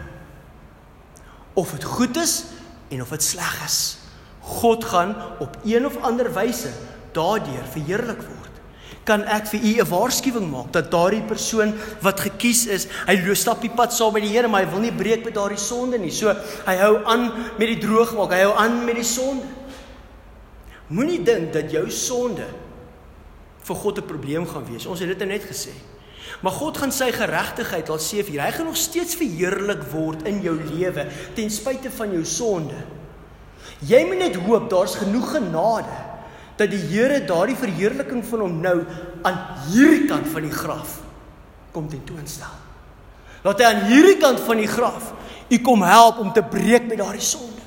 Of 1.53 1.77
dit 1.77 1.85
goed 1.85 2.16
is 2.16 2.44
en 2.88 3.03
of 3.05 3.12
dit 3.14 3.22
sleg 3.22 3.55
is. 3.64 3.98
God 4.40 4.85
gaan 4.85 5.14
op 5.38 5.59
een 5.64 5.87
of 5.87 6.01
ander 6.03 6.33
wyse 6.33 6.72
daardeur 7.12 7.64
verheerlik 7.72 8.22
word 8.22 8.38
kan 9.08 9.24
ek 9.24 9.48
vir 9.52 9.60
u 9.64 9.72
'n 9.80 9.88
waarskuwing 9.88 10.48
maak 10.50 10.72
dat 10.72 10.90
daardie 10.92 11.24
persoon 11.24 11.72
wat 12.04 12.20
gekies 12.20 12.66
is, 12.66 12.86
hy 13.06 13.16
loop 13.24 13.36
stap 13.36 13.60
die 13.64 13.72
pad 13.72 13.92
saam 13.92 14.12
met 14.12 14.22
die 14.22 14.32
Here, 14.32 14.48
maar 14.48 14.64
hy 14.64 14.70
wil 14.70 14.84
nie 14.84 14.92
breek 14.92 15.24
met 15.24 15.34
daardie 15.34 15.58
sonde 15.58 15.98
nie. 15.98 16.12
So 16.12 16.28
hy 16.66 16.76
hou 16.76 17.04
aan 17.04 17.32
met 17.58 17.68
die 17.68 17.80
droog 17.80 18.14
maak, 18.14 18.32
hy 18.32 18.42
hou 18.44 18.54
aan 18.56 18.84
met 18.84 18.96
die 18.96 19.04
sonde. 19.04 19.46
Moenie 20.88 21.22
dink 21.22 21.52
dat 21.52 21.70
jou 21.72 21.90
sonde 21.90 22.46
vir 23.62 23.76
God 23.76 23.98
'n 23.98 24.06
probleem 24.06 24.46
gaan 24.46 24.64
wees. 24.64 24.86
Ons 24.86 25.00
het 25.00 25.18
dit 25.18 25.28
net 25.28 25.44
gesê. 25.44 25.72
Maar 26.42 26.52
God 26.52 26.78
gaan 26.78 26.92
sy 26.92 27.10
geregtigheid 27.12 27.88
laat 27.88 28.02
sien 28.02 28.24
vir 28.24 28.42
hy 28.42 28.50
gaan 28.50 28.66
nog 28.66 28.76
steeds 28.76 29.16
verheerlik 29.16 29.82
word 29.92 30.26
in 30.28 30.42
jou 30.42 30.54
lewe 30.54 31.06
ten 31.34 31.50
spyte 31.50 31.90
van 31.90 32.12
jou 32.12 32.24
sonde. 32.24 32.76
Jy 33.86 34.04
moet 34.06 34.18
net 34.18 34.36
hoop 34.36 34.70
daar's 34.70 34.94
genoeg 34.94 35.30
genade 35.30 36.07
dat 36.58 36.72
die 36.72 36.80
Here 36.90 37.20
daardie 37.26 37.56
verheerliking 37.58 38.24
van 38.26 38.42
hom 38.44 38.56
nou 38.62 38.78
aan 39.26 39.38
hierdie 39.70 40.08
kant 40.10 40.26
van 40.32 40.46
die 40.46 40.54
graf 40.54 40.98
kom 41.74 41.88
tentoonstel. 41.90 42.56
Laat 43.46 43.62
hy 43.62 43.68
aan 43.68 43.86
hierdie 43.90 44.18
kant 44.18 44.42
van 44.42 44.58
die 44.58 44.70
graf 44.70 45.12
u 45.48 45.58
kom 45.64 45.84
help 45.86 46.18
om 46.20 46.32
te 46.34 46.42
breek 46.42 46.88
met 46.90 46.98
daardie 47.00 47.24
sonde. 47.24 47.62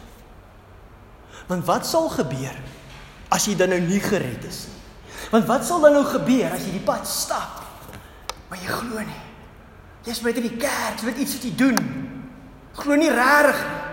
Want 1.48 1.66
wat 1.66 1.88
sal 1.88 2.12
gebeur 2.12 2.58
as 3.32 3.48
jy 3.48 3.56
dan 3.60 3.72
nou 3.74 3.80
nie 3.86 4.02
gered 4.04 4.44
is 4.48 4.66
nie. 4.68 4.80
Want 5.32 5.48
wat 5.48 5.66
sal 5.66 5.84
dan 5.84 5.96
nou 5.96 6.06
gebeur 6.06 6.52
as 6.52 6.68
jy 6.68 6.76
die 6.76 6.86
pad 6.86 7.08
stap 7.08 7.62
maar 8.52 8.60
jy 8.60 8.68
glo 8.68 9.00
nie? 9.00 9.22
Jy's 10.04 10.20
met 10.26 10.36
in 10.42 10.44
die 10.50 10.58
kerk, 10.60 11.00
jy 11.00 11.08
weet 11.08 11.22
iets 11.24 11.38
wat 11.38 11.44
jy 11.48 11.52
doen. 11.56 11.78
Glo 12.76 12.98
nie 13.00 13.12
regtig 13.14 13.62
nie. 13.64 13.91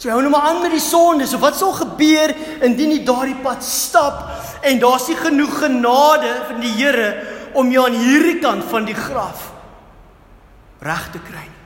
Jy 0.00 0.08
hou 0.08 0.22
nou 0.24 0.30
maar 0.32 0.48
aan 0.48 0.62
met 0.62 0.72
die 0.72 0.80
sonde. 0.80 1.26
So 1.28 1.40
wat 1.42 1.58
sal 1.58 1.74
gebeur 1.76 2.32
indien 2.64 2.94
jy 2.94 3.02
daardie 3.04 3.36
pad 3.44 3.64
stap 3.66 4.30
en 4.64 4.80
daar's 4.80 5.08
nie 5.10 5.18
genoeg 5.20 5.58
genade 5.60 6.32
van 6.48 6.60
die 6.62 6.72
Here 6.78 7.10
om 7.58 7.68
jou 7.72 7.84
aan 7.84 7.98
hierdie 7.98 8.38
kant 8.40 8.64
van 8.70 8.86
die 8.88 8.96
graf 8.96 9.48
reg 10.80 11.10
te 11.12 11.20
kry 11.20 11.42
nie? 11.44 11.60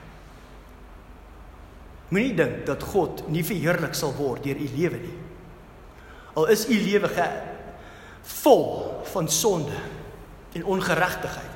Moenie 2.15 2.35
dink 2.39 2.65
dat 2.69 2.83
God 2.93 3.25
nie 3.33 3.43
verheerlik 3.47 3.95
sal 3.99 4.13
word 4.15 4.45
deur 4.47 4.59
u 4.61 4.67
lewe 4.77 5.01
nie. 5.03 5.17
Al 6.39 6.51
is 6.53 6.67
u 6.71 6.77
lewe 6.79 7.11
ge 7.11 7.27
vol 8.43 8.67
van 9.13 9.31
sonde 9.31 9.79
en 10.55 10.67
ongeregtigheid. 10.77 11.55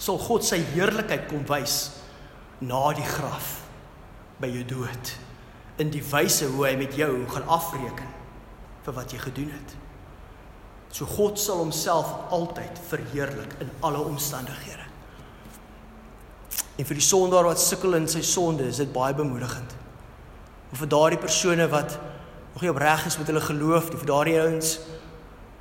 Sal 0.00 0.20
God 0.20 0.46
sy 0.46 0.60
heerlikheid 0.72 1.28
kom 1.30 1.44
wys 1.48 1.76
na 2.64 2.86
die 2.96 3.06
graf 3.06 3.58
by 4.40 4.48
jou 4.50 4.64
dood 4.78 5.12
in 5.82 5.90
die 5.90 6.04
wyse 6.12 6.46
hoe 6.54 6.66
hy 6.68 6.76
met 6.78 6.94
jou 6.98 7.10
gaan 7.32 7.48
afreken 7.50 8.10
vir 8.86 8.96
wat 8.96 9.14
jy 9.14 9.20
gedoen 9.22 9.50
het. 9.54 9.74
So 10.92 11.08
God 11.08 11.40
sal 11.40 11.62
homself 11.62 12.10
altyd 12.34 12.80
verheerlik 12.90 13.56
in 13.64 13.70
alle 13.80 14.02
omstandighede. 14.04 14.84
En 16.76 16.88
vir 16.88 16.98
die 16.98 17.04
sondaar 17.04 17.46
wat 17.48 17.60
sukkel 17.60 17.96
in 17.96 18.08
sy 18.10 18.22
sonde, 18.26 18.66
is 18.68 18.80
dit 18.80 18.92
baie 18.92 19.14
bemoedigend. 19.16 19.76
Of 20.72 20.82
vir 20.82 20.90
daardie 20.92 21.20
persone 21.20 21.68
wat 21.72 21.96
nog 22.52 22.64
nie 22.64 22.72
opreg 22.72 23.06
is 23.08 23.16
met 23.20 23.30
hulle 23.30 23.44
geloof 23.44 23.90
nie, 23.90 24.00
vir 24.02 24.10
daardie 24.12 24.38
ouens 24.40 24.74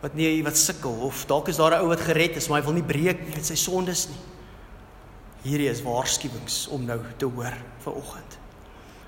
wat 0.02 0.16
nie 0.18 0.30
wat 0.42 0.58
sukkel 0.58 0.96
of 1.06 1.26
dalk 1.30 1.52
is 1.52 1.60
daar 1.62 1.78
'n 1.78 1.84
ou 1.84 1.88
wat 1.94 2.02
gered 2.02 2.36
is, 2.36 2.48
maar 2.48 2.60
hy 2.60 2.66
wil 2.66 2.74
nie 2.74 2.90
breek 2.94 3.20
met 3.36 3.46
sy 3.46 3.56
sondes 3.56 4.08
nie. 4.10 4.22
Hierdie 5.44 5.70
is 5.70 5.84
waarskuwings 5.84 6.68
om 6.68 6.86
nou 6.86 7.00
te 7.18 7.26
hoor 7.26 7.54
vir 7.84 7.94
oggend. 7.94 8.41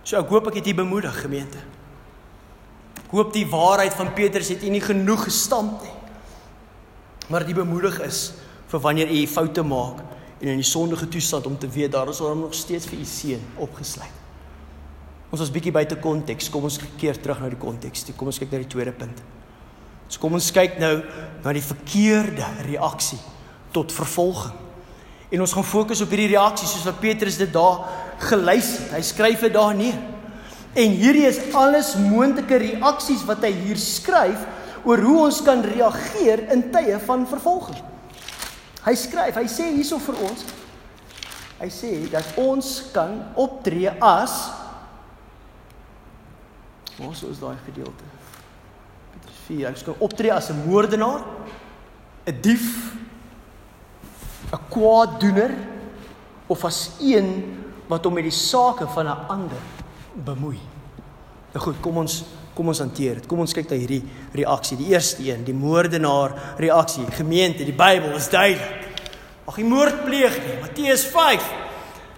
So 0.04 0.20
ek 0.20 0.32
hoop 0.32 0.50
ek 0.52 0.60
het 0.60 0.72
u 0.72 0.76
bemoedig 0.84 1.16
gemeente. 1.24 1.60
Ek 3.00 3.12
hoop 3.16 3.32
die 3.36 3.46
waarheid 3.48 3.94
van 3.96 4.12
Petrus 4.16 4.52
het 4.52 4.64
u 4.64 4.72
nie 4.74 4.84
genoeg 4.84 5.28
gestamp 5.30 5.84
nie. 5.84 5.96
Maar 7.32 7.46
die 7.48 7.56
bemoedig 7.56 8.02
is 8.04 8.34
vir 8.72 8.82
wanneer 8.84 9.12
u 9.12 9.22
foute 9.32 9.64
maak 9.64 10.02
en 10.42 10.50
in 10.52 10.60
die 10.60 10.68
sondige 10.68 11.08
toestand 11.08 11.48
om 11.48 11.56
te 11.58 11.70
weet 11.72 11.94
daar 11.94 12.10
is 12.12 12.20
hom 12.20 12.44
nog 12.44 12.56
steeds 12.58 12.90
vir 12.90 13.00
u 13.00 13.06
seën 13.08 13.46
opgesluit. 13.64 14.20
Ons 15.34 15.42
was 15.42 15.54
bietjie 15.54 15.72
buite 15.74 15.96
konteks. 15.98 16.50
Kom 16.54 16.68
ons 16.68 16.78
keer 17.00 17.18
terug 17.18 17.40
na 17.42 17.48
die 17.50 17.58
konteks. 17.58 18.04
Kom 18.18 18.30
ons 18.30 18.38
kyk 18.42 18.52
na 18.52 18.60
die 18.62 18.70
tweede 18.70 18.92
punt. 18.94 19.24
So 20.06 20.22
kom 20.22 20.36
ons 20.38 20.52
kyk 20.54 20.76
nou 20.82 20.98
na 21.42 21.54
die 21.56 21.64
verkeerde 21.64 22.46
reaksie 22.68 23.18
tot 23.74 23.96
vervolging. 23.96 24.60
En 25.34 25.42
ons 25.42 25.56
gaan 25.58 25.66
fokus 25.66 26.04
op 26.06 26.12
hierdie 26.14 26.36
reaksie 26.36 26.68
soos 26.70 26.86
wat 26.86 27.00
Petrus 27.02 27.40
dit 27.42 27.50
daar 27.50 27.88
gelys 28.20 28.78
het. 28.78 28.92
Hy 28.98 29.02
skryf 29.02 29.46
dit 29.46 29.54
daar 29.54 29.76
neer. 29.76 30.00
En 30.74 30.90
hierdie 30.90 31.28
is 31.30 31.40
alles 31.54 31.94
moontlike 32.02 32.58
reaksies 32.58 33.26
wat 33.30 33.44
hy 33.46 33.52
hier 33.54 33.78
skryf 33.78 34.42
oor 34.84 35.00
hoe 35.06 35.20
ons 35.28 35.42
kan 35.46 35.62
reageer 35.62 36.48
in 36.52 36.66
tye 36.74 36.98
van 37.06 37.28
vervolging. 37.30 37.78
Hy 38.84 38.96
skryf, 39.00 39.38
hy 39.38 39.48
sê 39.48 39.70
hierso 39.72 40.00
vir 40.02 40.18
ons. 40.28 40.44
Hy 41.62 41.70
sê 41.72 41.92
dat 42.12 42.36
ons 42.42 42.74
kan 42.96 43.22
optree 43.40 43.94
as 44.04 44.42
Waar 46.94 47.10
is 47.12 47.40
daai 47.42 47.58
gedeelte? 47.66 48.06
Petrus 49.14 49.40
4. 49.48 49.70
Ons 49.72 49.84
kan 49.84 49.96
optree 49.98 50.34
as 50.34 50.50
'n 50.50 50.62
moordenaar, 50.68 51.24
'n 52.26 52.42
dief, 52.42 52.94
'n 54.54 54.60
kwaaddoener 54.70 55.52
of 56.48 56.66
as 56.66 56.92
een 57.02 57.63
wat 57.88 58.06
hom 58.06 58.14
met 58.14 58.24
die 58.24 58.32
sake 58.32 58.88
van 58.88 59.06
'n 59.08 59.28
ander 59.28 59.62
bemoei. 60.14 60.60
Nou 61.54 61.66
goed, 61.66 61.80
kom 61.82 61.98
ons 61.98 62.24
kom 62.54 62.68
ons 62.68 62.80
hanteer 62.80 63.16
dit. 63.16 63.26
Kom 63.26 63.40
ons 63.40 63.54
kyk 63.54 63.70
na 63.70 63.76
hierdie 63.76 64.04
reaksie. 64.34 64.78
Die 64.78 64.92
eerste 64.94 65.24
een, 65.26 65.44
die 65.44 65.56
moordenaar 65.58 66.56
reaksie. 66.58 67.06
Gemeente, 67.18 67.66
die 67.66 67.74
Bybel 67.74 68.14
is 68.16 68.30
duidelik. 68.30 68.92
Mag 69.46 69.58
jy 69.58 69.64
moord 69.64 70.04
pleeg 70.06 70.38
nie. 70.46 70.60
Matteus 70.62 71.06
5 71.06 71.50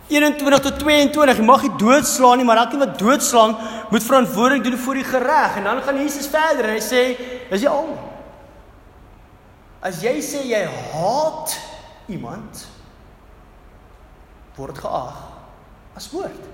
21 0.07 0.59
tot 0.59 0.79
22. 0.79 1.37
Jy 1.39 1.45
mag 1.45 1.63
nie 1.65 1.77
doodslaan 1.81 2.37
nie, 2.37 2.45
maar 2.45 2.57
elkeen 2.57 2.83
wat 2.83 2.99
doodslaan, 2.99 3.55
moet 3.89 4.03
verantwoording 4.03 4.63
doen 4.63 4.77
voor 4.77 4.93
die 4.93 5.07
gereg. 5.07 5.55
En 5.57 5.63
dan 5.63 5.81
gaan 5.81 5.97
Jesus 5.97 6.27
verder 6.27 6.65
en 6.65 6.75
hy 6.75 6.83
sê, 6.83 7.01
is 7.49 7.63
jy 7.63 7.71
al? 7.71 7.89
As 9.81 10.01
jy 10.03 10.17
sê 10.21 10.43
jy 10.45 10.61
haat 10.91 11.55
iemand, 12.11 12.67
word 14.55 14.77
geag 14.77 15.34
as 15.95 16.11
moord. 16.11 16.51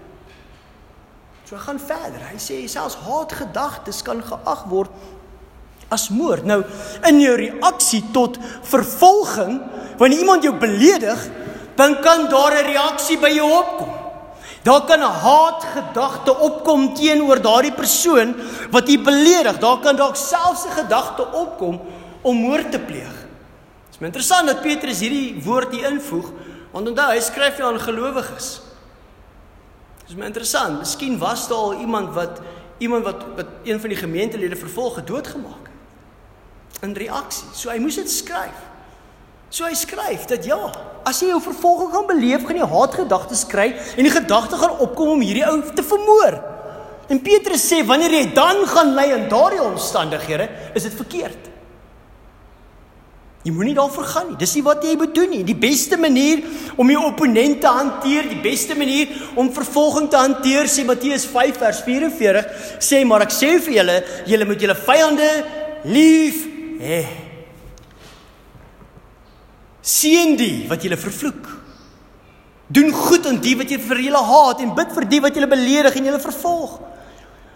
So 1.45 1.57
hy 1.57 1.61
gaan 1.65 1.81
verder. 1.83 2.21
Hy 2.31 2.37
sê 2.39 2.61
selfs 2.71 2.95
haatgedagtes 3.03 4.01
kan 4.07 4.21
geag 4.23 4.61
word 4.71 4.91
as 5.91 6.07
moord. 6.13 6.45
Nou 6.47 6.61
in 7.09 7.19
jou 7.19 7.33
reaksie 7.35 8.03
tot 8.15 8.37
vervolging, 8.63 9.57
wanneer 9.99 10.23
iemand 10.23 10.47
jou 10.47 10.53
beledig, 10.55 11.25
dan 11.75 11.97
kan 12.01 12.29
daar 12.29 12.55
'n 12.55 12.71
reaksie 12.71 13.17
by 13.17 13.29
jou 13.35 13.49
opkom. 13.51 13.91
Daar 14.63 14.85
kan 14.85 14.99
'n 14.99 15.17
haatgedagte 15.27 16.37
opkom 16.37 16.93
teenoor 16.95 17.41
daardie 17.41 17.73
persoon 17.73 18.35
wat 18.71 18.87
jy 18.87 19.01
beledig. 19.03 19.59
Daar 19.59 19.79
kan 19.79 19.95
dalk 19.95 20.15
selfs 20.15 20.65
'n 20.65 20.71
gedagte 20.71 21.31
opkom 21.31 21.81
om 22.21 22.35
moord 22.35 22.71
te 22.71 22.79
pleeg. 22.79 23.15
Dit 23.89 23.99
is 23.99 24.07
interessant 24.07 24.47
dat 24.47 24.61
Petrus 24.61 24.99
hierdie 24.99 25.41
woord 25.43 25.71
hier 25.71 25.91
invoeg, 25.91 26.31
want 26.71 26.87
onthou 26.87 27.11
hy 27.11 27.19
skryf 27.19 27.59
aan 27.59 27.79
gelowiges. 27.79 28.70
Dis 30.11 30.19
my 30.19 30.25
interessant. 30.27 30.81
Miskien 30.81 31.13
was 31.21 31.45
daar 31.47 31.69
al 31.71 31.77
iemand 31.79 32.09
wat 32.13 32.41
iemand 32.83 33.05
wat 33.05 33.21
wat 33.35 33.51
een 33.63 33.79
van 33.79 33.89
die 33.89 33.97
gemeentelede 33.97 34.55
vervolg 34.59 34.97
het 34.99 35.07
doodgemaak. 35.07 35.69
In 36.83 36.91
reaksie. 36.93 37.47
So 37.55 37.71
hy 37.71 37.77
moes 37.79 37.95
dit 37.95 38.11
skryf. 38.11 38.57
So 39.47 39.63
hy 39.63 39.77
skryf 39.79 40.25
dat 40.27 40.43
ja, 40.43 40.57
as 41.07 41.21
jy 41.23 41.29
jou 41.29 41.39
vervolging 41.45 41.93
gaan 41.93 42.09
beleef, 42.09 42.43
gaan 42.43 42.59
jy 42.59 42.67
haatgedagtes 42.73 43.45
kry 43.47 43.69
en 43.71 44.03
die 44.03 44.11
gedagte 44.11 44.59
gaan 44.59 44.83
opkom 44.83 45.13
om 45.13 45.23
hierdie 45.23 45.47
ou 45.47 45.55
te 45.71 45.85
vermoor. 45.93 46.41
En 47.07 47.23
Petrus 47.23 47.63
sê 47.71 47.79
wanneer 47.87 48.17
jy 48.17 48.25
dan 48.35 48.65
gaan 48.67 48.91
lei 48.97 49.13
in 49.15 49.29
daardie 49.31 49.63
omstandighede, 49.63 50.49
is 50.75 50.89
dit 50.89 50.99
verkeerd. 50.99 51.50
Jy 53.41 53.51
moenie 53.55 53.73
daarvoor 53.73 54.05
gaan 54.05 54.27
nie. 54.29 54.37
Dis 54.37 54.53
nie 54.53 54.61
wat 54.65 54.83
jy 54.85 54.91
moet 54.99 55.15
doen 55.17 55.31
nie. 55.33 55.41
Die 55.45 55.57
beste 55.57 55.97
manier 55.97 56.43
om 56.77 56.89
jou 56.93 57.01
opponent 57.07 57.57
te 57.63 57.71
hanteer, 57.73 58.27
die 58.29 58.41
beste 58.43 58.77
manier 58.77 59.09
om 59.39 59.49
vervolging 59.53 60.11
te 60.11 60.19
hanteer, 60.21 60.69
sê 60.69 60.85
Matteus 60.85 61.25
5 61.29 61.57
vers 61.63 61.79
44, 61.87 62.51
sê 62.85 63.01
maar 63.07 63.25
ek 63.25 63.33
sê 63.33 63.55
vir 63.65 63.79
julle, 63.79 63.97
julle 64.29 64.49
moet 64.51 64.67
julle 64.67 64.77
vyande 64.85 65.31
lief 65.89 66.45
hê. 66.83 67.01
Seën 69.81 70.37
die 70.37 70.69
wat 70.69 70.85
julle 70.85 71.01
vervloek. 71.01 71.51
Doen 72.71 72.93
goed 72.93 73.25
aan 73.25 73.41
die 73.41 73.57
wat 73.57 73.73
julle 73.73 73.89
vir 73.89 74.05
julle 74.05 74.25
haat 74.29 74.61
en 74.61 74.77
bid 74.77 74.93
vir 74.93 75.09
die 75.09 75.25
wat 75.25 75.35
julle 75.35 75.49
beledig 75.49 75.97
en 75.97 76.11
julle 76.11 76.21
vervolg, 76.29 76.77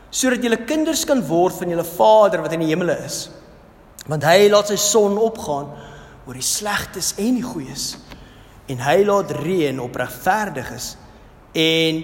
sodat 0.09 0.41
julle 0.41 0.63
kinders 0.65 1.05
kan 1.05 1.21
word 1.29 1.61
van 1.61 1.77
julle 1.77 1.91
Vader 1.93 2.41
wat 2.41 2.57
in 2.57 2.65
die 2.65 2.73
hemele 2.73 2.97
is 3.05 3.27
want 4.07 4.23
hy 4.23 4.49
laat 4.49 4.69
sy 4.69 4.77
son 4.77 5.17
opgaan 5.17 5.71
oor 6.25 6.37
die 6.37 6.45
slegtes 6.45 7.13
en 7.21 7.39
die 7.39 7.45
goeies. 7.45 7.95
En 8.69 8.81
hy 8.81 9.03
laat 9.05 9.31
reën 9.31 9.79
op 9.81 9.95
regverdiges 9.95 10.95
en 11.55 12.01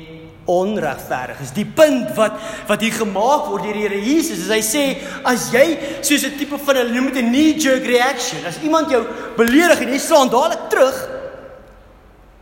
onregverdiges 0.49 1.52
die 1.54 1.68
punt 1.68 2.14
wat 2.18 2.38
wat 2.70 2.82
hier 2.82 2.95
gemaak 2.95 3.49
word 3.52 3.68
deur 3.68 3.78
die 3.78 3.84
Here 3.86 3.99
Jesus 4.02 4.45
is 4.45 4.52
hy 4.52 4.62
sê 4.66 4.84
as 5.28 5.49
jy 5.54 5.66
soos 6.02 6.24
'n 6.26 6.38
tipe 6.39 6.58
van 6.58 6.78
'n 6.78 6.93
noem 6.93 7.12
dit 7.12 7.24
'n 7.24 7.30
knee 7.30 7.60
jerk 7.60 7.86
reaction 7.86 8.45
as 8.45 8.58
iemand 8.64 8.89
jou 8.89 9.04
beledig 9.38 9.82
en 9.82 9.89
jy 9.93 9.99
slaan 9.99 10.30
dadelik 10.30 10.70
terug 10.70 10.97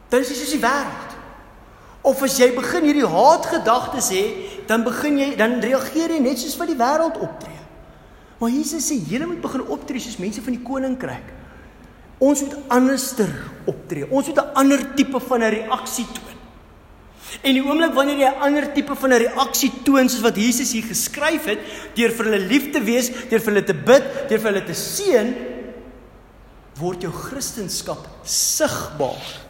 dan 0.10 0.22
is 0.22 0.28
dit 0.28 0.38
soos 0.38 0.52
die 0.52 0.64
wêreld 0.64 1.12
of 2.02 2.24
as 2.24 2.38
jy 2.38 2.56
begin 2.56 2.84
hierdie 2.84 3.06
haatgedagtes 3.06 4.10
hê 4.10 4.26
dan 4.68 4.84
begin 4.84 5.20
jy 5.20 5.36
dan 5.36 5.60
reageer 5.60 6.10
jy 6.12 6.20
net 6.20 6.40
soos 6.40 6.58
wat 6.58 6.68
die 6.68 6.80
wêreld 6.80 7.18
optree 7.20 7.59
Maar 8.40 8.50
Jesus 8.56 8.88
sê 8.88 8.96
julle 9.10 9.28
moet 9.28 9.42
begin 9.44 9.68
optree 9.68 10.00
soos 10.00 10.20
mense 10.22 10.42
van 10.42 10.56
die 10.56 10.64
koninkryk. 10.64 11.36
Ons 12.20 12.44
moet 12.44 12.56
anderster 12.72 13.32
optree. 13.68 14.08
Ons 14.08 14.28
moet 14.28 14.40
'n 14.40 14.54
ander 14.56 14.96
tipe 14.96 15.20
van 15.20 15.44
'n 15.44 15.52
reaksie 15.52 16.06
toon. 16.06 16.38
En 17.42 17.54
die 17.54 17.64
oomblik 17.64 17.94
wanneer 17.94 18.18
jy 18.18 18.30
'n 18.32 18.42
ander 18.42 18.74
tipe 18.74 18.96
van 18.96 19.14
'n 19.14 19.22
reaksie 19.28 19.72
toon 19.84 20.10
soos 20.10 20.22
wat 20.22 20.36
Jesus 20.36 20.72
hier 20.72 20.84
geskryf 20.84 21.46
het, 21.46 21.60
deur 21.96 22.12
vir 22.12 22.26
hulle 22.26 22.48
lief 22.48 22.72
te 22.72 22.82
wees, 22.82 23.10
deur 23.30 23.40
vir 23.40 23.54
hulle 23.54 23.64
te 23.64 23.74
bid, 23.74 24.04
deur 24.30 24.40
vir 24.40 24.52
hulle 24.52 24.66
te 24.66 24.74
seën, 24.74 25.36
word 26.80 27.02
jou 27.02 27.12
kristendom 27.12 27.98
sigbaar 28.24 29.48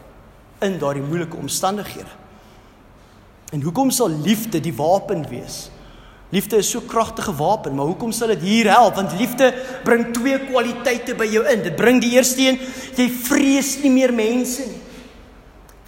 in 0.60 0.78
daardie 0.78 1.02
moeilike 1.02 1.36
omstandighede. 1.36 2.10
En 3.52 3.62
hoekom 3.62 3.90
sal 3.90 4.08
liefde 4.08 4.60
die 4.60 4.74
wapen 4.74 5.28
wees? 5.28 5.70
Liefde 6.30 6.60
is 6.62 6.70
so 6.70 6.80
kragtige 6.86 7.34
wapen, 7.34 7.74
maar 7.74 7.88
hoekom 7.90 8.12
sal 8.14 8.30
dit 8.30 8.44
hier 8.46 8.68
help? 8.70 8.94
Want 8.94 9.16
liefde 9.18 9.50
bring 9.84 10.12
twee 10.14 10.38
kwaliteite 10.46 11.16
by 11.18 11.26
jou 11.26 11.42
in. 11.50 11.64
Dit 11.66 11.76
bring 11.76 11.98
die 12.02 12.12
eerste 12.14 12.44
een, 12.44 12.60
jy 12.94 13.08
vrees 13.26 13.72
nie 13.82 13.90
meer 13.90 14.14
mense 14.14 14.66
nie. 14.68 14.78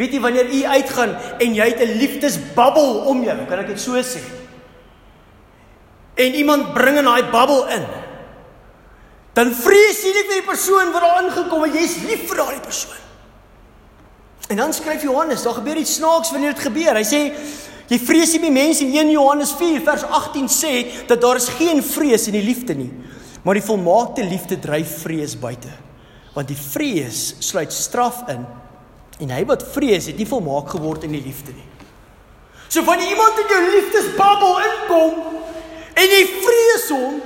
Weet 0.01 0.17
jy 0.17 0.21
wanneer 0.25 0.49
u 0.51 0.63
uitgaan 0.65 1.13
en 1.39 1.55
jy 1.55 1.67
het 1.69 1.83
'n 1.85 1.99
liefdesbubbel 2.01 3.07
om 3.07 3.23
jou, 3.23 3.37
kan 3.47 3.59
ek 3.59 3.67
dit 3.67 3.81
so 3.81 3.95
sê? 4.03 4.23
En 6.15 6.35
iemand 6.35 6.75
bring 6.75 6.99
in 6.99 7.05
daai 7.05 7.31
bubbel 7.31 7.69
in. 7.69 7.87
Dan 9.33 9.55
vrees 9.55 10.03
jy 10.03 10.13
nie 10.13 10.27
vir 10.29 10.41
die 10.41 10.49
persoon 10.49 10.93
wat 10.93 11.03
daar 11.03 11.23
ingekom 11.25 11.63
het, 11.63 11.75
jy's 11.75 11.97
lief 12.09 12.29
vir 12.29 12.37
daai 12.37 12.61
persoon. 12.61 13.01
En 14.49 14.57
dan 14.57 14.73
skryf 14.73 15.03
Johannes, 15.03 15.43
daar 15.43 15.55
gebeur 15.55 15.77
iets 15.77 15.95
snaaks 15.95 16.31
wanneer 16.31 16.53
dit 16.53 16.67
gebeur. 16.67 16.99
Hy 16.99 17.05
sê 17.05 17.33
Jy 17.91 17.99
vrees 17.99 18.33
nie 18.37 18.45
die 18.47 18.55
mense 18.55 18.85
in 18.85 18.95
1 18.95 19.11
Johannes 19.17 19.53
4 19.59 19.83
vers 19.87 20.05
18 20.07 20.51
sê 20.53 20.75
dat 21.09 21.21
daar 21.21 21.41
is 21.41 21.51
geen 21.59 21.83
vrees 21.83 22.29
in 22.31 22.37
die 22.39 22.45
liefde 22.47 22.77
nie. 22.79 22.91
Maar 23.43 23.59
die 23.59 23.67
volmaakte 23.67 24.25
liefde 24.25 24.59
dryf 24.63 25.01
vrees 25.03 25.35
buite. 25.39 25.73
Want 26.33 26.49
die 26.49 26.59
vrees 26.59 27.35
sluit 27.43 27.73
straf 27.75 28.23
in 28.33 28.47
en 29.23 29.31
hy 29.31 29.43
wat 29.47 29.63
vrees 29.75 30.09
het 30.11 30.19
nie 30.19 30.27
volmaak 30.27 30.73
geword 30.73 31.05
in 31.07 31.13
die 31.15 31.23
liefde 31.23 31.53
nie. 31.55 31.69
So 32.73 32.83
wanneer 32.87 33.13
iemand 33.13 33.39
in 33.39 33.51
jou 33.53 33.61
liefdesbubbel 33.75 34.55
inkom 34.67 35.19
en 35.93 36.15
jy 36.17 36.23
vrees 36.41 36.87
hom, 36.95 37.19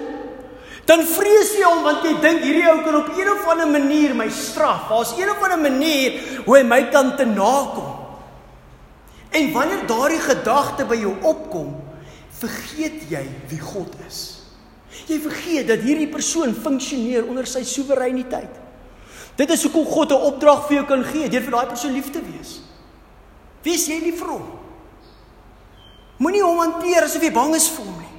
dan 0.86 1.04
vrees 1.06 1.52
jy 1.54 1.64
hom 1.66 1.84
want 1.86 2.04
jy 2.06 2.16
dink 2.22 2.42
hierdie 2.44 2.66
ou 2.70 2.80
kan 2.84 2.98
op 2.98 3.12
een 3.14 3.30
of 3.30 3.46
ander 3.52 3.70
manier 3.70 4.14
my 4.18 4.26
straf. 4.34 4.88
Daar's 4.90 5.14
een 5.18 5.30
of 5.30 5.42
ander 5.46 5.62
manier 5.62 6.18
hoe 6.44 6.58
hy 6.58 6.64
my 6.66 6.80
kan 6.90 7.14
te 7.18 7.26
nakom. 7.30 7.95
En 9.30 9.52
wanneer 9.52 9.86
daardie 9.86 10.20
gedagte 10.20 10.86
by 10.88 10.96
jou 11.00 11.14
opkom, 11.22 11.74
vergeet 12.38 13.08
jy 13.10 13.24
wie 13.50 13.60
God 13.60 13.92
is. 14.06 14.22
Jy 15.06 15.18
vergeet 15.24 15.68
dat 15.68 15.82
hierdie 15.84 16.08
persoon 16.10 16.54
funksioneer 16.54 17.26
onder 17.28 17.46
sy 17.48 17.62
soewereiniteit. 17.66 18.62
Dit 19.36 19.50
is 19.52 19.62
hoekom 19.66 19.84
God 19.84 20.12
'n 20.12 20.26
opdrag 20.32 20.66
vir 20.66 20.76
jou 20.76 20.86
kan 20.86 21.04
gee 21.04 21.28
deur 21.28 21.42
vir 21.42 21.50
daai 21.50 21.66
persoon 21.66 21.92
lief 21.92 22.10
te 22.10 22.22
wees. 22.22 22.60
Wees 23.62 23.86
jy 23.86 24.00
lief 24.00 24.18
vir 24.18 24.28
hom? 24.28 24.46
Moenie 26.16 26.42
hom 26.42 26.58
hanteer 26.58 27.04
asof 27.04 27.22
jy 27.22 27.32
bang 27.32 27.54
is 27.54 27.68
vir 27.68 27.84
hom 27.84 27.98
nie. 28.00 28.14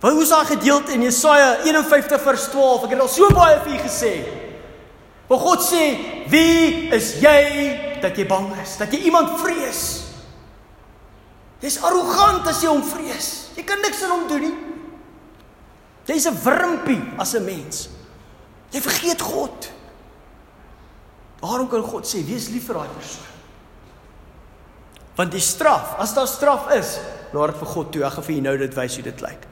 Wat 0.00 0.12
hoes 0.12 0.28
daai 0.28 0.44
gedeelte 0.44 0.92
in 0.92 1.02
Jesaja 1.02 1.64
51 1.64 2.20
vers 2.20 2.48
12? 2.48 2.84
Ek 2.84 2.90
het 2.90 3.00
al 3.00 3.08
so 3.08 3.28
baie 3.28 3.60
vir 3.64 3.74
u 3.74 3.78
gesê. 3.78 4.43
Maar 5.28 5.38
God 5.38 5.60
sê, 5.60 5.96
"Wie 6.28 6.88
is 6.92 7.20
jy 7.20 8.00
dat 8.00 8.16
jy 8.16 8.26
bang 8.26 8.52
is? 8.62 8.76
Dat 8.76 8.92
jy 8.92 8.98
iemand 8.98 9.40
vrees?" 9.40 10.04
Jy's 11.60 11.80
arrogant 11.80 12.46
as 12.46 12.60
jy 12.60 12.68
hom 12.68 12.82
vrees. 12.82 13.48
Jy 13.56 13.62
kan 13.64 13.80
niks 13.80 14.02
aan 14.02 14.10
hom 14.10 14.28
doen 14.28 14.40
nie. 14.40 14.54
Jy's 16.04 16.26
'n 16.26 16.36
wurmpie 16.44 17.02
as 17.18 17.34
'n 17.34 17.44
mens. 17.44 17.88
Jy 18.70 18.80
vergeet 18.80 19.20
God. 19.20 19.70
Daarom 21.40 21.68
kan 21.68 21.82
God 21.82 22.04
sê, 22.04 22.24
wees 22.26 22.48
lief 22.48 22.66
vir 22.66 22.74
daai 22.74 22.88
persoon. 22.88 23.32
Want 25.16 25.30
die 25.30 25.40
straf, 25.40 25.94
as 25.98 26.14
daar 26.14 26.26
straf 26.26 26.70
is, 26.70 26.98
laat 27.32 27.52
dit 27.52 27.58
vir 27.58 27.66
God 27.66 27.92
toe. 27.92 28.04
Ek 28.04 28.12
gaan 28.12 28.24
vir 28.24 28.34
jou 28.34 28.42
nou 28.42 28.56
dit 28.58 28.74
wys 28.74 28.94
hoe 28.94 29.04
dit 29.04 29.20
lyk. 29.20 29.46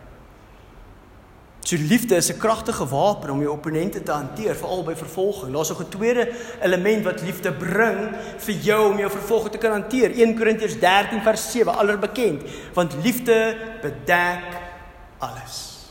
So 1.64 1.76
liefde 1.76 2.16
is 2.16 2.28
'n 2.28 2.38
kragtige 2.38 2.86
wapen 2.88 3.30
om 3.30 3.40
jou 3.40 3.52
opponente 3.52 4.02
te 4.02 4.12
hanteer, 4.12 4.56
veral 4.56 4.82
by 4.84 4.94
vervolging. 4.94 5.52
Daar's 5.52 5.70
ook 5.70 5.80
'n 5.80 5.88
tweede 5.88 6.32
element 6.60 7.04
wat 7.04 7.22
liefde 7.22 7.52
bring 7.52 8.16
vir 8.38 8.54
jou 8.54 8.90
om 8.90 8.98
jou 8.98 9.10
vervolging 9.10 9.52
te 9.52 9.58
kan 9.58 9.70
hanteer. 9.70 10.10
1 10.10 10.36
Korintiërs 10.36 10.78
13 10.78 11.22
vers 11.22 11.50
7, 11.50 11.76
allerbekend, 11.76 12.42
want 12.74 12.94
liefde 13.02 13.56
bedek 13.82 14.42
alles. 15.18 15.86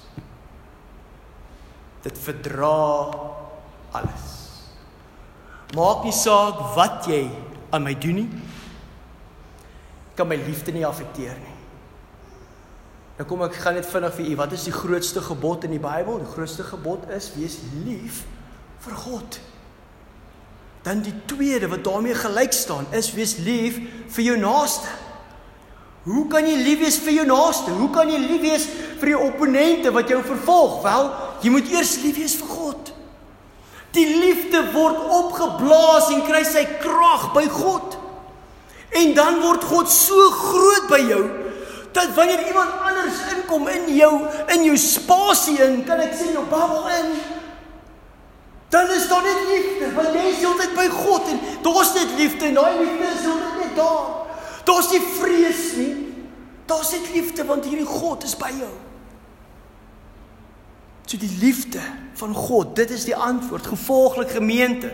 Dit 2.01 2.17
verdra 2.17 3.09
alles. 3.91 4.41
Maak 5.76 6.03
nie 6.03 6.15
saak 6.15 6.76
wat 6.76 7.05
jy 7.05 7.30
aan 7.69 7.84
my 7.84 7.93
doen 7.97 8.15
nie. 8.15 8.30
Kan 10.13 10.28
my 10.28 10.36
liefde 10.36 10.72
nie 10.72 10.86
affekteer 10.86 11.38
nie. 11.39 11.51
Nou 13.22 13.28
kom 13.30 13.43
ek 13.45 13.59
gaan 13.61 13.76
net 13.78 13.86
vinnig 13.86 14.15
vir 14.17 14.28
u. 14.32 14.36
Wat 14.39 14.53
is 14.57 14.63
die 14.65 14.74
grootste 14.74 15.22
gebod 15.22 15.67
in 15.67 15.76
die 15.76 15.82
Bybel? 15.82 16.15
Die 16.24 16.32
grootste 16.34 16.63
gebod 16.65 17.03
is 17.13 17.28
wees 17.36 17.59
lief 17.84 18.24
vir 18.82 18.95
God. 18.97 19.36
Dan 20.82 21.03
die 21.05 21.13
tweede 21.30 21.67
wat 21.69 21.84
daarmee 21.86 22.17
gelyk 22.17 22.55
staan 22.57 22.88
is 22.97 23.11
wees 23.13 23.36
lief 23.45 23.78
vir 24.15 24.26
jou 24.26 24.38
naaste. 24.41 24.89
Hoe 26.07 26.24
kan 26.34 26.49
jy 26.49 26.55
lief 26.65 26.82
wees 26.82 26.97
vir 27.05 27.19
jou 27.19 27.28
naaste? 27.30 27.76
Hoe 27.78 27.91
kan 27.93 28.09
jy 28.09 28.24
lief 28.24 28.41
wees 28.41 28.65
vir 29.03 29.11
jou 29.13 29.19
opponente 29.28 29.93
wat 29.93 30.09
jou 30.09 30.24
vervolg? 30.26 30.80
Wel, 30.82 31.11
jy 31.45 31.53
moet 31.53 31.69
eers 31.76 31.93
lief 32.01 32.17
wees 32.17 32.34
vir 32.39 32.49
God. 32.55 32.91
Die 33.93 34.07
liefde 34.15 34.63
word 34.74 34.97
opgeblaas 35.19 36.09
en 36.15 36.26
kry 36.26 36.41
sy 36.49 36.65
krag 36.82 37.30
by 37.38 37.45
God. 37.53 38.01
En 38.97 39.13
dan 39.13 39.43
word 39.45 39.69
God 39.69 39.93
so 39.93 40.34
groot 40.41 40.89
by 40.89 41.03
jou 41.05 41.22
dat 41.91 42.13
wanneer 42.15 42.47
iemand 42.47 42.71
anders 42.81 43.19
inkom 43.35 43.67
in 43.67 43.95
jou 43.95 44.13
in 44.47 44.63
jou 44.63 44.77
spasie 44.77 45.57
in, 45.63 45.81
kan 45.85 45.99
ek 45.99 46.13
sê 46.15 46.31
jou 46.31 46.45
babbel 46.49 46.87
in. 46.99 47.09
Dan 48.71 48.91
is 48.95 49.07
daar 49.11 49.23
net 49.23 49.41
liefde, 49.49 49.89
want 49.95 50.13
jy 50.15 50.29
is 50.31 50.45
altyd 50.47 50.75
by 50.77 50.87
God 50.87 51.27
en 51.27 51.41
daar's 51.65 51.91
net 51.97 52.13
liefde 52.15 52.47
en 52.47 52.59
daai 52.61 52.77
liefde 52.79 53.09
is 53.09 53.25
altyd 53.27 53.57
net 53.65 53.75
daar. 53.75 54.05
Daar's 54.69 54.91
nie 54.93 55.01
vrees 55.17 55.65
nie. 55.75 55.91
Daar's 56.71 56.93
net 56.95 57.11
liefde 57.13 57.45
want 57.49 57.67
hierdie 57.67 57.89
God 57.89 58.23
is 58.23 58.37
by 58.39 58.53
jou. 58.55 58.71
So 61.03 61.19
die 61.19 61.33
liefde 61.41 61.83
van 62.15 62.33
God, 62.33 62.75
dit 62.75 62.93
is 62.95 63.03
die 63.09 63.15
antwoord. 63.15 63.67
Gevolglik 63.67 64.31
gemeente. 64.31 64.93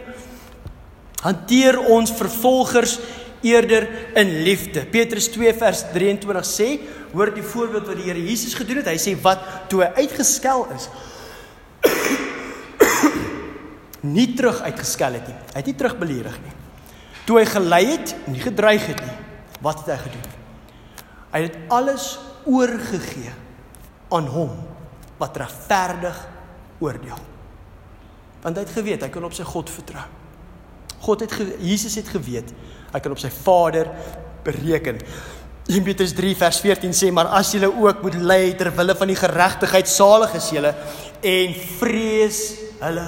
Hanteer 1.22 1.78
ons 1.78 2.12
vervolgers 2.18 2.98
eerder 3.42 3.88
in 4.18 4.42
liefde. 4.44 4.86
Petrus 4.86 5.30
2 5.34 5.54
vers 5.58 5.84
23 5.94 6.48
sê, 6.48 6.70
hoor 7.14 7.32
die 7.34 7.46
voorbeeld 7.46 7.90
wat 7.90 8.00
die 8.00 8.08
Here 8.10 8.24
Jesus 8.24 8.56
gedoen 8.58 8.82
het. 8.82 8.90
Hy 8.92 8.98
sê 9.02 9.16
wat 9.22 9.44
toe 9.72 9.84
hy 9.86 10.04
uitgeskel 10.04 10.66
is, 10.76 10.88
nie 14.18 14.30
terug 14.38 14.62
uitgeskel 14.66 15.20
het 15.20 15.30
nie. 15.30 15.38
Hy 15.54 15.62
het 15.62 15.72
nie 15.72 15.78
terug 15.78 15.98
beledig 16.00 16.40
nie. 16.46 16.56
Toe 17.28 17.42
hy 17.42 17.46
gelei 17.50 17.84
het, 17.92 18.16
nie 18.32 18.42
gedreig 18.42 18.86
het 18.88 19.04
nie. 19.04 19.16
Wat 19.66 19.84
het 19.84 19.96
hy 19.96 20.00
gedoen? 20.06 20.28
Hy 21.34 21.42
het 21.44 21.58
alles 21.74 22.14
oorgegee 22.48 23.34
aan 24.16 24.30
hom 24.32 24.54
wat 25.20 25.38
regverdig 25.38 26.22
oordeel. 26.80 27.20
Want 28.44 28.56
hy 28.56 28.64
het 28.64 28.78
geweet 28.78 29.04
hy 29.04 29.10
kan 29.12 29.26
op 29.28 29.36
sy 29.36 29.44
God 29.48 29.72
vertrou. 29.74 30.06
God 31.04 31.26
het 31.26 31.34
Jesus 31.62 31.98
het 32.00 32.08
geweet 32.10 32.54
Hy 32.94 33.02
kan 33.04 33.14
op 33.14 33.22
sy 33.22 33.32
Vader 33.34 33.90
bereken. 34.46 35.02
1 35.68 35.84
Petrus 35.84 36.14
3 36.16 36.36
vers 36.40 36.60
14 36.64 36.94
sê 36.96 37.10
maar 37.12 37.28
as 37.36 37.52
julle 37.52 37.68
ook 37.68 38.04
moet 38.06 38.16
ly 38.24 38.54
ter 38.56 38.72
wille 38.76 38.96
van 38.96 39.10
die 39.12 39.20
geregtigheid 39.20 39.90
salig 39.92 40.38
is 40.40 40.48
julle 40.56 40.72
en 41.28 41.56
vrees 41.80 42.40
hulle 42.80 43.08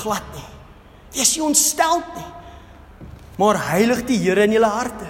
glad 0.00 0.30
nie. 0.32 0.48
Wees 1.12 1.34
nie 1.36 1.44
ontstel 1.44 2.00
nie. 2.14 2.28
Maar 3.40 3.60
heilig 3.72 4.04
die 4.08 4.20
Here 4.20 4.46
in 4.46 4.56
julle 4.56 4.70
harte. 4.70 5.08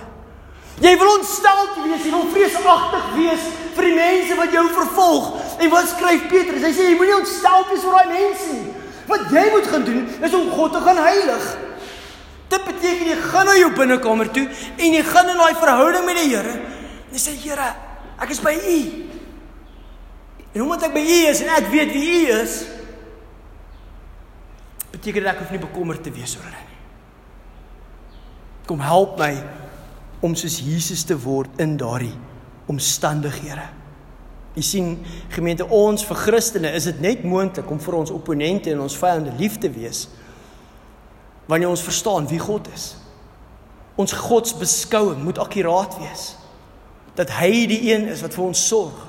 Jy 0.81 0.93
wil 0.97 1.11
ontstel 1.13 1.67
wees, 1.85 2.05
jy 2.07 2.13
wil 2.15 2.29
vreesagtig 2.33 3.09
wees 3.19 3.49
vir 3.77 3.87
die 3.87 3.97
mense 3.97 4.37
wat 4.39 4.55
jou 4.55 4.67
vervolg. 4.75 5.33
En 5.61 5.73
wat 5.75 5.91
skryf 5.93 6.29
Petrus? 6.33 6.63
Hy 6.65 6.71
sê 6.75 6.87
jy 6.89 6.99
moenie 6.99 7.19
ontstel 7.19 7.67
wees 7.69 7.85
vir 7.85 7.99
daai 7.99 8.15
mense 8.15 8.55
nie. 8.55 8.71
Wat 9.11 9.27
jy 9.35 9.43
moet 9.53 9.69
gaan 9.71 9.85
doen 9.85 10.07
is 10.25 10.37
om 10.39 10.49
God 10.57 10.73
te 10.75 10.83
gaan 10.87 11.03
heilig. 11.05 11.51
Dit 12.51 12.67
beteken 12.67 13.13
jy 13.13 13.17
gaan 13.31 13.47
na 13.47 13.55
jou 13.59 13.71
binnekamer 13.77 14.31
toe 14.35 14.49
en 14.51 14.97
jy 14.97 15.03
gaan 15.07 15.31
in 15.31 15.39
daai 15.39 15.55
verhouding 15.61 16.05
met 16.09 16.19
die 16.19 16.29
Here. 16.33 16.57
En 17.07 17.15
jy 17.15 17.23
sê 17.23 17.37
Here, 17.39 17.71
ek 18.21 18.35
is 18.35 18.43
by 18.43 18.57
U. 18.59 18.81
En 20.51 20.65
omdat 20.67 20.89
ek 20.89 20.97
by 20.97 21.05
U 21.05 21.19
is 21.31 21.43
en 21.45 21.53
ek 21.55 21.71
weet 21.71 21.93
wie 21.95 22.09
U 22.17 22.23
is, 22.41 22.57
beteken 24.91 25.23
dit 25.23 25.31
ek 25.31 25.45
hoef 25.45 25.53
nie 25.55 25.63
bekommerd 25.63 26.03
te 26.03 26.13
wees 26.15 26.35
oor 26.37 26.49
hulle 26.49 26.65
nie. 26.65 26.79
Kom 28.67 28.83
help 28.83 29.17
my 29.21 29.33
om 30.27 30.35
soos 30.37 30.59
Jesus 30.63 31.07
te 31.07 31.17
word 31.19 31.63
in 31.63 31.77
daardie 31.81 32.17
omstandighede. 32.71 33.69
Jy 34.59 34.65
sien, 34.67 34.89
gemeente 35.31 35.67
ons 35.71 36.03
vir 36.07 36.19
Christene 36.19 36.73
is 36.75 36.89
dit 36.91 36.99
net 37.03 37.23
moontlik 37.23 37.71
om 37.71 37.79
vir 37.81 37.97
ons 38.03 38.11
opponente 38.15 38.73
en 38.73 38.83
ons 38.83 38.99
vyande 38.99 39.33
lief 39.39 39.57
te 39.63 39.71
wees 39.71 40.09
wanneer 41.51 41.73
ons 41.73 41.83
verstaan 41.83 42.29
wie 42.31 42.39
God 42.39 42.69
is. 42.75 42.95
Ons 43.99 44.15
godsbeskouing 44.15 45.23
moet 45.25 45.39
akkuraat 45.43 45.99
wees. 45.99 46.35
Dat 47.19 47.33
hy 47.41 47.67
die 47.69 47.81
een 47.91 48.07
is 48.13 48.23
wat 48.23 48.37
vir 48.37 48.45
ons 48.47 48.67
sorg 48.71 49.07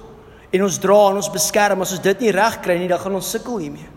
en 0.52 0.66
ons 0.66 0.78
dra 0.84 1.00
en 1.12 1.20
ons 1.22 1.32
beskerm. 1.32 1.84
As 1.86 1.94
ons 1.96 2.04
dit 2.04 2.26
nie 2.26 2.34
reg 2.36 2.58
kry 2.66 2.80
nie, 2.80 2.90
dan 2.92 3.00
gaan 3.00 3.16
ons 3.16 3.30
sukkel 3.36 3.62
hiermee. 3.62 3.88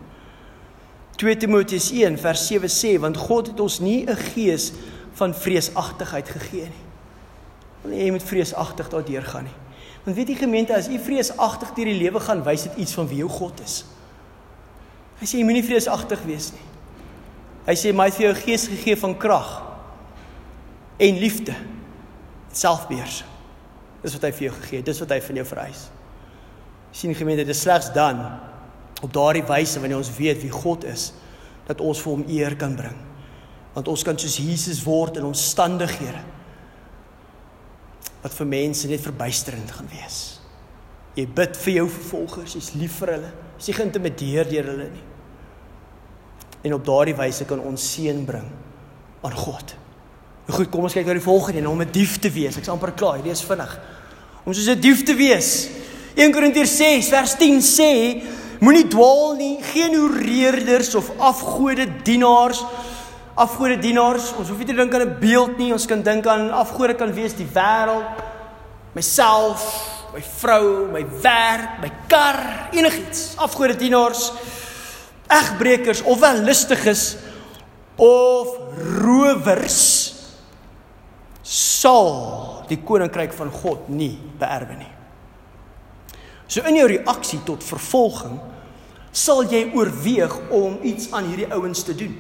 2 1.19 1.39
Timoteus 1.41 1.89
1 1.95 2.19
vers 2.19 2.47
7 2.51 2.71
sê 2.71 2.93
want 3.01 3.19
God 3.19 3.53
het 3.53 3.61
ons 3.63 3.81
nie 3.81 4.05
'n 4.07 4.17
gees 4.35 4.73
van 5.15 5.35
vreesagtigheid 5.35 6.29
gegee 6.29 6.69
nie. 6.69 6.85
Want 7.83 7.95
jy 7.95 8.11
moet 8.11 8.23
vreesagtig 8.23 8.89
daardeur 8.89 9.23
gaan 9.23 9.45
nie. 9.45 9.59
Want 10.05 10.17
weet 10.17 10.29
jy 10.29 10.35
gemeente 10.35 10.75
as 10.75 10.87
jy 10.87 10.99
vreesagtig 10.99 11.75
deur 11.75 11.85
die 11.85 12.01
lewe 12.03 12.21
gaan, 12.21 12.45
wys 12.45 12.63
dit 12.63 12.77
iets 12.77 12.95
van 12.95 13.09
wie 13.09 13.19
jou 13.19 13.29
God 13.29 13.61
is. 13.65 13.85
Hy 15.21 15.27
sê 15.27 15.39
jy 15.39 15.45
moenie 15.45 15.65
vreesagtig 15.65 16.21
wees 16.27 16.53
nie. 16.53 16.74
Hy 17.65 17.77
sê 17.81 17.93
my 17.97 18.11
het 18.11 18.19
vir 18.19 18.27
jou 18.29 18.35
gees 18.43 18.67
gegee 18.69 18.97
van 19.01 19.15
krag 19.17 19.53
en 21.01 21.21
liefde. 21.21 21.55
Selfbeheers. 22.55 23.23
Dis 24.05 24.17
wat 24.19 24.27
hy 24.29 24.33
vir 24.37 24.47
jou 24.49 24.57
gegee 24.59 24.81
het. 24.83 24.89
Dis 24.91 25.01
wat 25.01 25.15
hy 25.15 25.21
van 25.25 25.41
jou 25.41 25.47
vereis. 25.49 25.87
sien 26.95 27.15
gemeente, 27.15 27.43
dit 27.43 27.51
is 27.51 27.61
slegs 27.61 27.89
dan 27.91 28.21
op 29.03 29.11
daardie 29.13 29.43
wyse 29.43 29.81
wanneer 29.81 29.99
ons 29.99 30.13
weet 30.15 30.39
wie 30.45 30.51
God 30.51 30.85
is 30.87 31.09
dat 31.67 31.81
ons 31.81 31.99
vir 31.99 32.13
hom 32.13 32.23
eer 32.31 32.55
kan 32.57 32.77
bring. 32.77 32.95
Want 33.75 33.89
ons 33.91 34.05
kan 34.07 34.19
soos 34.19 34.37
Jesus 34.39 34.85
word 34.85 35.19
in 35.19 35.27
omstandighede 35.27 36.23
wat 38.23 38.37
vir 38.39 38.47
mense 38.47 38.89
net 38.89 39.03
verbuisterend 39.03 39.73
gaan 39.75 39.91
wees. 39.91 40.21
Jy 41.19 41.27
bid 41.27 41.59
vir 41.65 41.75
jou 41.81 41.89
vervolgers, 41.89 42.55
jy's 42.55 42.71
lief 42.79 43.01
vir 43.03 43.17
hulle. 43.17 43.33
Jy's 43.59 43.73
nie 43.73 43.77
geïntimideer 43.81 44.53
deur 44.53 44.71
hulle 44.71 44.89
nie 44.93 45.05
en 46.65 46.75
op 46.75 46.85
daardie 46.85 47.17
wyse 47.19 47.45
kan 47.49 47.61
ons 47.61 47.85
seën 47.93 48.25
bring 48.25 48.47
aan 49.25 49.37
God. 49.37 49.75
Nou 50.47 50.59
goed, 50.59 50.71
kom 50.73 50.89
ons 50.89 50.97
kyk 50.97 51.07
na 51.07 51.17
die 51.17 51.25
volgende 51.25 51.61
en 51.61 51.69
om 51.69 51.81
'n 51.81 51.93
dief 51.93 52.19
te 52.19 52.31
wees. 52.31 52.57
Ek's 52.57 52.69
amper 52.69 52.93
klaar, 52.93 53.21
hierdie 53.21 53.33
is 53.33 53.45
vinnig. 53.45 53.79
Om 54.45 54.53
soos 54.53 54.69
'n 54.69 54.81
dief 54.81 55.05
te 55.05 55.15
wees. 55.15 55.69
1 56.17 56.33
Korintiërs 56.33 56.77
6 56.77 57.09
vers 57.09 57.37
10 57.37 57.61
sê: 57.61 58.23
Moenie 58.61 58.89
dwaal 58.89 59.35
nie, 59.37 59.63
geen 59.63 59.95
hoereerders 59.95 60.95
of 60.95 61.11
afgode 61.19 61.87
dienaars 62.03 62.65
afgode 63.35 63.79
dienaars. 63.79 64.33
Ons 64.39 64.49
hoef 64.49 64.61
nie 64.61 64.69
te 64.69 64.77
dink 64.77 64.95
aan 64.95 65.07
'n 65.09 65.19
beeld 65.21 65.59
nie, 65.59 65.73
ons 65.73 65.87
kan 65.87 66.03
dink 66.03 66.27
aan 66.27 66.51
afgode 66.51 66.95
kan 66.95 67.13
wees 67.13 67.35
die 67.35 67.47
wêreld, 67.47 68.07
myself, 68.95 69.61
my 70.15 70.23
vrou, 70.23 70.87
my 70.93 71.05
werk, 71.23 71.81
my 71.81 71.91
kar, 72.07 72.69
enigiets. 72.73 73.35
Afgode 73.37 73.77
dienaars 73.77 74.33
egbreekers 75.29 76.03
of 76.03 76.21
wel 76.21 76.43
lustiges 76.45 77.17
of 77.97 78.59
rowers 79.01 79.81
sal 81.45 82.65
die 82.69 82.81
koninkryk 82.81 83.33
van 83.37 83.51
God 83.53 83.89
nie 83.93 84.15
beerwe 84.41 84.79
nie. 84.79 84.93
So 86.49 86.65
in 86.69 86.79
jou 86.79 86.87
reaksie 86.89 87.41
tot 87.45 87.65
vervolging 87.65 88.39
sal 89.15 89.45
jy 89.51 89.69
oorweeg 89.77 90.33
om 90.55 90.79
iets 90.83 91.11
aan 91.15 91.29
hierdie 91.31 91.51
ouens 91.53 91.85
te 91.87 91.95
doen. 91.95 92.15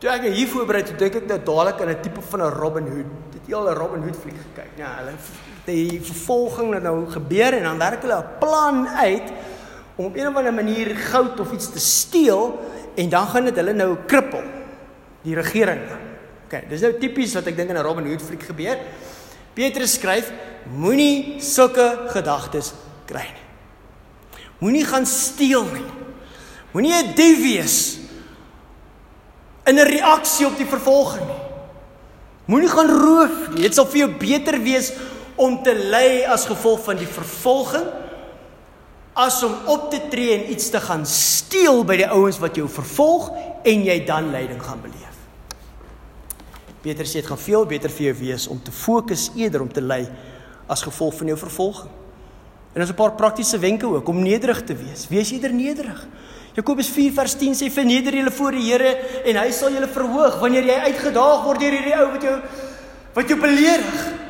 Toe 0.00 0.10
ek 0.12 0.26
hier 0.28 0.48
voorberei 0.50 0.82
het, 0.82 0.96
dink 0.98 1.20
ek 1.22 1.28
nou 1.30 1.38
dadelik 1.38 1.80
aan 1.80 1.92
'n 1.94 2.02
tipe 2.02 2.20
van 2.20 2.42
'n 2.42 2.52
Robin 2.52 2.86
Hood. 2.86 3.12
Dit 3.32 3.48
eel 3.48 3.70
'n 3.70 3.76
Robin 3.76 4.02
Hood 4.02 4.16
fliek 4.16 4.36
gekyk. 4.36 4.72
Ja, 4.76 4.96
hulle 4.98 5.14
die 5.66 6.00
vervolging 6.02 6.74
het 6.74 6.82
nou 6.82 7.06
gebeur 7.10 7.52
en 7.52 7.62
dan 7.62 7.78
werk 7.78 8.02
hulle 8.02 8.18
'n 8.18 8.38
plan 8.38 8.88
uit 8.88 9.32
om 9.96 10.04
op 10.04 10.16
'n 10.16 10.26
of 10.26 10.36
ander 10.36 10.54
manier 10.54 10.96
goud 10.96 11.40
of 11.40 11.52
iets 11.52 11.70
te 11.72 11.80
steel 11.80 12.60
en 12.94 13.08
dan 13.08 13.26
gaan 13.26 13.44
dit 13.44 13.56
hulle 13.56 13.72
nou 13.72 13.96
krippel 14.06 14.42
die 15.22 15.34
regering. 15.34 15.80
OK, 16.46 16.68
dis 16.68 16.80
nou 16.80 16.92
tipies 16.98 17.34
wat 17.34 17.46
ek 17.46 17.56
dink 17.56 17.70
in 17.70 17.76
'n 17.76 17.82
Robin 17.82 18.06
Hood 18.06 18.22
fliek 18.22 18.42
gebeur. 18.42 18.78
Petrus 19.54 19.94
skryf: 19.94 20.32
Moenie 20.64 21.40
sulke 21.40 22.06
gedagtes 22.08 22.72
kry 23.06 23.24
nie. 23.24 23.46
Moenie 24.58 24.84
gaan 24.84 25.06
steel 25.06 25.64
nie. 25.64 25.90
Moenie 26.72 26.92
'n 26.92 27.14
dief 27.14 27.38
wees 27.42 27.98
in 29.66 29.78
'n 29.78 29.86
reaksie 29.86 30.46
op 30.46 30.56
die 30.56 30.66
vervolging 30.66 31.26
nie. 31.26 31.42
Moenie 32.46 32.68
gaan 32.68 32.90
roof 32.90 33.48
nie. 33.50 33.62
Dit 33.62 33.74
sal 33.74 33.86
vir 33.86 33.98
jou 33.98 34.10
beter 34.10 34.62
wees 34.62 34.92
om 35.34 35.62
te 35.62 35.74
ly 35.74 36.24
as 36.24 36.46
gevolg 36.46 36.84
van 36.84 36.96
die 36.96 37.06
vervolging 37.06 37.86
as 39.16 39.40
om 39.46 39.54
op 39.72 39.88
te 39.90 40.00
tree 40.12 40.34
en 40.34 40.50
iets 40.52 40.68
te 40.70 40.80
gaan 40.80 41.06
steel 41.08 41.84
by 41.88 41.96
die 42.02 42.08
ouens 42.12 42.38
wat 42.42 42.58
jou 42.58 42.66
vervolg 42.68 43.30
en 43.64 43.84
jy 43.86 43.96
dan 44.04 44.28
lyding 44.34 44.60
gaan 44.62 44.82
beleef. 44.84 45.14
Petrus 46.84 47.14
sê 47.14 47.22
dit 47.22 47.30
gaan 47.30 47.40
veel 47.40 47.64
beter 47.66 47.90
vir 47.90 48.10
jou 48.10 48.16
wees 48.20 48.44
om 48.52 48.60
te 48.62 48.74
fokus 48.74 49.30
eerder 49.34 49.64
om 49.64 49.72
te 49.72 49.80
ly 49.80 50.02
as 50.68 50.84
gevolg 50.84 51.16
van 51.16 51.32
jou 51.32 51.38
vervolging. 51.40 51.90
En 52.74 52.82
daar's 52.82 52.92
'n 52.92 53.00
paar 53.00 53.16
praktiese 53.16 53.58
wenke 53.58 53.86
ook 53.86 54.08
om 54.08 54.22
nederig 54.22 54.64
te 54.64 54.76
wees. 54.76 55.08
Wees 55.08 55.30
eerder 55.30 55.52
nederig. 55.52 56.06
Jakobus 56.52 56.88
4 56.88 57.12
vers 57.12 57.34
10 57.34 57.54
sê 57.54 57.70
verneder 57.72 58.14
julle 58.14 58.30
voor 58.30 58.50
die 58.50 58.70
Here 58.70 58.96
en 59.24 59.36
hy 59.36 59.50
sal 59.50 59.72
julle 59.72 59.88
verhoog 59.88 60.38
wanneer 60.40 60.64
jy 60.64 60.78
uitgedaag 60.88 61.44
word 61.44 61.60
deur 61.60 61.72
hierdie 61.72 61.96
ou 61.96 62.10
wat 62.12 62.22
jou 62.22 62.40
wat 63.14 63.28
jou 63.28 63.40
beledig. 63.40 64.25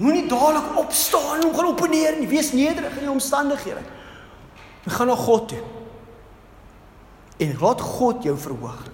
Moenie 0.00 0.24
dadelik 0.28 0.78
opstaan 0.80 1.42
en 1.44 1.54
gaan 1.54 1.66
opneer 1.74 2.16
nie. 2.18 2.28
Wees 2.28 2.52
nederig 2.56 2.94
in 2.96 3.04
die 3.04 3.12
omstandighede. 3.12 3.82
En 4.84 4.94
gaan 4.96 5.10
na 5.12 5.16
God 5.18 5.48
toe. 5.48 5.60
En 7.36 7.56
laat 7.60 7.80
God 7.80 8.22
jou 8.24 8.36
verhoog. 8.38 8.86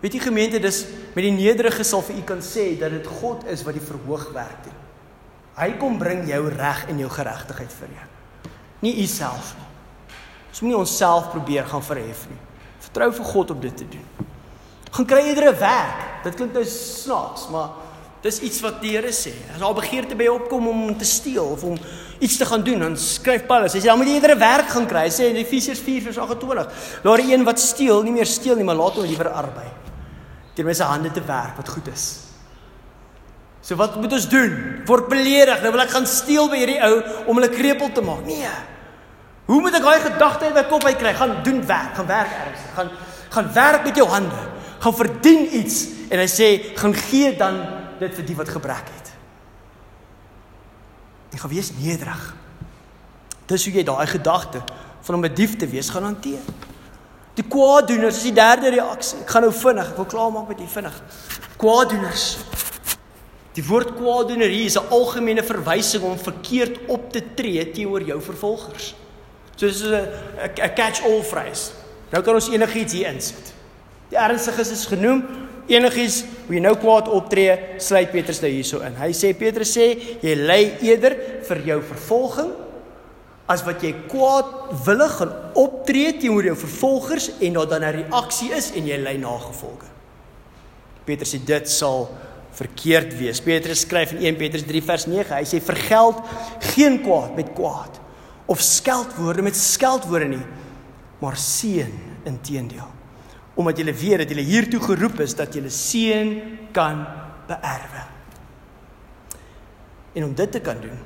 Weet 0.00 0.14
jy 0.14 0.20
gemeente, 0.22 0.60
dis 0.62 0.84
met 1.12 1.24
die 1.26 1.34
nederige 1.34 1.84
sal 1.84 2.04
vir 2.06 2.20
u 2.20 2.22
kan 2.24 2.40
sê 2.44 2.70
dat 2.78 2.92
dit 2.94 3.06
God 3.18 3.44
is 3.50 3.64
wat 3.66 3.76
die 3.76 3.82
verhoog 3.82 4.28
werk 4.32 4.60
doen. 4.64 4.76
Hy 5.58 5.72
kom 5.80 5.98
bring 5.98 6.22
jou 6.30 6.44
reg 6.54 6.84
en 6.88 7.00
jou 7.02 7.08
geregtigheid 7.10 7.72
vir 7.80 7.96
jou. 7.96 8.06
Nie 8.86 8.94
u 9.02 9.06
self 9.10 9.56
nie. 9.58 9.66
Ons 10.48 10.62
moenie 10.62 10.78
onsself 10.78 11.32
probeer 11.34 11.66
gaan 11.66 11.82
verhef 11.82 12.24
nie. 12.30 12.38
Vertrou 12.86 13.10
vir 13.18 13.28
God 13.32 13.50
om 13.56 13.60
dit 13.60 13.76
te 13.76 13.88
doen. 13.90 14.06
Gaan 14.94 15.06
kry 15.06 15.20
eerder 15.26 15.50
'n 15.52 15.58
werk. 15.58 16.00
Dit 16.24 16.34
klink 16.34 16.52
nou 16.52 16.64
snaaks, 16.64 17.48
maar 17.50 17.68
dis 18.22 18.40
iets 18.40 18.60
wat 18.60 18.80
die 18.82 18.96
Here 18.96 19.12
sê. 19.14 19.32
As 19.54 19.60
daar 19.62 19.74
begeerte 19.74 20.16
by 20.18 20.26
jou 20.26 20.36
opkom 20.40 20.68
om 20.68 20.96
te 20.98 21.06
steel 21.06 21.44
of 21.44 21.62
om 21.64 21.76
iets 22.18 22.36
te 22.36 22.46
gaan 22.46 22.62
doen, 22.66 22.78
dan 22.78 22.96
skryf 22.96 23.46
Paulus, 23.46 23.72
hy 23.72 23.80
sê 23.80 23.90
dan 23.90 23.98
moet 23.98 24.10
jy 24.10 24.14
eerder 24.14 24.34
'n 24.34 24.38
werk 24.38 24.68
gaan 24.68 24.86
kry. 24.86 25.04
Hy 25.06 25.14
sê 25.14 25.30
in 25.30 25.36
Efesiërs 25.36 25.80
4:28, 25.80 26.68
laat 27.02 27.16
die 27.22 27.32
een 27.32 27.44
wat 27.44 27.60
steel 27.60 28.02
nie 28.02 28.12
meer 28.12 28.26
steel 28.26 28.56
nie, 28.56 28.64
maar 28.64 28.74
laat 28.74 28.94
hom 28.94 29.04
liewer 29.04 29.28
arbei 29.28 29.70
met 30.64 30.76
sy 30.76 30.84
hande 30.88 31.10
te 31.14 31.22
werk 31.22 31.56
wat 31.56 31.68
goed 31.68 31.86
is. 31.92 32.06
So 33.60 33.76
wat 33.76 33.96
moet 34.00 34.12
ons 34.12 34.28
doen? 34.28 34.82
Word 34.88 35.08
beledig. 35.08 35.60
Nou 35.62 35.72
wil 35.74 35.84
ek 35.84 35.92
gaan 35.92 36.06
steel 36.06 36.48
by 36.48 36.56
hierdie 36.56 36.80
ou 36.82 37.02
om 37.28 37.38
hulle 37.38 37.50
krepeel 37.52 37.92
te 37.92 38.00
maak. 38.00 38.24
Nee. 38.26 38.50
Hoe 39.48 39.60
moet 39.60 39.76
ek 39.78 39.84
daai 39.84 40.00
gedagte 40.00 40.48
in 40.48 40.56
my 40.56 40.64
kop 40.68 40.84
uitkry? 40.84 41.12
Gaan 41.14 41.36
doen 41.44 41.60
werk, 41.66 41.94
gaan 41.94 42.08
werk 42.08 42.32
ergens. 42.32 42.64
Gaan 42.74 42.90
gaan 43.28 43.50
werk 43.52 43.84
met 43.84 43.96
jou 43.96 44.06
hande. 44.08 44.40
Gaan 44.80 44.94
verdien 44.94 45.42
iets 45.58 45.82
en 46.08 46.22
hy 46.22 46.28
sê 46.32 46.48
gaan 46.78 46.94
gee 46.96 47.34
dan 47.36 47.58
dit 47.98 48.14
vir 48.14 48.24
die 48.24 48.36
wat 48.36 48.48
gebrek 48.48 48.90
het. 48.94 49.12
Jy 51.32 51.38
gaan 51.38 51.50
wees 51.50 51.72
nederig. 51.76 52.34
Dis 53.46 53.64
hoe 53.64 53.74
jy 53.74 53.84
daai 53.84 54.06
gedagte 54.06 54.62
van 55.02 55.14
om 55.14 55.24
'n 55.24 55.34
dief 55.34 55.56
te 55.56 55.66
wees 55.66 55.90
gaan 55.90 56.02
hanteer. 56.02 56.40
Die 57.34 57.44
kwaaddoeners 57.44 58.16
is 58.16 58.22
die 58.22 58.32
derde 58.32 58.70
reaksie. 58.70 59.20
Ek 59.20 59.30
gaan 59.30 59.42
nou 59.42 59.52
vinnig, 59.52 59.90
ek 59.90 59.96
wil 59.96 60.04
klaarmaak 60.04 60.48
met 60.48 60.58
die 60.58 60.66
vinnig. 60.66 61.02
Kwaaddoeners. 61.56 62.38
Die 63.54 63.64
woord 63.66 63.94
kwaaddoener 63.94 64.48
hier 64.48 64.64
is 64.64 64.76
'n 64.78 64.90
algemene 64.90 65.42
verwysing 65.42 66.02
om 66.02 66.18
verkeerd 66.18 66.78
op 66.86 67.12
te 67.12 67.22
tree 67.34 67.70
teenoor 67.70 68.02
jou 68.02 68.20
vervolgers. 68.22 68.94
So 69.56 69.66
dis 69.66 69.82
'n 69.82 70.08
'n 70.56 70.74
catch-all 70.74 71.22
phrase. 71.22 71.70
Nou 72.10 72.22
kan 72.22 72.34
ons 72.34 72.48
enigiets 72.48 72.92
hier 72.92 73.06
insit. 73.06 73.54
Die 74.08 74.18
ernstiges 74.18 74.70
is 74.70 74.86
genoem. 74.86 75.47
Enigiets 75.68 76.22
hoe 76.46 76.56
jy 76.56 76.62
nou 76.64 76.74
kwaad 76.80 77.10
optree, 77.12 77.52
sluit 77.82 78.12
Petrus 78.12 78.40
nou 78.40 78.50
hierso 78.50 78.80
in. 78.86 78.96
Hy 78.96 79.10
sê 79.16 79.34
Petrus 79.36 79.74
sê 79.76 79.90
jy 80.24 80.34
lei 80.38 80.62
eerder 80.86 81.16
vir 81.48 81.60
jou 81.66 81.82
vervolging 81.90 82.54
as 83.48 83.62
wat 83.64 83.84
jy 83.84 83.94
kwaadwillig 84.08 85.12
gaan 85.20 85.34
optree 85.60 86.14
teenoor 86.20 86.50
jou 86.50 86.56
vervolgers 86.60 87.30
en 87.40 87.54
daar 87.56 87.68
dan 87.68 87.84
'n 87.84 87.94
reaksie 88.04 88.52
is 88.52 88.72
en 88.76 88.86
jy 88.86 88.96
ly 88.96 89.16
nagevolge. 89.16 89.88
Petrus 91.04 91.34
sê 91.34 91.44
dit 91.44 91.68
sal 91.68 92.08
verkeerd 92.52 93.16
wees. 93.18 93.40
Petrus 93.40 93.80
skryf 93.80 94.12
in 94.12 94.24
1 94.24 94.36
Petrus 94.36 94.64
3 94.64 94.82
vers 94.82 95.06
9. 95.06 95.36
Hy 95.36 95.44
sê 95.44 95.60
vergeld 95.60 96.20
geen 96.74 97.02
kwaad 97.02 97.36
met 97.36 97.52
kwaad 97.54 98.00
of 98.46 98.60
skeldwoorde 98.60 99.42
met 99.42 99.56
skeldwoorde 99.56 100.24
nie, 100.24 100.46
maar 101.20 101.36
seën 101.36 101.92
inteendeel. 102.24 102.97
Omdat 103.58 103.80
jy 103.80 103.90
weet 103.90 104.22
dat 104.22 104.30
jy 104.30 104.44
hiertoe 104.46 104.80
geroep 104.80 105.20
is 105.24 105.34
dat 105.34 105.54
jy 105.54 105.64
seën 105.72 106.34
kan 106.72 107.02
beerwe. 107.48 108.04
En 110.14 110.24
om 110.24 110.34
dit 110.34 110.50
te 110.50 110.60
kan 110.62 110.78
doen, 110.80 110.98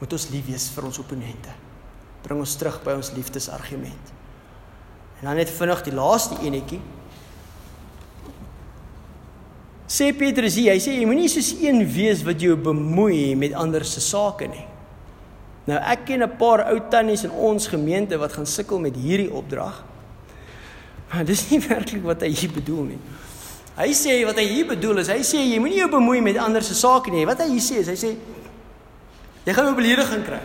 moet 0.00 0.12
ons 0.16 0.30
lief 0.32 0.46
wees 0.48 0.68
vir 0.74 0.86
ons 0.88 0.98
opponente. 1.02 1.52
Bring 2.24 2.40
ons 2.42 2.56
terug 2.58 2.80
by 2.84 2.96
ons 2.98 3.12
liefdesargument. 3.16 4.16
En 5.20 5.28
dan 5.28 5.38
net 5.40 5.52
vinnig 5.52 5.84
die 5.84 5.94
laaste 5.94 6.38
enetjie. 6.44 6.80
Sê 9.90 10.12
Petrus 10.16 10.56
hier, 10.56 10.72
hy 10.72 10.80
sê 10.80 10.94
jy 10.94 11.06
moenie 11.08 11.28
soos 11.28 11.50
een 11.58 11.82
wees 11.90 12.22
wat 12.24 12.40
jou 12.40 12.54
bemoei 12.56 13.34
met 13.36 13.56
ander 13.58 13.84
se 13.84 14.02
sake 14.04 14.46
nie. 14.48 14.66
Nou 15.66 15.78
ek 15.92 16.06
ken 16.06 16.22
'n 16.22 16.36
paar 16.38 16.64
ou 16.70 16.78
tannies 16.90 17.24
in 17.24 17.30
ons 17.30 17.66
gemeente 17.66 18.16
wat 18.16 18.32
gaan 18.32 18.46
sukkel 18.46 18.78
met 18.78 18.96
hierdie 18.96 19.32
opdrag. 19.32 19.84
Maar 21.10 21.24
dis 21.30 21.48
nie 21.50 21.60
werklik 21.60 22.02
wat 22.06 22.22
hy 22.22 22.30
hier 22.30 22.52
bedoel 22.54 22.84
nie. 22.94 23.00
Hy 23.76 23.92
sê 23.96 24.24
wat 24.28 24.36
hy 24.36 24.44
hier 24.44 24.66
bedoel 24.66 25.00
is, 25.02 25.08
hy 25.08 25.22
sê 25.24 25.40
jy 25.46 25.58
moenie 25.58 25.80
jou 25.80 25.88
bemoei 25.90 26.20
met 26.20 26.36
ander 26.38 26.62
se 26.62 26.74
sake 26.74 27.10
nie. 27.10 27.26
Wat 27.26 27.40
hy 27.40 27.48
hier 27.54 27.64
sê 27.64 27.80
is 27.84 27.88
hy 27.88 27.98
sê 27.98 28.12
Jy 29.44 29.54
gaan 29.56 29.72
'n 29.72 29.74
belediging 29.74 30.24
kry. 30.24 30.40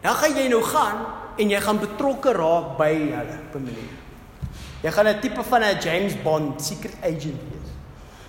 Dan 0.00 0.14
gaan 0.14 0.36
jy 0.36 0.48
nou 0.48 0.62
gaan 0.62 0.98
en 1.36 1.50
jy 1.50 1.60
gaan 1.60 1.78
betrokke 1.78 2.32
raak 2.32 2.76
by 2.78 2.92
hulle 2.94 3.38
op 3.48 3.54
'n 3.54 3.64
manier. 3.64 3.94
Jy 4.82 4.90
gaan 4.90 5.08
'n 5.08 5.20
tipe 5.20 5.42
van 5.42 5.62
'n 5.62 5.80
James 5.80 6.14
Bond 6.22 6.62
secret 6.62 6.94
agent 7.02 7.40
wees. 7.50 7.70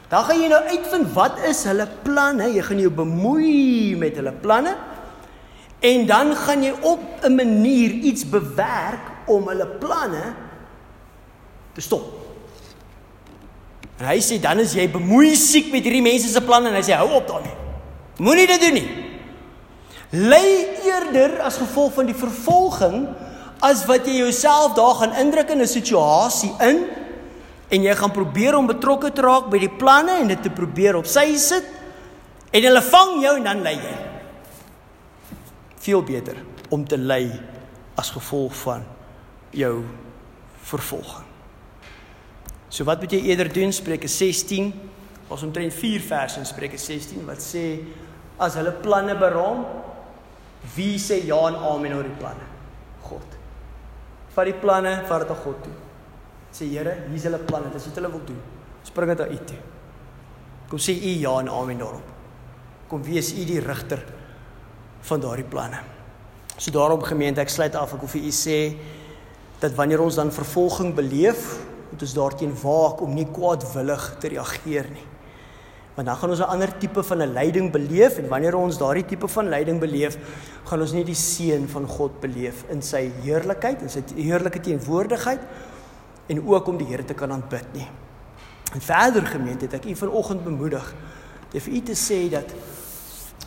Dan 0.09 0.24
gaan 0.24 0.41
jy 0.41 0.47
nou 0.47 0.63
uitvind 0.63 1.13
wat 1.13 1.39
is 1.45 1.63
hulle 1.63 1.88
planne? 2.03 2.53
Jy 2.53 2.61
gaan 2.61 2.80
jou 2.80 2.91
bemoei 2.91 3.95
met 3.95 4.16
hulle 4.16 4.32
planne. 4.32 4.76
En 5.80 6.05
dan 6.05 6.36
gaan 6.36 6.63
jy 6.63 6.74
op 6.82 7.24
'n 7.24 7.36
manier 7.36 7.91
iets 7.91 8.30
bewerk 8.30 9.05
om 9.26 9.47
hulle 9.47 9.68
planne 9.68 10.34
te 11.76 11.84
stop. 11.84 12.07
En 13.99 14.09
hy 14.09 14.19
sê 14.23 14.39
dan 14.43 14.59
is 14.63 14.73
jy 14.76 14.88
bemoei 14.91 15.36
siek 15.39 15.71
met 15.71 15.84
hierdie 15.84 16.03
mense 16.03 16.32
se 16.32 16.43
planne 16.43 16.71
en 16.71 16.76
hy 16.80 16.84
sê 16.84 16.97
hou 16.97 17.11
op 17.15 17.28
daarmee. 17.28 17.55
Moenie 18.23 18.47
dit 18.47 18.63
doen 18.63 18.80
nie 18.80 19.05
lei 20.15 20.67
eerder 20.86 21.41
as 21.43 21.57
gevolg 21.59 21.93
van 21.97 22.07
die 22.07 22.17
vervolging 22.17 23.07
as 23.65 23.84
wat 23.89 24.07
jy 24.07 24.19
jouself 24.21 24.76
daar 24.78 24.95
gaan 25.01 25.17
indruk 25.19 25.49
in 25.49 25.61
'n 25.61 25.67
situasie 25.67 26.53
in 26.61 26.86
en 27.69 27.84
jy 27.84 27.95
gaan 27.95 28.11
probeer 28.11 28.55
om 28.55 28.67
betrokke 28.67 29.11
te 29.11 29.21
raak 29.21 29.49
by 29.49 29.57
die 29.57 29.76
planne 29.78 30.19
en 30.21 30.28
dit 30.28 30.41
te 30.41 30.49
probeer 30.49 30.95
op 30.95 31.05
sy 31.05 31.36
sit 31.36 31.65
en 32.51 32.63
hulle 32.63 32.82
vang 32.82 33.21
jou 33.21 33.36
en 33.38 33.43
dan 33.43 33.61
lei 33.61 33.76
jy 33.76 33.97
veel 35.80 36.03
beter 36.03 36.36
om 36.69 36.86
te 36.86 36.97
lei 36.97 37.32
as 37.95 38.09
gevolg 38.09 38.55
van 38.55 38.84
jou 39.51 39.84
vervolging 40.61 41.24
so 42.70 42.84
wat 42.88 43.01
moet 43.01 43.13
jy 43.16 43.22
eerder 43.30 43.51
doen 43.53 43.74
Spreuke 43.74 44.09
16 44.11 44.74
ons 45.30 45.43
omtrent 45.43 45.74
4 45.74 46.05
verse 46.05 46.39
in 46.39 46.47
Spreuke 46.47 46.78
16 46.82 47.26
wat 47.28 47.43
sê 47.43 47.66
as 48.41 48.57
hulle 48.59 48.74
planne 48.84 49.16
beraam 49.18 49.63
Wie 50.74 50.97
sê 50.97 51.20
ja 51.28 51.38
en 51.49 51.57
amen 51.59 51.93
oor 51.93 52.07
die 52.07 52.18
planne? 52.18 52.45
God. 53.05 53.38
Vat 54.34 54.49
die 54.49 54.57
planne, 54.57 54.95
vat 55.05 55.24
dit 55.24 55.34
aan 55.34 55.41
God 55.43 55.61
toe. 55.68 55.74
Sê 56.55 56.70
Here, 56.72 56.95
hier's 57.11 57.28
hulle 57.28 57.41
planne, 57.45 57.70
dis 57.74 57.86
wat 57.89 57.99
hulle 57.99 58.11
wil 58.16 58.24
doen. 58.26 58.41
Spring 58.88 59.11
dit 59.11 59.22
aan 59.22 59.34
U 59.36 59.39
toe. 59.51 59.59
Kom 60.72 60.82
sê 60.82 60.95
U 60.95 61.13
ja 61.22 61.36
en 61.43 61.51
amen 61.53 61.82
daarop. 61.84 62.13
Kom 62.89 63.03
wees 63.05 63.34
U 63.36 63.45
die 63.45 63.61
rigter 63.61 64.01
van 65.05 65.22
daardie 65.22 65.45
planne. 65.45 65.84
So 66.57 66.74
daarom 66.74 67.03
gemeente, 67.05 67.43
ek 67.43 67.51
sluit 67.51 67.76
af 67.78 67.93
ek 67.93 68.05
wil 68.05 68.13
vir 68.16 68.30
u 68.30 68.34
sê 68.34 68.59
dat 69.59 69.76
wanneer 69.76 70.01
ons 70.03 70.18
dan 70.18 70.32
vervolging 70.34 70.93
beleef, 70.95 71.59
moet 71.95 72.03
ons 72.03 72.15
daarteen 72.17 72.55
waak 72.59 72.99
om 73.01 73.13
nie 73.15 73.27
kwaadwillig 73.31 74.07
te 74.19 74.33
reageer 74.35 74.89
nie. 74.91 75.05
Want 75.95 76.09
dan 76.11 76.17
gaan 76.19 76.29
ons 76.29 76.39
'n 76.43 76.51
ander 76.51 76.77
tipe 76.77 77.03
van 77.03 77.21
'n 77.21 77.33
lyding 77.33 77.71
beleef 77.71 78.17
en 78.17 78.27
wanneer 78.27 78.55
ons 78.55 78.77
daardie 78.77 79.05
tipe 79.05 79.27
van 79.27 79.49
lyding 79.49 79.79
beleef, 79.79 80.17
gaan 80.65 80.81
ons 80.81 80.91
nie 80.91 81.05
die 81.05 81.15
seën 81.15 81.67
van 81.67 81.87
God 81.87 82.19
beleef 82.19 82.65
in 82.69 82.81
sy 82.81 83.11
heerlikheid 83.23 83.81
en 83.81 83.89
sy 83.89 84.03
heerlike 84.15 84.59
teenwoordigheid 84.59 85.39
en 86.27 86.47
ook 86.47 86.67
om 86.67 86.77
die 86.77 86.87
Here 86.87 87.05
te 87.05 87.13
kan 87.13 87.31
aanbid 87.31 87.73
nie. 87.73 87.87
En 88.73 88.81
verder 88.81 89.25
gemeente 89.25 89.65
het 89.65 89.73
ek 89.73 89.85
u 89.85 89.95
vanoggend 89.95 90.43
bemoedig 90.43 90.93
Dit 91.55 91.63
vir 91.63 91.73
u 91.73 91.81
te 91.81 91.95
sê 91.95 92.17
dat 92.29 92.49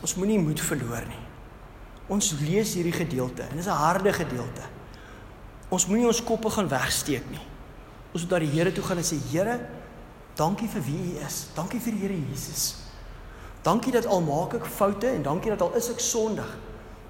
ons 0.01 0.15
moenie 0.15 0.39
moed 0.39 0.59
verloor 0.59 1.05
nie. 1.05 1.25
Ons 2.09 2.31
lees 2.41 2.73
hierdie 2.73 2.95
gedeelte 2.95 3.43
en 3.43 3.57
dit 3.57 3.59
is 3.59 3.67
'n 3.67 3.83
harde 3.85 4.13
gedeelte. 4.13 4.65
Ons 5.69 5.85
moenie 5.85 6.07
ons 6.07 6.23
koppe 6.23 6.49
gaan 6.49 6.67
wegsteek 6.67 7.29
nie. 7.29 7.48
Ons 8.13 8.25
moet 8.25 8.31
na 8.31 8.39
die 8.39 8.53
Here 8.53 8.71
toe 8.73 8.83
gaan 8.83 9.01
en 9.01 9.05
sê 9.05 9.19
Here, 9.29 9.59
dankie 10.39 10.69
vir 10.71 10.85
wie 10.87 10.97
U 10.97 11.25
is. 11.25 11.47
Dankie 11.55 11.81
vir 11.83 11.93
die 11.93 12.01
Here 12.05 12.17
Jesus. 12.31 12.75
Dankie 13.63 13.91
dat 13.93 14.07
al 14.07 14.23
maak 14.23 14.55
ek 14.57 14.65
foute 14.65 15.09
en 15.11 15.23
dankie 15.25 15.51
dat 15.51 15.61
al 15.61 15.75
is 15.77 15.89
ek 15.91 15.99
sondig, 15.99 16.47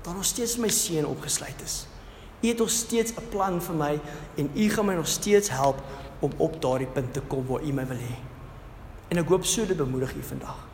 dan 0.04 0.18
nog 0.18 0.26
steeds 0.26 0.58
my 0.58 0.70
seën 0.74 1.06
opgesluit 1.06 1.62
is. 1.64 1.86
U 2.42 2.48
het 2.48 2.58
nog 2.58 2.72
steeds 2.72 3.12
'n 3.12 3.30
plan 3.30 3.62
vir 3.62 3.76
my 3.76 4.00
en 4.38 4.50
U 4.56 4.70
gaan 4.70 4.86
my 4.86 4.96
nog 4.96 5.08
steeds 5.08 5.50
help 5.50 5.82
om 6.20 6.32
op 6.38 6.62
daardie 6.62 6.88
punt 6.88 7.14
te 7.14 7.22
kom 7.22 7.46
waar 7.48 7.62
U 7.62 7.72
my 7.72 7.86
wil 7.88 7.98
hê. 7.98 8.16
En 9.10 9.18
ek 9.18 9.28
hoop 9.28 9.46
so 9.46 9.66
dit 9.66 9.78
bemoedig 9.78 10.16
U 10.16 10.24
vandag. 10.24 10.70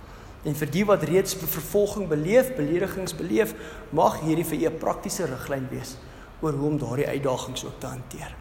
En 0.45 0.55
vir 0.55 0.69
die 0.71 0.85
wat 0.85 1.03
reeds 1.03 1.33
vervolging 1.35 2.07
beleef, 2.07 2.55
beledigings 2.55 3.15
beleef, 3.15 3.55
mag 3.89 4.19
hierdie 4.21 4.45
vir 4.45 4.57
u 4.57 4.65
'n 4.69 4.77
praktiese 4.77 5.25
riglyn 5.25 5.67
wees 5.69 5.97
oor 6.41 6.53
hoe 6.53 6.69
om 6.69 6.77
daardie 6.77 7.07
uitdagings 7.07 7.65
ook 7.65 7.79
te 7.79 7.87
hanteer. 7.87 8.35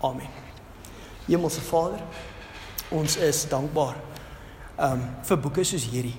Amen. 0.00 0.45
Hemelse 1.26 1.60
Vader, 1.60 2.02
ons 2.94 3.16
is 3.16 3.44
dankbaar 3.50 3.96
um 4.78 5.02
vir 5.26 5.38
boeke 5.40 5.64
soos 5.64 5.86
hierdie. 5.90 6.16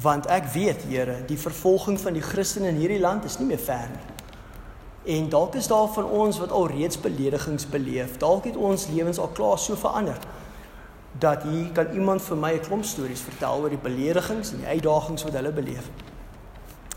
Want 0.00 0.28
ek 0.30 0.46
weet, 0.54 0.84
Here, 0.86 1.18
die 1.26 1.38
vervolging 1.38 1.98
van 2.00 2.14
die 2.14 2.24
Christene 2.24 2.70
in 2.70 2.78
hierdie 2.78 3.00
land 3.02 3.26
is 3.26 3.40
nie 3.40 3.48
meer 3.48 3.62
ver 3.62 3.88
nie. 3.90 4.06
En 5.16 5.28
dalk 5.32 5.56
is 5.58 5.66
daar 5.66 5.88
van 5.88 6.04
ons 6.04 6.38
wat 6.38 6.52
al 6.52 6.68
reeds 6.70 7.00
beledigings 7.00 7.66
beleef. 7.66 8.18
Dalk 8.20 8.44
het 8.44 8.56
ons 8.56 8.86
lewens 8.92 9.18
al 9.18 9.32
klaar 9.34 9.58
so 9.58 9.76
verander 9.76 10.18
dat 11.18 11.42
hier 11.42 11.72
kan 11.74 11.90
iemand 11.92 12.22
vir 12.22 12.36
my 12.36 12.52
'n 12.52 12.60
klomp 12.60 12.84
stories 12.84 13.20
vertel 13.20 13.60
oor 13.60 13.68
die 13.68 13.82
beledigings 13.82 14.52
en 14.52 14.58
die 14.58 14.66
uitdagings 14.66 15.24
wat 15.24 15.32
hulle 15.32 15.52
beleef. 15.52 15.90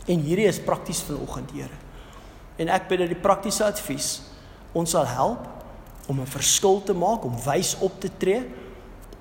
En 0.05 0.19
hierdie 0.19 0.45
is 0.45 0.59
prakties 0.59 1.01
vanoggend, 1.01 1.51
Here. 1.51 1.77
En 2.55 2.67
ek 2.69 2.87
bid 2.87 2.99
dat 2.99 3.07
die 3.07 3.19
praktiese 3.21 3.65
advies 3.65 4.21
ons 4.73 4.89
sal 4.89 5.05
help 5.05 5.52
om 6.07 6.19
'n 6.19 6.27
verskil 6.27 6.83
te 6.83 6.93
maak, 6.93 7.23
om 7.23 7.43
wys 7.43 7.77
op 7.79 7.99
te 7.99 8.09
tree. 8.17 8.49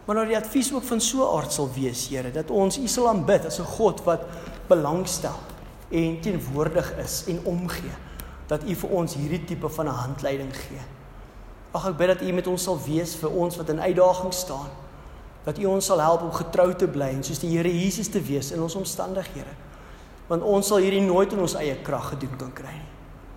Maar 0.05 0.17
nou 0.17 0.27
die 0.27 0.37
advies 0.37 0.73
ook 0.73 0.83
van 0.83 1.01
so 1.01 1.37
aard 1.37 1.53
sal 1.53 1.71
wees, 1.75 2.09
Here, 2.09 2.31
dat 2.31 2.51
ons 2.51 2.79
U 2.79 2.87
sal 2.89 3.09
aanbid 3.09 3.47
as 3.47 3.59
'n 3.59 3.65
God 3.65 4.05
wat 4.05 4.21
belangstel 4.67 5.39
en 5.91 6.21
teenwoordig 6.21 6.97
is 6.97 7.25
en 7.27 7.41
omgee 7.45 7.95
dat 8.47 8.63
U 8.63 8.75
vir 8.75 8.91
ons 8.91 9.15
hierdie 9.15 9.45
tipe 9.45 9.69
van 9.69 9.87
'n 9.87 9.95
handleiding 10.05 10.57
gee. 10.57 10.81
Ag 11.73 11.87
ek 11.89 11.97
bid 11.97 12.07
dat 12.07 12.23
U 12.23 12.33
met 12.33 12.47
ons 12.47 12.63
sal 12.63 12.79
wees 12.85 13.15
vir 13.15 13.31
ons 13.31 13.57
wat 13.57 13.69
in 13.69 13.81
uitdaging 13.81 14.33
staan 14.35 14.69
dat 15.45 15.59
U 15.59 15.65
ons 15.65 15.87
sal 15.87 16.01
help 16.01 16.23
om 16.23 16.33
getrou 16.33 16.75
te 16.75 16.87
bly 16.89 17.09
en 17.17 17.25
soos 17.25 17.39
die 17.39 17.51
Here 17.57 17.73
Jesus 17.81 18.09
te 18.09 18.23
wees 18.23 18.53
in 18.53 18.63
ons 18.63 18.75
omstandighede. 18.75 19.55
Want 20.27 20.43
ons 20.43 20.67
sal 20.67 20.77
hierdie 20.77 21.03
nooit 21.03 21.33
in 21.33 21.39
ons 21.39 21.55
eie 21.55 21.77
krag 21.83 22.09
gedoen 22.09 22.37
kan 22.37 22.53
kry 22.53 22.73
nie. 22.73 22.91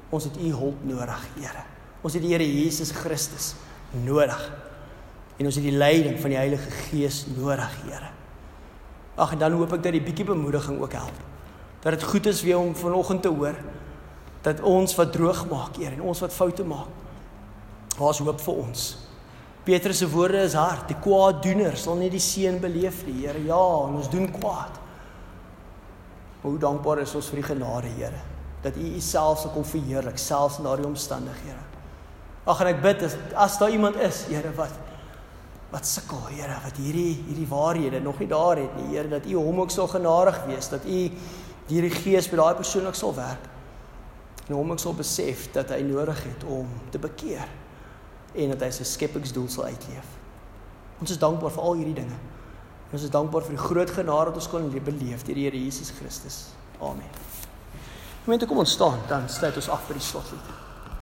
Ons 0.09 0.23
het 0.23 0.37
U 0.37 0.51
hulp 0.51 0.83
nodig, 0.83 1.27
Here. 1.39 1.74
Ons 2.05 2.13
het 2.13 2.21
die 2.21 2.35
Here 2.35 2.45
Jesus 2.45 2.91
Christus 2.93 3.53
nodig. 4.05 4.37
En 5.39 5.49
ons 5.49 5.55
het 5.57 5.65
die 5.65 5.73
leiding 5.73 6.19
van 6.21 6.35
die 6.35 6.37
Heilige 6.37 6.69
Gees 6.85 7.23
nodig, 7.33 7.71
Here. 7.83 8.11
Ag 9.17 9.33
en 9.33 9.41
dan 9.41 9.55
hoop 9.57 9.73
ek 9.73 9.87
dat 9.87 9.95
die 9.95 10.03
bietjie 10.03 10.27
bemoediging 10.27 10.77
ook 10.83 10.93
help. 10.93 11.17
Dat 11.81 11.97
dit 11.97 12.05
goed 12.05 12.29
is 12.29 12.43
weer 12.45 12.59
om 12.59 12.75
vanoggend 12.77 13.23
te 13.25 13.31
hoor 13.31 13.57
dat 14.45 14.61
ons 14.61 14.93
wat 14.99 15.09
droog 15.15 15.47
maak, 15.49 15.79
Here, 15.81 15.95
en 15.97 16.05
ons 16.05 16.21
wat 16.21 16.33
foute 16.33 16.63
maak. 16.67 16.93
Daar's 17.97 18.21
hoop 18.21 18.41
vir 18.43 18.61
ons. 18.61 18.87
Petrus 19.65 20.03
se 20.03 20.09
woorde 20.11 20.43
is 20.45 20.53
hard. 20.53 20.85
Die 20.91 20.99
kwaaddoener 21.01 21.73
sal 21.79 21.97
nie 21.97 22.11
die 22.13 22.21
seën 22.21 22.59
beleef 22.61 23.01
nie. 23.07 23.23
Here, 23.23 23.41
ja, 23.47 23.61
ons 23.89 24.11
doen 24.13 24.29
kwaad. 24.29 24.77
Maar 26.43 26.51
hoe 26.51 26.61
dankbaar 26.61 27.01
is 27.01 27.15
ons 27.17 27.31
vir 27.33 27.41
die 27.41 27.47
genade, 27.49 27.93
Here, 27.97 28.21
dat 28.61 28.77
U 28.77 28.91
Uself 28.99 29.41
sal 29.41 29.55
kom 29.55 29.65
verheerlik 29.65 30.21
selfs 30.21 30.61
in 30.61 30.69
daardie 30.69 30.85
omstandighede. 30.91 31.74
Ag 32.45 32.61
en 32.61 32.69
ek 32.69 32.81
bid 32.83 33.05
as, 33.07 33.15
as 33.33 33.57
daar 33.57 33.73
iemand 33.73 33.97
is, 34.05 34.25
Here, 34.29 34.51
wat 34.57 34.83
wat 35.73 35.87
sukkel, 35.89 36.21
Here, 36.29 36.55
wat 36.63 36.77
hierdie 36.77 37.15
hierdie 37.25 37.47
waarhede 37.49 37.99
nog 37.99 38.19
nie 38.21 38.29
daar 38.29 38.61
het 38.61 38.75
nie, 38.77 38.91
Here, 38.93 39.09
dat 39.09 39.25
U 39.25 39.39
hom 39.39 39.63
ook 39.63 39.73
sal 39.73 39.89
genadig 39.91 40.37
wees, 40.45 40.69
dat 40.69 40.85
U 40.85 40.99
hierdie 41.71 41.93
gees 41.97 42.29
by 42.29 42.37
daai 42.39 42.55
persoon 42.61 42.85
ook 42.85 42.97
sal 42.97 43.15
werk. 43.17 43.49
En 44.45 44.53
hom 44.53 44.75
ook 44.75 44.81
sal 44.81 44.93
besef 44.93 45.47
dat 45.55 45.73
hy 45.73 45.81
nodig 45.87 46.21
het 46.23 46.45
om 46.45 46.69
te 46.93 47.01
bekeer 47.01 47.49
en 48.35 48.51
dat 48.53 48.67
hy 48.67 48.69
sy 48.75 48.85
skepingsdoel 48.85 49.47
sal 49.49 49.71
uitleef. 49.71 50.11
Ons 51.01 51.15
is 51.15 51.19
dankbaar 51.19 51.53
vir 51.55 51.65
al 51.65 51.79
hierdie 51.79 51.97
dinge. 51.97 52.19
Ons 52.93 53.07
is 53.07 53.11
dankbaar 53.11 53.47
vir 53.47 53.55
die 53.55 53.63
groot 53.63 53.91
genade 53.95 54.29
wat 54.29 54.37
ons 54.37 54.51
kon 54.51 54.69
beleef 54.69 55.25
deur 55.25 55.39
die 55.39 55.47
Here 55.47 55.57
Jesus 55.57 55.89
Christus. 55.97 56.43
Amen. 56.83 57.09
Gemeente 58.25 58.45
kom 58.45 58.61
ons 58.61 58.77
staan, 58.77 59.01
dan 59.09 59.27
sluit 59.29 59.57
ons 59.57 59.71
af 59.73 59.83
vir 59.89 59.99
die 59.99 60.05
slotlied. 60.05 60.64